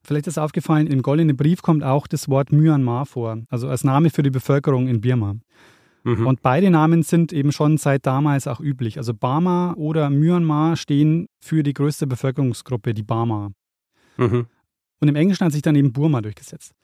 vielleicht 0.04 0.26
ist 0.26 0.38
aufgefallen, 0.38 0.86
im 0.86 1.02
Goldenen 1.02 1.36
Brief 1.36 1.62
kommt 1.62 1.84
auch 1.84 2.06
das 2.06 2.28
Wort 2.28 2.52
Myanmar 2.52 3.06
vor, 3.06 3.42
also 3.48 3.68
als 3.68 3.84
Name 3.84 4.10
für 4.10 4.22
die 4.22 4.30
Bevölkerung 4.30 4.88
in 4.88 5.00
Birma. 5.00 5.36
Mhm. 6.04 6.26
Und 6.26 6.42
beide 6.42 6.70
Namen 6.70 7.04
sind 7.04 7.32
eben 7.32 7.52
schon 7.52 7.78
seit 7.78 8.06
damals 8.06 8.48
auch 8.48 8.60
üblich. 8.60 8.98
Also 8.98 9.14
Burma 9.14 9.74
oder 9.74 10.10
Myanmar 10.10 10.76
stehen 10.76 11.28
für 11.40 11.62
die 11.62 11.74
größte 11.74 12.08
Bevölkerungsgruppe, 12.08 12.92
die 12.92 13.04
Burma. 13.04 13.52
Mhm. 14.16 14.46
Und 15.00 15.08
im 15.08 15.16
Englischen 15.16 15.44
hat 15.44 15.52
sich 15.52 15.62
dann 15.62 15.74
eben 15.74 15.92
Burma 15.92 16.20
durchgesetzt. 16.20 16.74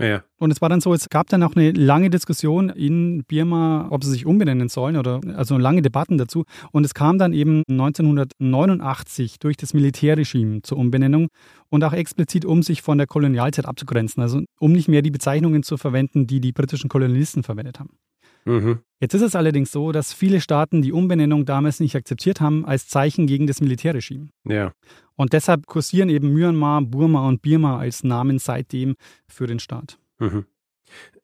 Ja. 0.00 0.22
Und 0.38 0.52
es 0.52 0.60
war 0.60 0.68
dann 0.68 0.80
so, 0.80 0.94
es 0.94 1.08
gab 1.08 1.28
dann 1.28 1.42
auch 1.42 1.56
eine 1.56 1.72
lange 1.72 2.08
Diskussion 2.08 2.68
in 2.68 3.24
Birma, 3.24 3.88
ob 3.90 4.04
sie 4.04 4.12
sich 4.12 4.26
umbenennen 4.26 4.68
sollen 4.68 4.96
oder 4.96 5.20
also 5.34 5.58
lange 5.58 5.82
Debatten 5.82 6.18
dazu. 6.18 6.44
Und 6.70 6.84
es 6.84 6.94
kam 6.94 7.18
dann 7.18 7.32
eben 7.32 7.64
1989 7.68 9.40
durch 9.40 9.56
das 9.56 9.74
Militärregime 9.74 10.62
zur 10.62 10.78
Umbenennung 10.78 11.28
und 11.68 11.82
auch 11.82 11.92
explizit, 11.92 12.44
um 12.44 12.62
sich 12.62 12.80
von 12.80 12.98
der 12.98 13.08
Kolonialzeit 13.08 13.66
abzugrenzen. 13.66 14.22
Also 14.22 14.42
um 14.60 14.72
nicht 14.72 14.88
mehr 14.88 15.02
die 15.02 15.10
Bezeichnungen 15.10 15.64
zu 15.64 15.76
verwenden, 15.76 16.28
die 16.28 16.40
die 16.40 16.52
britischen 16.52 16.88
Kolonialisten 16.88 17.42
verwendet 17.42 17.80
haben. 17.80 17.90
Mhm. 18.48 18.78
Jetzt 19.00 19.14
ist 19.14 19.22
es 19.22 19.36
allerdings 19.36 19.70
so, 19.70 19.92
dass 19.92 20.12
viele 20.12 20.40
Staaten 20.40 20.82
die 20.82 20.92
Umbenennung 20.92 21.44
damals 21.44 21.78
nicht 21.78 21.94
akzeptiert 21.94 22.40
haben 22.40 22.64
als 22.64 22.88
Zeichen 22.88 23.26
gegen 23.26 23.46
das 23.46 23.60
Militärregime. 23.60 24.30
Ja. 24.44 24.72
Und 25.14 25.34
deshalb 25.34 25.66
kursieren 25.66 26.08
eben 26.08 26.32
Myanmar, 26.32 26.82
Burma 26.82 27.28
und 27.28 27.42
Birma 27.42 27.78
als 27.78 28.02
Namen 28.02 28.38
seitdem 28.38 28.96
für 29.28 29.46
den 29.46 29.60
Staat. 29.60 29.98
Mhm. 30.18 30.46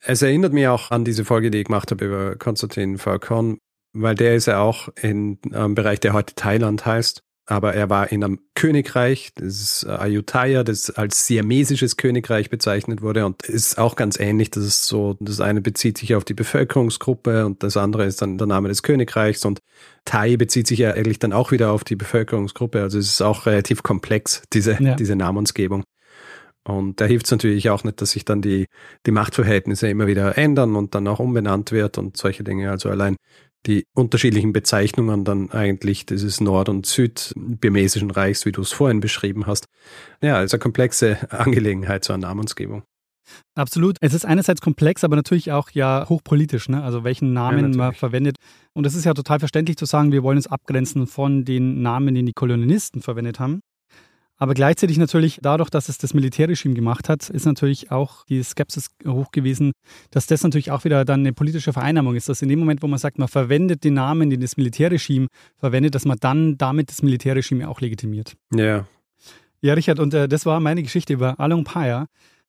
Es 0.01 0.23
erinnert 0.23 0.53
mich 0.53 0.69
auch 0.69 0.91
an 0.91 1.05
diese 1.05 1.25
Folge, 1.25 1.51
die 1.51 1.59
ich 1.59 1.65
gemacht 1.65 1.91
habe 1.91 2.05
über 2.05 2.37
Konstantin 2.37 2.99
Falcon, 2.99 3.59
weil 3.93 4.15
der 4.15 4.37
ist 4.37 4.47
ja 4.47 4.61
auch 4.61 4.89
im 5.01 5.39
Bereich, 5.41 6.01
der 6.01 6.13
heute 6.13 6.35
Thailand 6.35 6.85
heißt 6.85 7.24
aber 7.47 7.75
er 7.75 7.91
war 7.91 8.11
in 8.11 8.25
einem 8.25 8.41
Königreich, 8.55 9.33
das 9.35 9.61
ist 9.61 9.87
Ayutthaya, 9.87 10.65
das 10.65 10.91
als 10.91 11.27
siamesisches 11.27 11.97
Königreich 11.99 12.49
bezeichnet 12.49 13.03
wurde 13.03 13.27
und 13.27 13.43
ist 13.43 13.77
auch 13.77 13.97
ganz 13.97 14.19
ähnlich. 14.19 14.51
Das 14.51 14.65
ist 14.65 14.87
so, 14.87 15.17
das 15.21 15.41
eine 15.41 15.61
bezieht 15.61 15.99
sich 15.99 16.15
auf 16.15 16.25
die 16.25 16.33
Bevölkerungsgruppe 16.33 17.45
und 17.45 17.63
das 17.63 17.77
andere 17.77 18.07
ist 18.07 18.23
dann 18.23 18.39
der 18.39 18.47
Name 18.47 18.69
des 18.69 18.83
Königreichs 18.83 19.45
und 19.45 19.61
Thai 20.07 20.37
bezieht 20.37 20.67
sich 20.67 20.79
ja 20.79 20.93
eigentlich 20.93 21.19
dann 21.19 21.35
auch 21.35 21.51
wieder 21.53 21.73
auf 21.73 21.85
die 21.85 21.97
Bevölkerungsgruppe. 21.97 22.81
Also 22.81 22.99
es 22.99 23.09
ist 23.09 23.23
auch 23.23 23.45
relativ 23.45 23.83
komplex, 23.83 24.43
diese, 24.53 24.83
ja. 24.83 24.95
diese 24.95 25.17
Namensgebung. 25.17 25.85
Und 26.67 26.99
da 26.99 27.05
hilft 27.05 27.27
es 27.27 27.31
natürlich 27.31 27.69
auch 27.69 27.85
nicht, 27.85 28.01
dass 28.01 28.13
sich 28.13 28.25
dann 28.25 28.41
die, 28.41 28.69
die 29.05 29.11
Machtverhältnisse 29.11 29.89
immer 29.89 30.07
wieder 30.07 30.39
ändern 30.39 30.77
und 30.77 30.95
dann 30.95 31.07
auch 31.09 31.19
umbenannt 31.19 31.73
wird 31.73 31.99
und 31.99 32.17
solche 32.17 32.43
Dinge. 32.43 32.71
Also 32.71 32.89
allein 32.89 33.17
die 33.67 33.87
unterschiedlichen 33.95 34.53
Bezeichnungen 34.53 35.25
dann 35.25 35.51
eigentlich 35.51 36.07
dieses 36.07 36.41
Nord- 36.41 36.69
und 36.69 36.87
Südbirmesischen 36.87 38.11
Reichs, 38.11 38.45
wie 38.45 38.53
du 38.53 38.63
es 38.63 38.73
vorhin 38.73 39.01
beschrieben 39.01 39.47
hast. 39.47 39.67
Ja, 40.21 40.37
also 40.37 40.57
eine 40.57 40.63
komplexe 40.63 41.19
Angelegenheit 41.31 42.05
zur 42.05 42.19
Namensgebung. 42.19 42.83
Absolut. 43.55 43.97
Es 44.01 44.13
ist 44.13 44.27
einerseits 44.27 44.61
komplex, 44.61 45.03
aber 45.03 45.17
natürlich 45.17 45.51
auch 45.51 45.71
ja 45.71 46.07
hochpolitisch, 46.09 46.69
ne? 46.69 46.83
also 46.83 47.05
welchen 47.05 47.33
Namen 47.33 47.73
ja, 47.73 47.79
man 47.79 47.95
verwendet. 47.95 48.37
Und 48.75 48.87
es 48.87 48.95
ist 48.95 49.05
ja 49.05 49.15
total 49.15 49.39
verständlich 49.39 49.79
zu 49.79 49.87
sagen, 49.87 50.13
wir 50.13 50.23
wollen 50.23 50.37
uns 50.37 50.47
abgrenzen 50.47 51.07
von 51.07 51.45
den 51.45 51.81
Namen, 51.81 52.15
den 52.15 52.27
die 52.27 52.33
Kolonialisten 52.33 53.01
verwendet 53.01 53.41
haben. 53.41 53.61
Aber 54.37 54.55
gleichzeitig 54.55 54.99
natürlich 54.99 55.39
dadurch, 55.43 55.71
dass 55.71 55.89
es 55.89 55.99
das 55.99 56.13
Militärregime 56.13 56.75
gemacht 56.75 57.09
hat, 57.09 57.31
ist 57.31 57.47
natürlich 57.47 57.93
auch 57.93 58.25
die 58.27 58.43
Skepsis 58.43 58.89
hoch 59.07 59.31
gewesen, 59.31 59.73
dass 60.11 60.27
das 60.27 60.43
natürlich 60.43 60.71
auch 60.73 60.85
wieder 60.85 61.05
dann 61.05 61.21
eine 61.21 61.33
politische 61.33 61.73
Vereinnahmung 61.73 62.17
ist, 62.17 62.29
dass 62.29 62.43
in 62.43 62.49
dem 62.49 62.59
Moment, 62.59 62.83
wo 62.83 62.89
man 62.89 62.99
sagt, 62.99 63.19
man 63.19 63.29
verwendet 63.29 63.85
den 63.85 63.95
Namen, 63.95 64.31
den 64.31 64.41
das 64.41 64.57
Militärregime 64.57 65.29
verwendet, 65.57 65.95
dass 65.95 66.05
man 66.05 66.19
dann 66.19 66.59
damit 66.59 66.91
das 66.91 67.03
Militärregime 67.03 67.69
auch 67.69 67.81
legitimiert. 67.81 68.35
Ja. 68.53 68.87
Ja, 69.61 69.75
Richard, 69.75 69.99
und 69.99 70.13
äh, 70.13 70.29
das 70.29 70.45
war 70.45 70.61
meine 70.61 70.83
Geschichte 70.83 71.15
über 71.15 71.39
Along 71.41 71.65
Paya, 71.65 72.07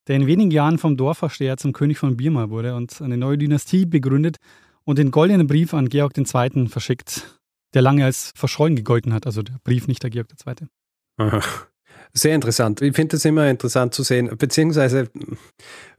der 0.08 0.16
in 0.16 0.26
wenigen 0.26 0.50
Jahren 0.50 0.78
vom 0.78 0.96
Dorfvorsteher 0.96 1.56
zum 1.56 1.72
König 1.72 1.98
von 1.98 2.16
Birma 2.16 2.50
wurde 2.50 2.74
und 2.74 3.00
eine 3.00 3.16
neue 3.16 3.38
Dynastie 3.38 3.86
begründet 3.86 4.36
und 4.84 4.98
den 4.98 5.10
goldenen 5.10 5.46
Brief 5.46 5.72
an 5.72 5.88
Georg 5.88 6.18
II. 6.18 6.68
verschickt, 6.68 7.40
der 7.74 7.82
lange 7.82 8.04
als 8.04 8.32
verschollen 8.34 8.76
gegolten 8.76 9.14
hat, 9.14 9.24
also 9.24 9.42
der 9.42 9.54
Brief 9.64 9.88
nicht 9.88 10.02
der 10.02 10.10
Georg 10.10 10.28
II. 10.46 10.68
Aha. 11.18 11.40
Sehr 12.16 12.34
interessant. 12.34 12.80
Ich 12.80 12.96
finde 12.96 13.16
es 13.16 13.26
immer 13.26 13.46
interessant 13.50 13.92
zu 13.92 14.02
sehen, 14.02 14.30
beziehungsweise 14.38 15.10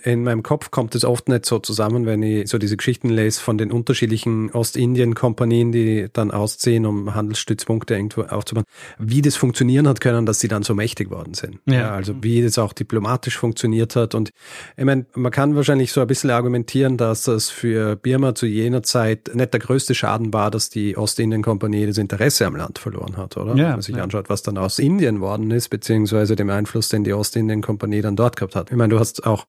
in 0.04 0.24
meinem 0.24 0.44
Kopf 0.44 0.70
kommt 0.70 0.94
es 0.94 1.04
oft 1.04 1.28
nicht 1.28 1.46
so 1.46 1.58
zusammen, 1.58 2.06
wenn 2.06 2.22
ich 2.22 2.50
so 2.50 2.60
diese 2.60 2.78
Geschichten 2.78 3.10
lese 3.10 3.42
von 3.42 3.58
den 3.58 3.72
unterschiedlichen 3.72 4.52
Ostindien-Kompanien, 4.52 5.72
die 5.72 6.08
dann 6.14 6.30
ausziehen, 6.30 6.86
um 6.86 7.16
Handelsstützpunkte 7.16 7.96
irgendwo 7.96 8.22
aufzubauen, 8.22 8.66
wie 9.00 9.24
das 9.24 9.36
funktionieren 9.36 9.88
hat 9.88 10.00
können, 10.00 10.28
dass 10.28 10.40
sie 10.40 10.48
dann 10.48 10.62
so 10.62 10.76
mächtig 10.76 11.10
worden 11.10 11.34
sind. 11.34 11.60
Ja. 11.66 11.74
ja 11.74 11.92
also 11.96 12.14
wie 12.22 12.44
das 12.44 12.60
auch 12.60 12.74
diplomatisch 12.74 13.38
funktioniert 13.38 13.96
hat. 13.96 14.14
Und 14.14 14.30
ich 14.76 14.86
meine, 14.86 15.08
man 15.16 15.32
kann 15.32 15.56
wahrscheinlich 15.56 15.92
so 15.92 16.02
ein 16.02 16.08
bisschen 16.08 16.30
argumentieren, 16.30 16.98
dass 16.98 17.24
das 17.24 17.50
für 17.50 17.96
Birma 17.96 18.36
zu 18.36 18.46
jener 18.46 18.84
Zeit 18.84 19.32
nicht 19.34 19.52
der 19.52 19.60
größte 19.60 19.96
Schaden 19.96 20.32
war, 20.32 20.52
dass 20.52 20.70
die 20.70 20.96
Ostindien-Kompanie 20.96 21.88
das 21.88 21.98
Interesse 21.98 22.46
am 22.46 22.56
Land 22.56 22.78
verloren 22.78 23.18
hat, 23.18 23.36
oder? 23.36 23.56
Ja, 23.56 23.64
Wenn 23.64 23.72
man 23.72 23.82
sich 23.82 23.96
ja. 23.96 24.04
anschaut, 24.04 24.30
was 24.30 24.44
dann 24.44 24.60
aus 24.60 24.78
Indien 24.78 25.22
worden 25.22 25.50
ist, 25.50 25.70
beziehungsweise 25.70 26.36
dem 26.36 26.52
Einfluss, 26.52 26.90
den 26.90 27.04
die 27.04 27.14
Ostindien-Kompanie 27.14 28.02
dann 28.02 28.16
dort 28.16 28.36
gehabt 28.36 28.56
hat. 28.56 28.70
Ich 28.70 28.78
meine, 28.78 28.94
du 28.94 29.00
hast 29.00 29.26
auch 29.26 29.48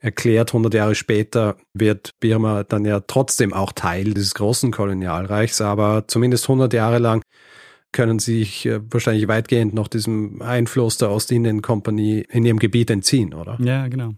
erklärt, 0.00 0.50
100 0.50 0.74
Jahre 0.74 0.94
später 0.94 1.56
wird 1.74 2.18
Birma 2.20 2.64
dann 2.64 2.84
ja 2.84 3.00
trotzdem 3.00 3.52
auch 3.52 3.72
Teil 3.72 4.14
dieses 4.14 4.34
großen 4.34 4.72
Kolonialreichs, 4.72 5.60
aber 5.60 6.04
zumindest 6.08 6.44
100 6.44 6.72
Jahre 6.72 6.98
lang 6.98 7.22
können 7.92 8.18
sie 8.18 8.40
sich 8.40 8.66
äh, 8.66 8.80
wahrscheinlich 8.90 9.28
weitgehend 9.28 9.74
noch 9.74 9.88
diesem 9.88 10.42
Einfluss 10.42 10.96
der 10.96 11.10
Ostindien-Kompanie 11.10 12.24
in 12.30 12.44
ihrem 12.44 12.58
Gebiet 12.58 12.90
entziehen, 12.90 13.34
oder? 13.34 13.58
Ja, 13.60 13.88
genau. 13.88 14.12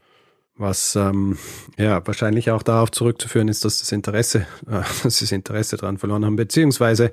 Was 0.54 0.94
ähm, 0.96 1.38
ja 1.78 2.06
wahrscheinlich 2.06 2.50
auch 2.50 2.62
darauf 2.62 2.90
zurückzuführen 2.90 3.48
ist, 3.48 3.64
dass 3.64 3.78
das 3.78 3.90
Interesse, 3.90 4.46
äh, 4.66 4.82
dass 5.02 5.18
sie 5.18 5.24
das 5.24 5.32
Interesse 5.32 5.76
daran 5.76 5.98
verloren 5.98 6.24
haben, 6.24 6.36
beziehungsweise 6.36 7.10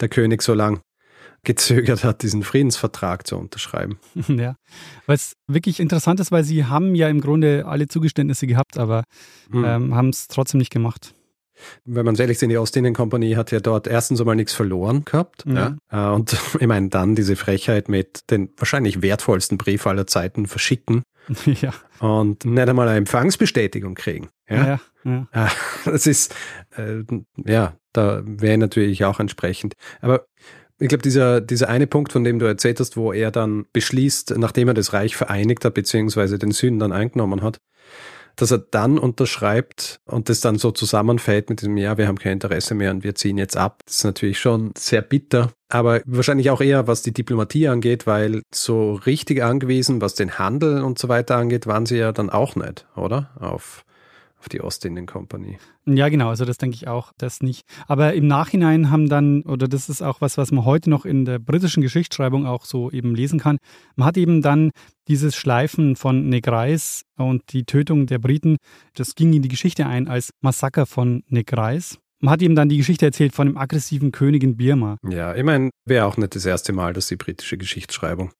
der 0.00 0.08
König 0.08 0.42
so 0.42 0.54
lang 0.54 0.80
gezögert 1.48 2.04
hat, 2.04 2.22
diesen 2.22 2.42
Friedensvertrag 2.42 3.26
zu 3.26 3.36
unterschreiben. 3.36 3.98
Ja, 4.28 4.56
es 5.06 5.32
wirklich 5.46 5.80
interessant 5.80 6.20
ist, 6.20 6.30
weil 6.30 6.44
sie 6.44 6.66
haben 6.66 6.94
ja 6.94 7.08
im 7.08 7.22
Grunde 7.22 7.64
alle 7.66 7.88
Zugeständnisse 7.88 8.46
gehabt, 8.46 8.76
aber 8.76 9.04
hm. 9.50 9.64
ähm, 9.64 9.94
haben 9.94 10.10
es 10.10 10.28
trotzdem 10.28 10.58
nicht 10.58 10.70
gemacht. 10.70 11.14
Wenn 11.84 12.04
man 12.04 12.14
ehrlich 12.14 12.40
ist, 12.40 12.48
die 12.48 12.58
Ostindien-Kompanie 12.58 13.36
hat 13.36 13.50
ja 13.50 13.60
dort 13.60 13.86
erstens 13.86 14.20
einmal 14.20 14.36
nichts 14.36 14.52
verloren 14.52 15.04
gehabt. 15.06 15.44
Ja. 15.46 15.76
ja. 15.90 16.12
Äh, 16.12 16.14
und 16.14 16.36
ich 16.60 16.66
meine, 16.66 16.90
dann 16.90 17.14
diese 17.14 17.34
Frechheit 17.34 17.88
mit 17.88 18.30
den 18.30 18.50
wahrscheinlich 18.58 19.00
wertvollsten 19.00 19.56
Brief 19.56 19.86
aller 19.86 20.06
Zeiten 20.06 20.46
verschicken. 20.46 21.02
Ja. 21.44 21.74
Und 22.00 22.44
nicht 22.44 22.68
einmal 22.68 22.88
eine 22.88 22.96
Empfangsbestätigung 22.98 23.94
kriegen. 23.94 24.28
Ja. 24.48 24.66
ja, 24.66 24.80
ja. 25.04 25.46
Äh, 25.46 25.48
das 25.84 26.06
ist, 26.06 26.34
äh, 26.76 27.02
ja, 27.44 27.74
da 27.92 28.22
wäre 28.24 28.56
natürlich 28.56 29.04
auch 29.04 29.18
entsprechend. 29.20 29.74
Aber 30.00 30.26
ich 30.78 30.88
glaube, 30.88 31.02
dieser, 31.02 31.40
dieser 31.40 31.68
eine 31.68 31.86
Punkt, 31.86 32.12
von 32.12 32.24
dem 32.24 32.38
du 32.38 32.46
erzählt 32.46 32.80
hast, 32.80 32.96
wo 32.96 33.12
er 33.12 33.30
dann 33.30 33.66
beschließt, 33.72 34.34
nachdem 34.38 34.68
er 34.68 34.74
das 34.74 34.92
Reich 34.92 35.16
vereinigt 35.16 35.64
hat, 35.64 35.74
beziehungsweise 35.74 36.38
den 36.38 36.52
Süden 36.52 36.78
dann 36.78 36.92
eingenommen 36.92 37.42
hat, 37.42 37.58
dass 38.36 38.52
er 38.52 38.58
dann 38.58 38.98
unterschreibt 38.98 40.00
und 40.06 40.28
das 40.28 40.40
dann 40.40 40.56
so 40.56 40.70
zusammenfällt 40.70 41.50
mit 41.50 41.60
diesem, 41.60 41.76
ja, 41.76 41.98
wir 41.98 42.06
haben 42.06 42.18
kein 42.18 42.34
Interesse 42.34 42.74
mehr 42.76 42.92
und 42.92 43.02
wir 43.02 43.16
ziehen 43.16 43.36
jetzt 43.36 43.56
ab. 43.56 43.80
Das 43.84 43.96
ist 43.96 44.04
natürlich 44.04 44.38
schon 44.38 44.72
sehr 44.78 45.02
bitter, 45.02 45.50
aber 45.68 46.00
wahrscheinlich 46.06 46.50
auch 46.50 46.60
eher, 46.60 46.86
was 46.86 47.02
die 47.02 47.12
Diplomatie 47.12 47.66
angeht, 47.66 48.06
weil 48.06 48.42
so 48.54 48.94
richtig 48.94 49.42
angewiesen, 49.42 50.00
was 50.00 50.14
den 50.14 50.38
Handel 50.38 50.82
und 50.82 51.00
so 51.00 51.08
weiter 51.08 51.36
angeht, 51.36 51.66
waren 51.66 51.86
sie 51.86 51.98
ja 51.98 52.12
dann 52.12 52.30
auch 52.30 52.54
nicht, 52.54 52.86
oder? 52.94 53.30
Auf 53.40 53.84
auf 54.38 54.48
die 54.48 54.60
Ostindien 54.60 55.06
Company. 55.06 55.58
Ja, 55.86 56.08
genau, 56.08 56.28
also 56.28 56.44
das 56.44 56.58
denke 56.58 56.74
ich 56.76 56.88
auch, 56.88 57.12
das 57.18 57.42
nicht. 57.42 57.62
Aber 57.86 58.14
im 58.14 58.26
Nachhinein 58.26 58.90
haben 58.90 59.08
dann, 59.08 59.42
oder 59.42 59.68
das 59.68 59.88
ist 59.88 60.02
auch 60.02 60.20
was, 60.20 60.38
was 60.38 60.52
man 60.52 60.64
heute 60.64 60.90
noch 60.90 61.04
in 61.04 61.24
der 61.24 61.38
britischen 61.38 61.82
Geschichtsschreibung 61.82 62.46
auch 62.46 62.64
so 62.64 62.90
eben 62.90 63.14
lesen 63.14 63.38
kann, 63.38 63.58
man 63.96 64.06
hat 64.06 64.16
eben 64.16 64.42
dann 64.42 64.70
dieses 65.08 65.34
Schleifen 65.34 65.96
von 65.96 66.28
Negrais 66.28 67.02
und 67.16 67.52
die 67.52 67.64
Tötung 67.64 68.06
der 68.06 68.18
Briten, 68.18 68.56
das 68.94 69.14
ging 69.14 69.32
in 69.32 69.42
die 69.42 69.48
Geschichte 69.48 69.86
ein 69.86 70.08
als 70.08 70.30
Massaker 70.40 70.86
von 70.86 71.22
Negrais. 71.28 71.98
Man 72.20 72.32
hat 72.32 72.42
ihm 72.42 72.56
dann 72.56 72.68
die 72.68 72.78
Geschichte 72.78 73.06
erzählt 73.06 73.32
von 73.32 73.46
dem 73.46 73.56
aggressiven 73.56 74.10
König 74.10 74.42
in 74.42 74.56
Birma. 74.56 74.96
Ja, 75.08 75.36
ich 75.36 75.44
meine, 75.44 75.70
wäre 75.84 76.04
auch 76.04 76.16
nicht 76.16 76.34
das 76.34 76.44
erste 76.44 76.72
Mal, 76.72 76.92
dass 76.92 77.06
die 77.06 77.16
britische 77.16 77.56
Geschichtsschreibung 77.56 78.32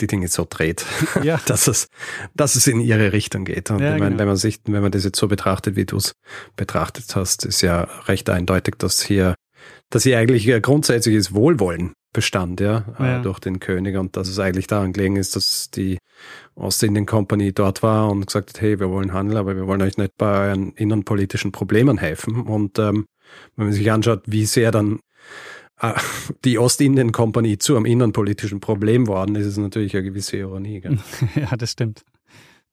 die 0.00 0.06
Dinge 0.06 0.28
so 0.28 0.46
dreht, 0.48 0.84
ja. 1.22 1.40
dass, 1.46 1.68
es, 1.68 1.88
dass 2.34 2.56
es 2.56 2.66
in 2.66 2.80
ihre 2.80 3.12
Richtung 3.12 3.44
geht. 3.44 3.70
Und 3.70 3.80
ja, 3.80 3.94
ich 3.94 4.00
meine, 4.00 4.10
genau. 4.10 4.20
wenn 4.20 4.28
man 4.28 4.36
sich, 4.36 4.60
wenn 4.64 4.82
man 4.82 4.92
das 4.92 5.04
jetzt 5.04 5.18
so 5.18 5.28
betrachtet, 5.28 5.76
wie 5.76 5.84
du 5.84 5.96
es 5.96 6.14
betrachtet 6.56 7.14
hast, 7.14 7.44
ist 7.44 7.60
ja 7.62 7.82
recht 8.06 8.28
eindeutig, 8.30 8.76
dass 8.78 9.02
hier, 9.02 9.34
dass 9.90 10.02
hier 10.04 10.18
eigentlich 10.18 10.50
grundsätzliches 10.62 11.34
Wohlwollen 11.34 11.92
bestand, 12.12 12.60
ja, 12.60 12.84
äh, 12.98 13.04
ja. 13.04 13.22
durch 13.22 13.38
den 13.38 13.58
König 13.58 13.96
und 13.96 14.16
dass 14.16 14.28
es 14.28 14.38
eigentlich 14.38 14.66
daran 14.66 14.92
gelegen 14.92 15.16
ist, 15.16 15.34
dass 15.34 15.70
die 15.70 15.98
Ostindien 16.54 17.06
Company 17.06 17.52
dort 17.52 17.82
war 17.82 18.10
und 18.10 18.26
gesagt 18.26 18.50
hat, 18.50 18.60
hey, 18.60 18.78
wir 18.78 18.90
wollen 18.90 19.12
Handel, 19.12 19.38
aber 19.38 19.56
wir 19.56 19.66
wollen 19.66 19.82
euch 19.82 19.96
nicht 19.96 20.12
bei 20.18 20.48
euren 20.48 20.72
innenpolitischen 20.72 21.52
Problemen 21.52 21.98
helfen. 21.98 22.42
Und 22.42 22.78
ähm, 22.78 23.06
wenn 23.56 23.66
man 23.66 23.74
sich 23.74 23.90
anschaut, 23.90 24.22
wie 24.26 24.44
sehr 24.44 24.70
dann 24.70 25.00
Die 26.44 26.58
Ostindien-Kompanie 26.58 27.58
zu 27.58 27.76
einem 27.76 27.86
innenpolitischen 27.86 28.60
Problem 28.60 29.06
worden, 29.06 29.34
ist 29.36 29.46
es 29.46 29.56
natürlich 29.56 29.94
eine 29.94 30.04
gewisse 30.04 30.36
Ironie. 30.36 30.80
Gell? 30.80 30.98
ja, 31.34 31.56
das 31.56 31.72
stimmt. 31.72 32.04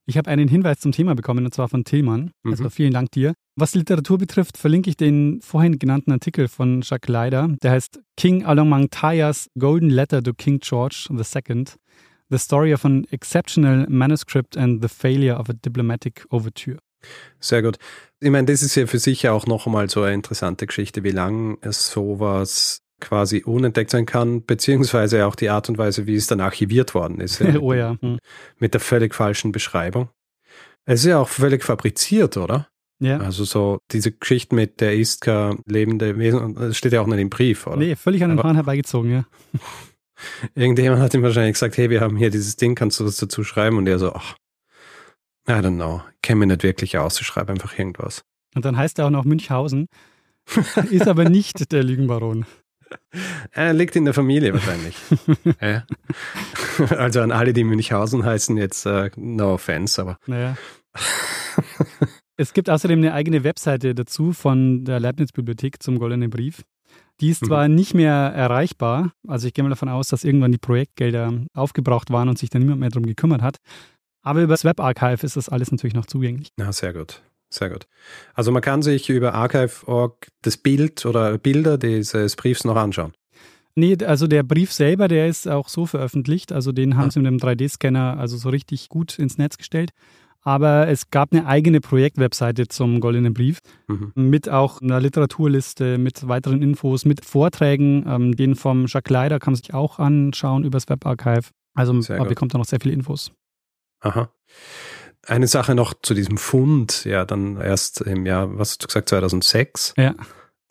Ich 0.05 0.17
habe 0.17 0.29
einen 0.31 0.47
Hinweis 0.47 0.79
zum 0.79 0.91
Thema 0.91 1.13
bekommen, 1.13 1.45
und 1.45 1.53
zwar 1.53 1.69
von 1.69 1.83
Tillmann. 1.83 2.31
Mhm. 2.43 2.51
Also 2.51 2.69
vielen 2.69 2.93
Dank 2.93 3.11
dir. 3.11 3.33
Was 3.55 3.75
Literatur 3.75 4.17
betrifft, 4.17 4.57
verlinke 4.57 4.89
ich 4.89 4.97
den 4.97 5.39
vorhin 5.41 5.77
genannten 5.77 6.11
Artikel 6.11 6.47
von 6.47 6.81
Jacques 6.81 7.09
Leider. 7.09 7.47
Der 7.61 7.71
heißt 7.71 7.99
King 8.17 8.43
Alongmangtaya's 8.43 9.49
Golden 9.57 9.89
Letter 9.89 10.23
to 10.23 10.33
King 10.33 10.59
George 10.61 11.09
II. 11.11 11.65
The 12.29 12.37
Story 12.37 12.73
of 12.73 12.85
an 12.85 13.05
Exceptional 13.11 13.87
Manuscript 13.89 14.55
and 14.55 14.81
the 14.81 14.87
Failure 14.87 15.39
of 15.39 15.49
a 15.49 15.53
Diplomatic 15.53 16.25
Overture. 16.29 16.77
Sehr 17.39 17.61
gut. 17.61 17.77
Ich 18.19 18.29
meine, 18.29 18.45
das 18.45 18.61
ist 18.61 18.75
ja 18.75 18.87
für 18.87 18.99
sich 18.99 19.29
auch 19.29 19.45
noch 19.47 19.65
einmal 19.65 19.89
so 19.89 20.01
eine 20.01 20.15
interessante 20.15 20.67
Geschichte, 20.67 21.03
wie 21.03 21.11
lange 21.11 21.57
es 21.61 21.91
sowas 21.91 22.81
quasi 22.99 23.43
unentdeckt 23.43 23.91
sein 23.91 24.05
kann, 24.05 24.45
beziehungsweise 24.45 25.25
auch 25.25 25.35
die 25.35 25.49
Art 25.49 25.69
und 25.69 25.77
Weise, 25.77 26.07
wie 26.07 26.15
es 26.15 26.27
dann 26.27 26.41
archiviert 26.41 26.93
worden 26.93 27.19
ist. 27.19 27.41
Oh 27.59 27.73
ja. 27.73 27.97
Hm. 28.01 28.19
Mit 28.57 28.73
der 28.73 28.81
völlig 28.81 29.13
falschen 29.13 29.51
Beschreibung. 29.51 30.09
Es 30.85 31.01
ist 31.01 31.07
ja 31.07 31.19
auch 31.19 31.29
völlig 31.29 31.63
fabriziert, 31.63 32.37
oder? 32.37 32.67
Ja. 32.99 33.19
Also 33.19 33.43
so 33.43 33.79
diese 33.91 34.11
Geschichte 34.11 34.55
mit 34.55 34.81
der 34.81 34.95
ist 34.95 35.21
kein 35.21 35.59
lebende 35.65 36.17
Wesen, 36.17 36.55
das 36.55 36.77
steht 36.77 36.93
ja 36.93 37.01
auch 37.01 37.07
nicht 37.07 37.19
im 37.19 37.29
Brief, 37.29 37.65
oder? 37.67 37.77
Nee, 37.77 37.95
völlig 37.95 38.23
an 38.23 38.29
den 38.29 38.43
Haaren 38.43 38.55
herbeigezogen, 38.55 39.11
ja. 39.11 39.25
Irgendjemand 40.55 41.01
hat 41.01 41.13
ihm 41.13 41.23
wahrscheinlich 41.23 41.53
gesagt, 41.53 41.77
hey, 41.77 41.89
wir 41.89 42.01
haben 42.01 42.17
hier 42.17 42.29
dieses 42.29 42.57
Ding, 42.57 42.75
kannst 42.75 42.99
du 42.99 43.05
das 43.05 43.17
dazu 43.17 43.43
schreiben? 43.43 43.77
Und 43.77 43.87
er 43.87 43.99
so, 43.99 44.13
ach, 44.13 44.35
I 45.47 45.53
don't 45.53 45.75
know, 45.75 46.01
kenne 46.21 46.39
mich 46.39 46.49
nicht 46.49 46.63
wirklich 46.63 46.97
aus, 46.97 47.19
ich 47.21 47.27
schreibe 47.27 47.51
einfach 47.51 47.77
irgendwas. 47.77 48.23
Und 48.55 48.65
dann 48.65 48.75
heißt 48.75 48.99
er 48.99 49.05
auch 49.05 49.11
noch 49.11 49.25
Münchhausen, 49.25 49.87
ist 50.89 51.07
aber 51.07 51.29
nicht 51.29 51.71
der 51.71 51.83
Lügenbaron. 51.83 52.45
Er 53.51 53.73
liegt 53.73 53.95
in 53.95 54.05
der 54.05 54.13
Familie 54.13 54.53
wahrscheinlich. 54.53 54.95
Also 56.97 57.21
an 57.21 57.31
alle, 57.31 57.51
die 57.51 57.65
Münchhausen 57.65 58.23
heißen, 58.23 58.55
jetzt 58.57 58.85
uh, 58.85 59.09
no 59.17 59.55
offense, 59.55 60.01
aber. 60.01 60.17
Naja. 60.27 60.55
es 62.37 62.53
gibt 62.53 62.69
außerdem 62.69 62.99
eine 62.99 63.13
eigene 63.13 63.43
Webseite 63.43 63.93
dazu 63.93 64.31
von 64.31 64.85
der 64.85 64.99
Leibniz-Bibliothek 64.99 65.83
zum 65.83 65.99
Goldenen 65.99 66.29
Brief. 66.29 66.63
Die 67.19 67.29
ist 67.29 67.45
zwar 67.45 67.67
mhm. 67.67 67.75
nicht 67.75 67.93
mehr 67.93 68.13
erreichbar, 68.13 69.11
also 69.27 69.47
ich 69.47 69.53
gehe 69.53 69.63
mal 69.63 69.69
davon 69.69 69.89
aus, 69.89 70.07
dass 70.07 70.23
irgendwann 70.23 70.53
die 70.53 70.57
Projektgelder 70.57 71.33
aufgebraucht 71.53 72.11
waren 72.11 72.29
und 72.29 72.37
sich 72.37 72.49
dann 72.49 72.61
niemand 72.61 72.79
mehr 72.79 72.89
darum 72.89 73.05
gekümmert 73.05 73.41
hat, 73.41 73.57
aber 74.21 74.41
über 74.41 74.53
das 74.53 74.63
Webarchive 74.63 75.25
ist 75.25 75.35
das 75.35 75.49
alles 75.49 75.71
natürlich 75.71 75.95
noch 75.95 76.05
zugänglich. 76.05 76.49
Ja, 76.57 76.71
sehr 76.71 76.93
gut. 76.93 77.21
Sehr 77.49 77.69
gut. 77.69 77.87
Also 78.33 78.51
man 78.51 78.61
kann 78.61 78.81
sich 78.81 79.09
über 79.09 79.33
archive.org 79.33 80.27
das 80.41 80.57
Bild 80.57 81.05
oder 81.05 81.37
Bilder 81.37 81.77
dieses 81.77 82.35
Briefs 82.35 82.63
noch 82.63 82.75
anschauen. 82.75 83.13
Nee, 83.75 83.97
also 84.03 84.27
der 84.27 84.43
Brief 84.43 84.73
selber, 84.73 85.07
der 85.07 85.27
ist 85.27 85.47
auch 85.47 85.69
so 85.69 85.85
veröffentlicht. 85.85 86.51
Also 86.51 86.71
den 86.71 86.97
haben 86.97 87.07
ah. 87.07 87.11
sie 87.11 87.19
mit 87.19 87.27
einem 87.27 87.37
3D-Scanner 87.37 88.17
also 88.17 88.37
so 88.37 88.49
richtig 88.49 88.89
gut 88.89 89.17
ins 89.17 89.37
Netz 89.37 89.57
gestellt. 89.57 89.91
Aber 90.41 90.87
es 90.87 91.09
gab 91.11 91.33
eine 91.33 91.45
eigene 91.45 91.81
Projektwebseite 91.81 92.67
zum 92.67 93.01
Goldenen 93.01 93.33
Brief 93.33 93.59
mhm. 93.87 94.11
mit 94.15 94.47
auch 94.47 94.81
einer 94.81 94.99
Literaturliste, 94.99 95.97
mit 95.97 96.27
weiteren 96.27 96.61
Infos, 96.61 97.05
mit 97.05 97.25
Vorträgen. 97.25 98.05
Ähm, 98.07 98.35
den 98.35 98.55
vom 98.55 98.85
Jacques 98.87 99.11
Leider 99.11 99.39
kann 99.39 99.53
man 99.53 99.61
sich 99.61 99.73
auch 99.73 99.99
anschauen 99.99 100.63
übers 100.63 100.87
Webarchive. 100.87 101.49
Also 101.73 101.93
man 101.93 102.27
bekommt 102.27 102.53
da 102.53 102.57
noch 102.57 102.65
sehr 102.65 102.79
viele 102.81 102.93
Infos. 102.93 103.31
Aha. 104.01 104.31
Eine 105.27 105.47
Sache 105.47 105.75
noch 105.75 105.93
zu 106.01 106.13
diesem 106.13 106.37
Fund, 106.37 107.05
ja, 107.05 107.25
dann 107.25 107.59
erst 107.59 108.01
im 108.01 108.25
Jahr, 108.25 108.57
was 108.57 108.71
hast 108.71 108.83
du 108.83 108.87
gesagt, 108.87 109.09
2006? 109.09 109.93
Ja. 109.97 110.15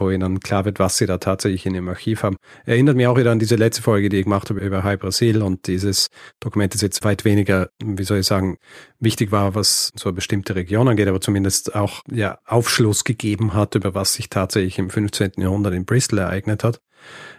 Wo 0.01 0.11
ihnen 0.11 0.39
klar 0.39 0.65
wird, 0.65 0.79
was 0.79 0.97
sie 0.97 1.07
da 1.07 1.19
tatsächlich 1.19 1.67
in 1.67 1.75
ihrem 1.75 1.89
Archiv 1.89 2.23
haben. 2.23 2.37
Erinnert 2.65 2.97
mich 2.97 3.09
auch 3.09 3.17
wieder 3.17 3.33
an 3.33 3.41
diese 3.41 3.57
letzte 3.57 3.83
Folge, 3.83 4.09
die 4.09 4.19
ich 4.19 4.25
gemacht 4.25 4.49
habe 4.49 4.61
über 4.61 4.85
High 4.85 5.01
Brasil 5.01 5.43
und 5.43 5.67
dieses 5.67 6.07
Dokument 6.39 6.73
ist 6.75 6.83
jetzt 6.83 7.05
weit 7.05 7.25
weniger, 7.25 7.71
wie 7.83 8.05
soll 8.05 8.19
ich 8.19 8.27
sagen, 8.27 8.59
wichtig 9.01 9.33
war, 9.33 9.57
was 9.57 9.91
so 9.97 10.09
eine 10.09 10.15
bestimmte 10.15 10.55
Region 10.55 10.87
angeht, 10.87 11.09
aber 11.09 11.21
zumindest 11.21 11.75
auch, 11.75 12.03
ja, 12.11 12.39
Aufschluss 12.45 13.03
gegeben 13.03 13.55
hat, 13.55 13.75
über 13.75 13.95
was 13.95 14.15
sich 14.15 14.31
tatsächlich 14.31 14.79
im 14.79 14.89
15. 14.89 15.33
Jahrhundert 15.39 15.75
in 15.75 15.85
Bristol 15.85 16.21
ereignet 16.21 16.63
hat 16.63 16.81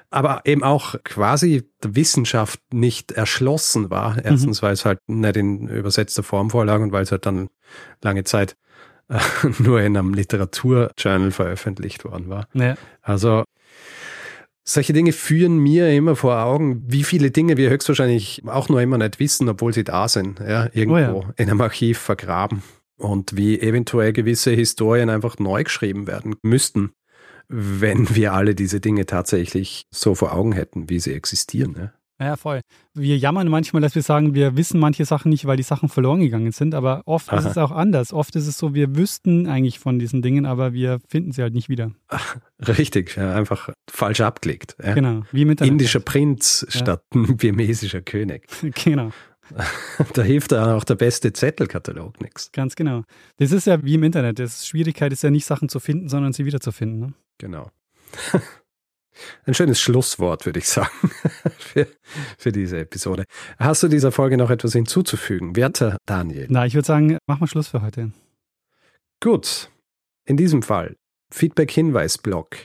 aber 0.10 0.41
eben 0.45 0.64
auch 0.64 0.95
quasi 1.03 1.70
der 1.84 1.95
Wissenschaft 1.95 2.60
nicht 2.74 3.12
erschlossen 3.12 3.89
war. 3.89 4.24
Erstens, 4.24 4.62
mhm. 4.62 4.66
weil 4.66 4.74
es 4.74 4.86
halt 4.86 4.99
nicht 5.07 5.38
in 5.38 5.68
übersetzter 5.68 6.24
Form 6.24 6.49
vorlag 6.49 6.80
und 6.80 6.91
weil 6.91 7.03
es 7.03 7.12
halt 7.12 7.26
dann 7.26 7.49
lange 8.01 8.24
Zeit 8.24 8.55
äh, 9.10 9.20
nur 9.60 9.82
in 9.82 9.95
einem 9.97 10.14
Literaturjournal 10.14 11.32
veröffentlicht 11.32 12.05
worden 12.05 12.30
war. 12.30 12.47
Ja. 12.53 12.76
Also 13.01 13.43
solche 14.64 14.93
Dinge 14.93 15.12
führen 15.12 15.57
mir 15.57 15.91
immer 15.91 16.16
vor 16.16 16.39
Augen, 16.43 16.84
wie 16.88 17.03
viele 17.03 17.32
Dinge 17.32 17.57
wir 17.57 17.70
höchstwahrscheinlich 17.70 18.43
auch 18.45 18.70
noch 18.70 18.80
immer 18.80 18.97
nicht 18.97 19.20
wissen, 19.20 19.49
obwohl 19.49 19.74
sie 19.74 19.84
da 19.84 20.07
sind, 20.07 20.39
ja, 20.39 20.70
irgendwo 20.74 21.20
oh 21.20 21.24
ja. 21.24 21.34
in 21.38 21.49
einem 21.49 21.62
Archiv 21.62 21.97
vergraben. 21.97 22.64
Und 22.97 23.38
wie 23.38 23.60
eventuell 23.62 24.12
gewisse 24.12 24.51
Historien 24.51 25.10
einfach 25.10 25.39
neu 25.39 25.64
geschrieben 25.64 26.05
werden 26.05 26.36
müssten 26.41 26.91
wenn 27.50 28.16
wir 28.16 28.34
alle 28.34 28.56
diese 28.56 28.80
Dinge 28.80 29.06
tatsächlich 29.06 29.88
so 29.91 30.16
vor 30.16 30.34
Augen 30.34 30.54
hätten, 30.54 30.89
wie 30.89 31.00
sie 31.00 31.14
existieren. 31.14 31.74
Ne? 31.74 31.93
Ja, 32.22 32.36
voll. 32.36 32.62
Wir 32.93 33.18
jammern 33.18 33.47
manchmal, 33.47 33.82
dass 33.82 33.95
wir 33.95 34.02
sagen, 34.02 34.34
wir 34.34 34.58
wissen 34.58 34.78
manche 34.78 35.06
Sachen 35.06 35.30
nicht, 35.30 35.45
weil 35.45 35.56
die 35.56 35.64
Sachen 35.64 35.88
verloren 35.88 36.20
gegangen 36.20 36.52
sind, 36.52 36.76
aber 36.76 37.02
oft 37.06 37.30
Aha. 37.30 37.38
ist 37.38 37.45
es 37.45 37.58
auch 37.58 37.72
anders. 37.72 38.12
Oft 38.12 38.36
ist 38.36 38.45
es 38.45 38.58
so, 38.58 38.74
wir 38.74 38.97
wüssten 38.97 39.47
eigentlich 39.47 39.80
von 39.80 40.00
diesen 40.00 40.22
Dingen, 40.22 40.45
aber 40.45 40.74
wir 40.74 41.00
finden 41.08 41.32
sie 41.32 41.41
halt 41.41 41.54
nicht 41.54 41.70
wieder. 41.70 41.91
Ach, 42.10 42.36
richtig, 42.68 43.16
ja, 43.16 43.34
einfach 43.34 43.70
falsch 43.89 44.20
abgelegt. 44.20 44.76
Ja. 44.84 44.93
Genau, 44.95 45.22
wie 45.32 45.45
mit 45.45 45.62
Indischer 45.62 46.02
Prinz 46.02 46.66
statt 46.70 47.04
ein 47.16 47.38
birmesischer 47.38 48.02
König. 48.02 48.47
Genau. 48.84 49.12
Da 50.14 50.22
hilft 50.22 50.52
dann 50.52 50.70
auch 50.70 50.84
der 50.84 50.95
beste 50.95 51.34
Zettelkatalog 51.34 52.22
nichts. 52.22 52.52
Ganz 52.52 52.76
genau. 52.76 53.04
Das 53.38 53.52
ist 53.52 53.68
ja 53.68 53.84
wie 53.84 53.95
im 53.95 54.04
Internet. 54.04 54.39
Die 54.39 54.47
Schwierigkeit 54.47 55.12
ist 55.12 55.24
ja 55.24 55.30
nicht, 55.30 55.45
Sachen 55.45 55.70
zu 55.70 55.80
finden, 55.80 56.10
sondern 56.10 56.34
sie 56.34 56.45
wiederzufinden. 56.45 57.00
Ne? 57.00 57.14
Genau. 57.38 57.70
Ein 59.45 59.54
schönes 59.54 59.82
Schlusswort, 59.82 60.45
würde 60.45 60.60
ich 60.60 60.68
sagen, 60.70 61.12
für, 61.58 61.88
für 62.38 62.52
diese 62.52 62.80
Episode. 62.80 63.26
Hast 63.58 63.84
du 63.84 63.88
dieser 63.88 64.12
Folge 64.12 64.38
noch 64.38 64.50
etwas 64.50 64.74
hinzuzufügen, 64.74 65.56
werter 65.56 65.97
Daniel? 66.06 66.47
Na, 66.50 66.66
ich 66.66 66.74
würde 66.74 66.86
sagen, 66.86 67.18
mach 67.28 67.39
mal 67.39 67.47
Schluss 67.47 67.68
für 67.68 67.82
heute. 67.82 68.12
Gut. 69.22 69.70
In 70.26 70.38
diesem 70.38 70.62
Fall 70.62 70.95
Feedback-Hinweis-Blog. 71.32 72.56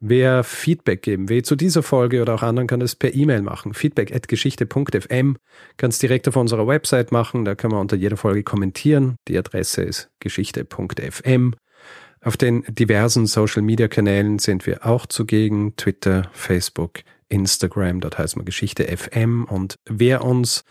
Wer 0.00 0.44
Feedback 0.44 1.02
geben 1.02 1.28
will 1.28 1.42
zu 1.42 1.56
dieser 1.56 1.82
Folge 1.82 2.22
oder 2.22 2.34
auch 2.34 2.42
anderen, 2.42 2.66
kann 2.66 2.80
das 2.80 2.94
per 2.94 3.14
E-Mail 3.14 3.42
machen. 3.42 3.74
Feedback@geschichte.fm. 3.74 5.36
Kann 5.76 5.90
es 5.90 5.98
direkt 5.98 6.28
auf 6.28 6.36
unserer 6.36 6.66
Website 6.66 7.12
machen. 7.12 7.44
Da 7.44 7.54
kann 7.54 7.70
man 7.70 7.80
unter 7.80 7.96
jeder 7.96 8.16
Folge 8.16 8.42
kommentieren. 8.42 9.16
Die 9.28 9.38
Adresse 9.38 9.82
ist 9.82 10.10
geschichte.fm. 10.20 11.54
Auf 12.22 12.36
den 12.36 12.64
diversen 12.68 13.26
Social-Media-Kanälen 13.26 14.38
sind 14.38 14.66
wir 14.66 14.84
auch 14.84 15.06
zugegen. 15.06 15.76
Twitter, 15.76 16.28
Facebook, 16.32 17.00
Instagram, 17.28 18.00
dort 18.00 18.18
heißt 18.18 18.36
man 18.36 18.44
Geschichte 18.44 18.84
FM. 18.84 19.44
Und 19.44 19.76
wer 19.88 20.24
uns 20.24 20.64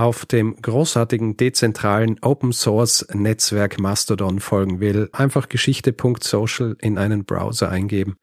auf 0.00 0.24
dem 0.24 0.56
großartigen 0.56 1.36
dezentralen 1.36 2.16
Open 2.22 2.52
Source 2.52 3.06
Netzwerk 3.12 3.78
Mastodon 3.78 4.40
folgen 4.40 4.80
will, 4.80 5.10
einfach 5.12 5.50
geschichte.social 5.50 6.74
in 6.80 6.96
einen 6.96 7.26
Browser 7.26 7.68
eingeben. 7.68 8.16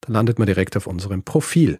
Dann 0.00 0.12
landet 0.12 0.38
man 0.38 0.46
direkt 0.46 0.76
auf 0.76 0.86
unserem 0.86 1.24
Profil. 1.24 1.76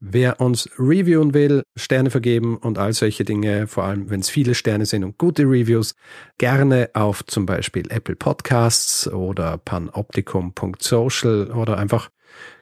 Wer 0.00 0.40
uns 0.40 0.68
reviewen 0.76 1.34
will, 1.34 1.62
Sterne 1.76 2.10
vergeben 2.10 2.56
und 2.56 2.76
all 2.76 2.92
solche 2.92 3.24
Dinge, 3.24 3.68
vor 3.68 3.84
allem 3.84 4.10
wenn 4.10 4.20
es 4.20 4.28
viele 4.28 4.56
Sterne 4.56 4.86
sind 4.86 5.04
und 5.04 5.18
gute 5.18 5.44
Reviews, 5.44 5.94
gerne 6.38 6.90
auf 6.94 7.24
zum 7.24 7.46
Beispiel 7.46 7.84
Apple 7.90 8.16
Podcasts 8.16 9.06
oder 9.06 9.56
panoptikum.social 9.56 11.52
oder 11.52 11.78
einfach 11.78 12.10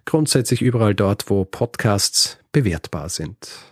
grundsätzlich 0.05 0.61
überall 0.61 0.95
dort, 0.95 1.31
wo 1.31 1.47
Podcasts 1.47 2.39
bewertbar 2.53 3.09
sind. 3.09 3.72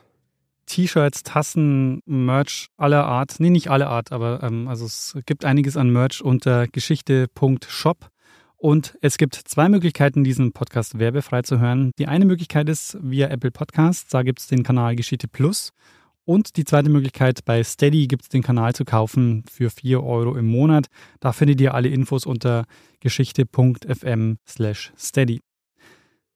T-Shirts, 0.71 1.25
Tassen, 1.25 2.01
Merch 2.07 2.69
aller 2.77 3.05
Art, 3.05 3.41
nee, 3.41 3.51
nicht 3.51 3.71
aller 3.71 3.89
Art, 3.89 4.13
aber 4.13 4.41
ähm, 4.45 4.69
also 4.69 4.85
es 4.85 5.19
gibt 5.27 5.45
einiges 5.45 5.77
an 5.77 5.91
Merch 5.91 6.23
unter 6.23 6.69
geschichte.shop. 6.69 8.09
Und 8.57 8.97
es 9.01 9.19
gibt 9.19 9.35
zwei 9.35 9.69
Möglichkeiten, 9.69 10.23
diesen 10.23 10.53
Podcast 10.53 11.01
werbefrei 11.01 11.43
zu 11.43 11.59
hören. 11.59 11.91
Die 11.99 12.07
eine 12.07 12.25
Möglichkeit 12.25 12.69
ist 12.69 12.97
via 13.03 13.29
Apple 13.29 13.51
Podcasts, 13.51 14.11
da 14.11 14.23
gibt 14.23 14.39
es 14.39 14.47
den 14.47 14.63
Kanal 14.63 14.95
Geschichte 14.95 15.27
Plus. 15.27 15.73
Und 16.25 16.57
die 16.57 16.65
zweite 16.65 16.89
Möglichkeit, 16.89 17.45
bei 17.45 17.65
Steady 17.65 18.07
gibt 18.07 18.23
es 18.23 18.29
den 18.29 18.43
Kanal 18.45 18.73
zu 18.73 18.85
kaufen 18.85 19.43
für 19.51 19.71
4 19.71 20.05
Euro 20.05 20.37
im 20.37 20.47
Monat. 20.47 20.87
Da 21.19 21.33
findet 21.33 21.61
ihr 21.61 21.75
alle 21.75 21.89
Infos 21.89 22.27
unter 22.27 22.67
geschichte.fm 23.01 24.37
slash 24.47 24.93
steady. 24.97 25.41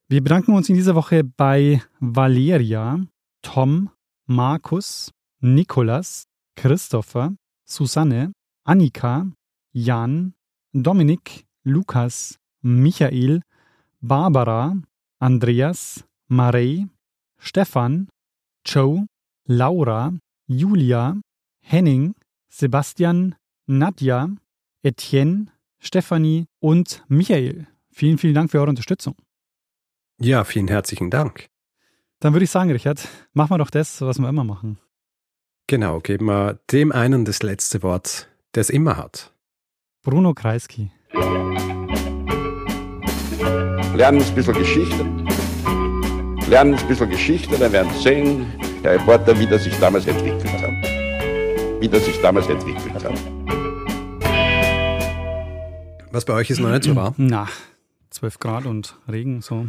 Wir 0.09 0.21
bedanken 0.21 0.53
uns 0.53 0.67
in 0.67 0.75
dieser 0.75 0.95
Woche 0.95 1.23
bei 1.23 1.81
Valeria, 2.01 2.99
Tom, 3.41 3.91
Markus, 4.27 5.11
Nikolas, 5.41 6.25
Christopher, 6.55 7.33
Susanne, 7.65 8.31
Annika, 8.63 9.31
Jan, 9.73 10.33
Dominik, 10.73 11.45
Lukas, 11.63 12.37
Michael, 12.61 13.41
Barbara, 14.01 14.75
Andreas, 15.19 16.03
Marei, 16.27 16.87
Stefan, 17.37 18.07
Joe, 18.65 19.05
Laura, 19.47 20.13
Julia, 20.47 21.19
Henning, 21.61 22.15
Sebastian, 22.49 23.35
Nadja, 23.67 24.29
Etienne, 24.83 25.51
Stefanie 25.79 26.45
und 26.59 27.03
Michael. 27.07 27.67
Vielen, 27.91 28.17
vielen 28.17 28.33
Dank 28.33 28.51
für 28.51 28.59
eure 28.59 28.69
Unterstützung. 28.69 29.15
Ja, 30.19 30.43
vielen 30.43 30.67
herzlichen 30.67 31.09
Dank. 31.09 31.47
Dann 32.19 32.33
würde 32.33 32.45
ich 32.45 32.51
sagen, 32.51 32.71
Richard, 32.71 33.07
machen 33.33 33.51
wir 33.51 33.57
doch 33.57 33.69
das, 33.69 34.01
was 34.01 34.19
wir 34.19 34.29
immer 34.29 34.43
machen. 34.43 34.79
Genau, 35.67 35.99
geben 35.99 36.25
wir 36.27 36.59
dem 36.71 36.91
einen 36.91 37.25
das 37.25 37.43
letzte 37.43 37.83
Wort, 37.83 38.29
der 38.53 38.61
es 38.61 38.69
immer 38.69 38.97
hat. 38.97 39.33
Bruno 40.03 40.33
Kreisky. 40.33 40.91
Lernen 43.95 44.21
ein 44.21 44.35
bisschen 44.35 44.53
Geschichte. 44.53 45.03
Lernen 46.47 46.75
ein 46.75 46.87
bisschen 46.87 47.09
Geschichte, 47.09 47.57
dann 47.57 47.71
werden 47.71 47.91
Sie 47.95 48.01
sehen, 48.03 48.45
der 48.83 48.93
Reporter, 48.93 49.37
wie 49.39 49.47
das 49.47 49.63
sich 49.63 49.77
damals 49.79 50.05
entwickelt 50.05 50.45
hat. 50.61 51.81
Wie 51.81 51.89
das 51.89 52.05
sich 52.05 52.21
damals 52.21 52.47
entwickelt 52.47 53.03
hat. 53.03 53.13
Was 56.11 56.23
bei 56.23 56.33
euch 56.33 56.49
ist 56.49 56.59
noch 56.59 56.69
nicht 56.69 56.83
so 56.83 56.95
warm? 56.95 57.15
Na, 57.17 57.47
12 58.11 58.39
Grad 58.39 58.65
und 58.65 58.95
Regen, 59.09 59.41
so. 59.41 59.67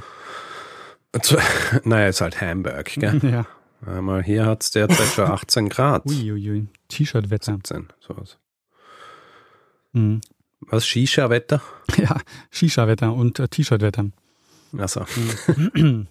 Naja, 1.85 2.09
ist 2.09 2.21
halt 2.21 2.41
Hamburg, 2.41 2.93
gell? 2.95 3.21
Ja. 3.23 3.47
Einmal 3.85 4.23
hier 4.23 4.47
hat 4.47 4.63
es 4.63 4.71
derzeit 4.71 5.07
schon 5.09 5.27
18 5.27 5.69
Grad. 5.69 6.07
Uiuiui. 6.07 6.67
T-Shirt-Wetter. 6.89 7.53
17, 7.53 7.89
sowas. 8.01 8.39
Mhm. 9.93 10.21
Was, 10.61 10.87
Shisha-Wetter? 10.87 11.61
Ja, 11.97 12.17
Shisha-Wetter 12.51 13.13
und 13.13 13.39
äh, 13.39 13.49
T-Shirt-Wetter. 13.49 14.11
Achso. 14.79 15.05
Mhm. 15.75 16.09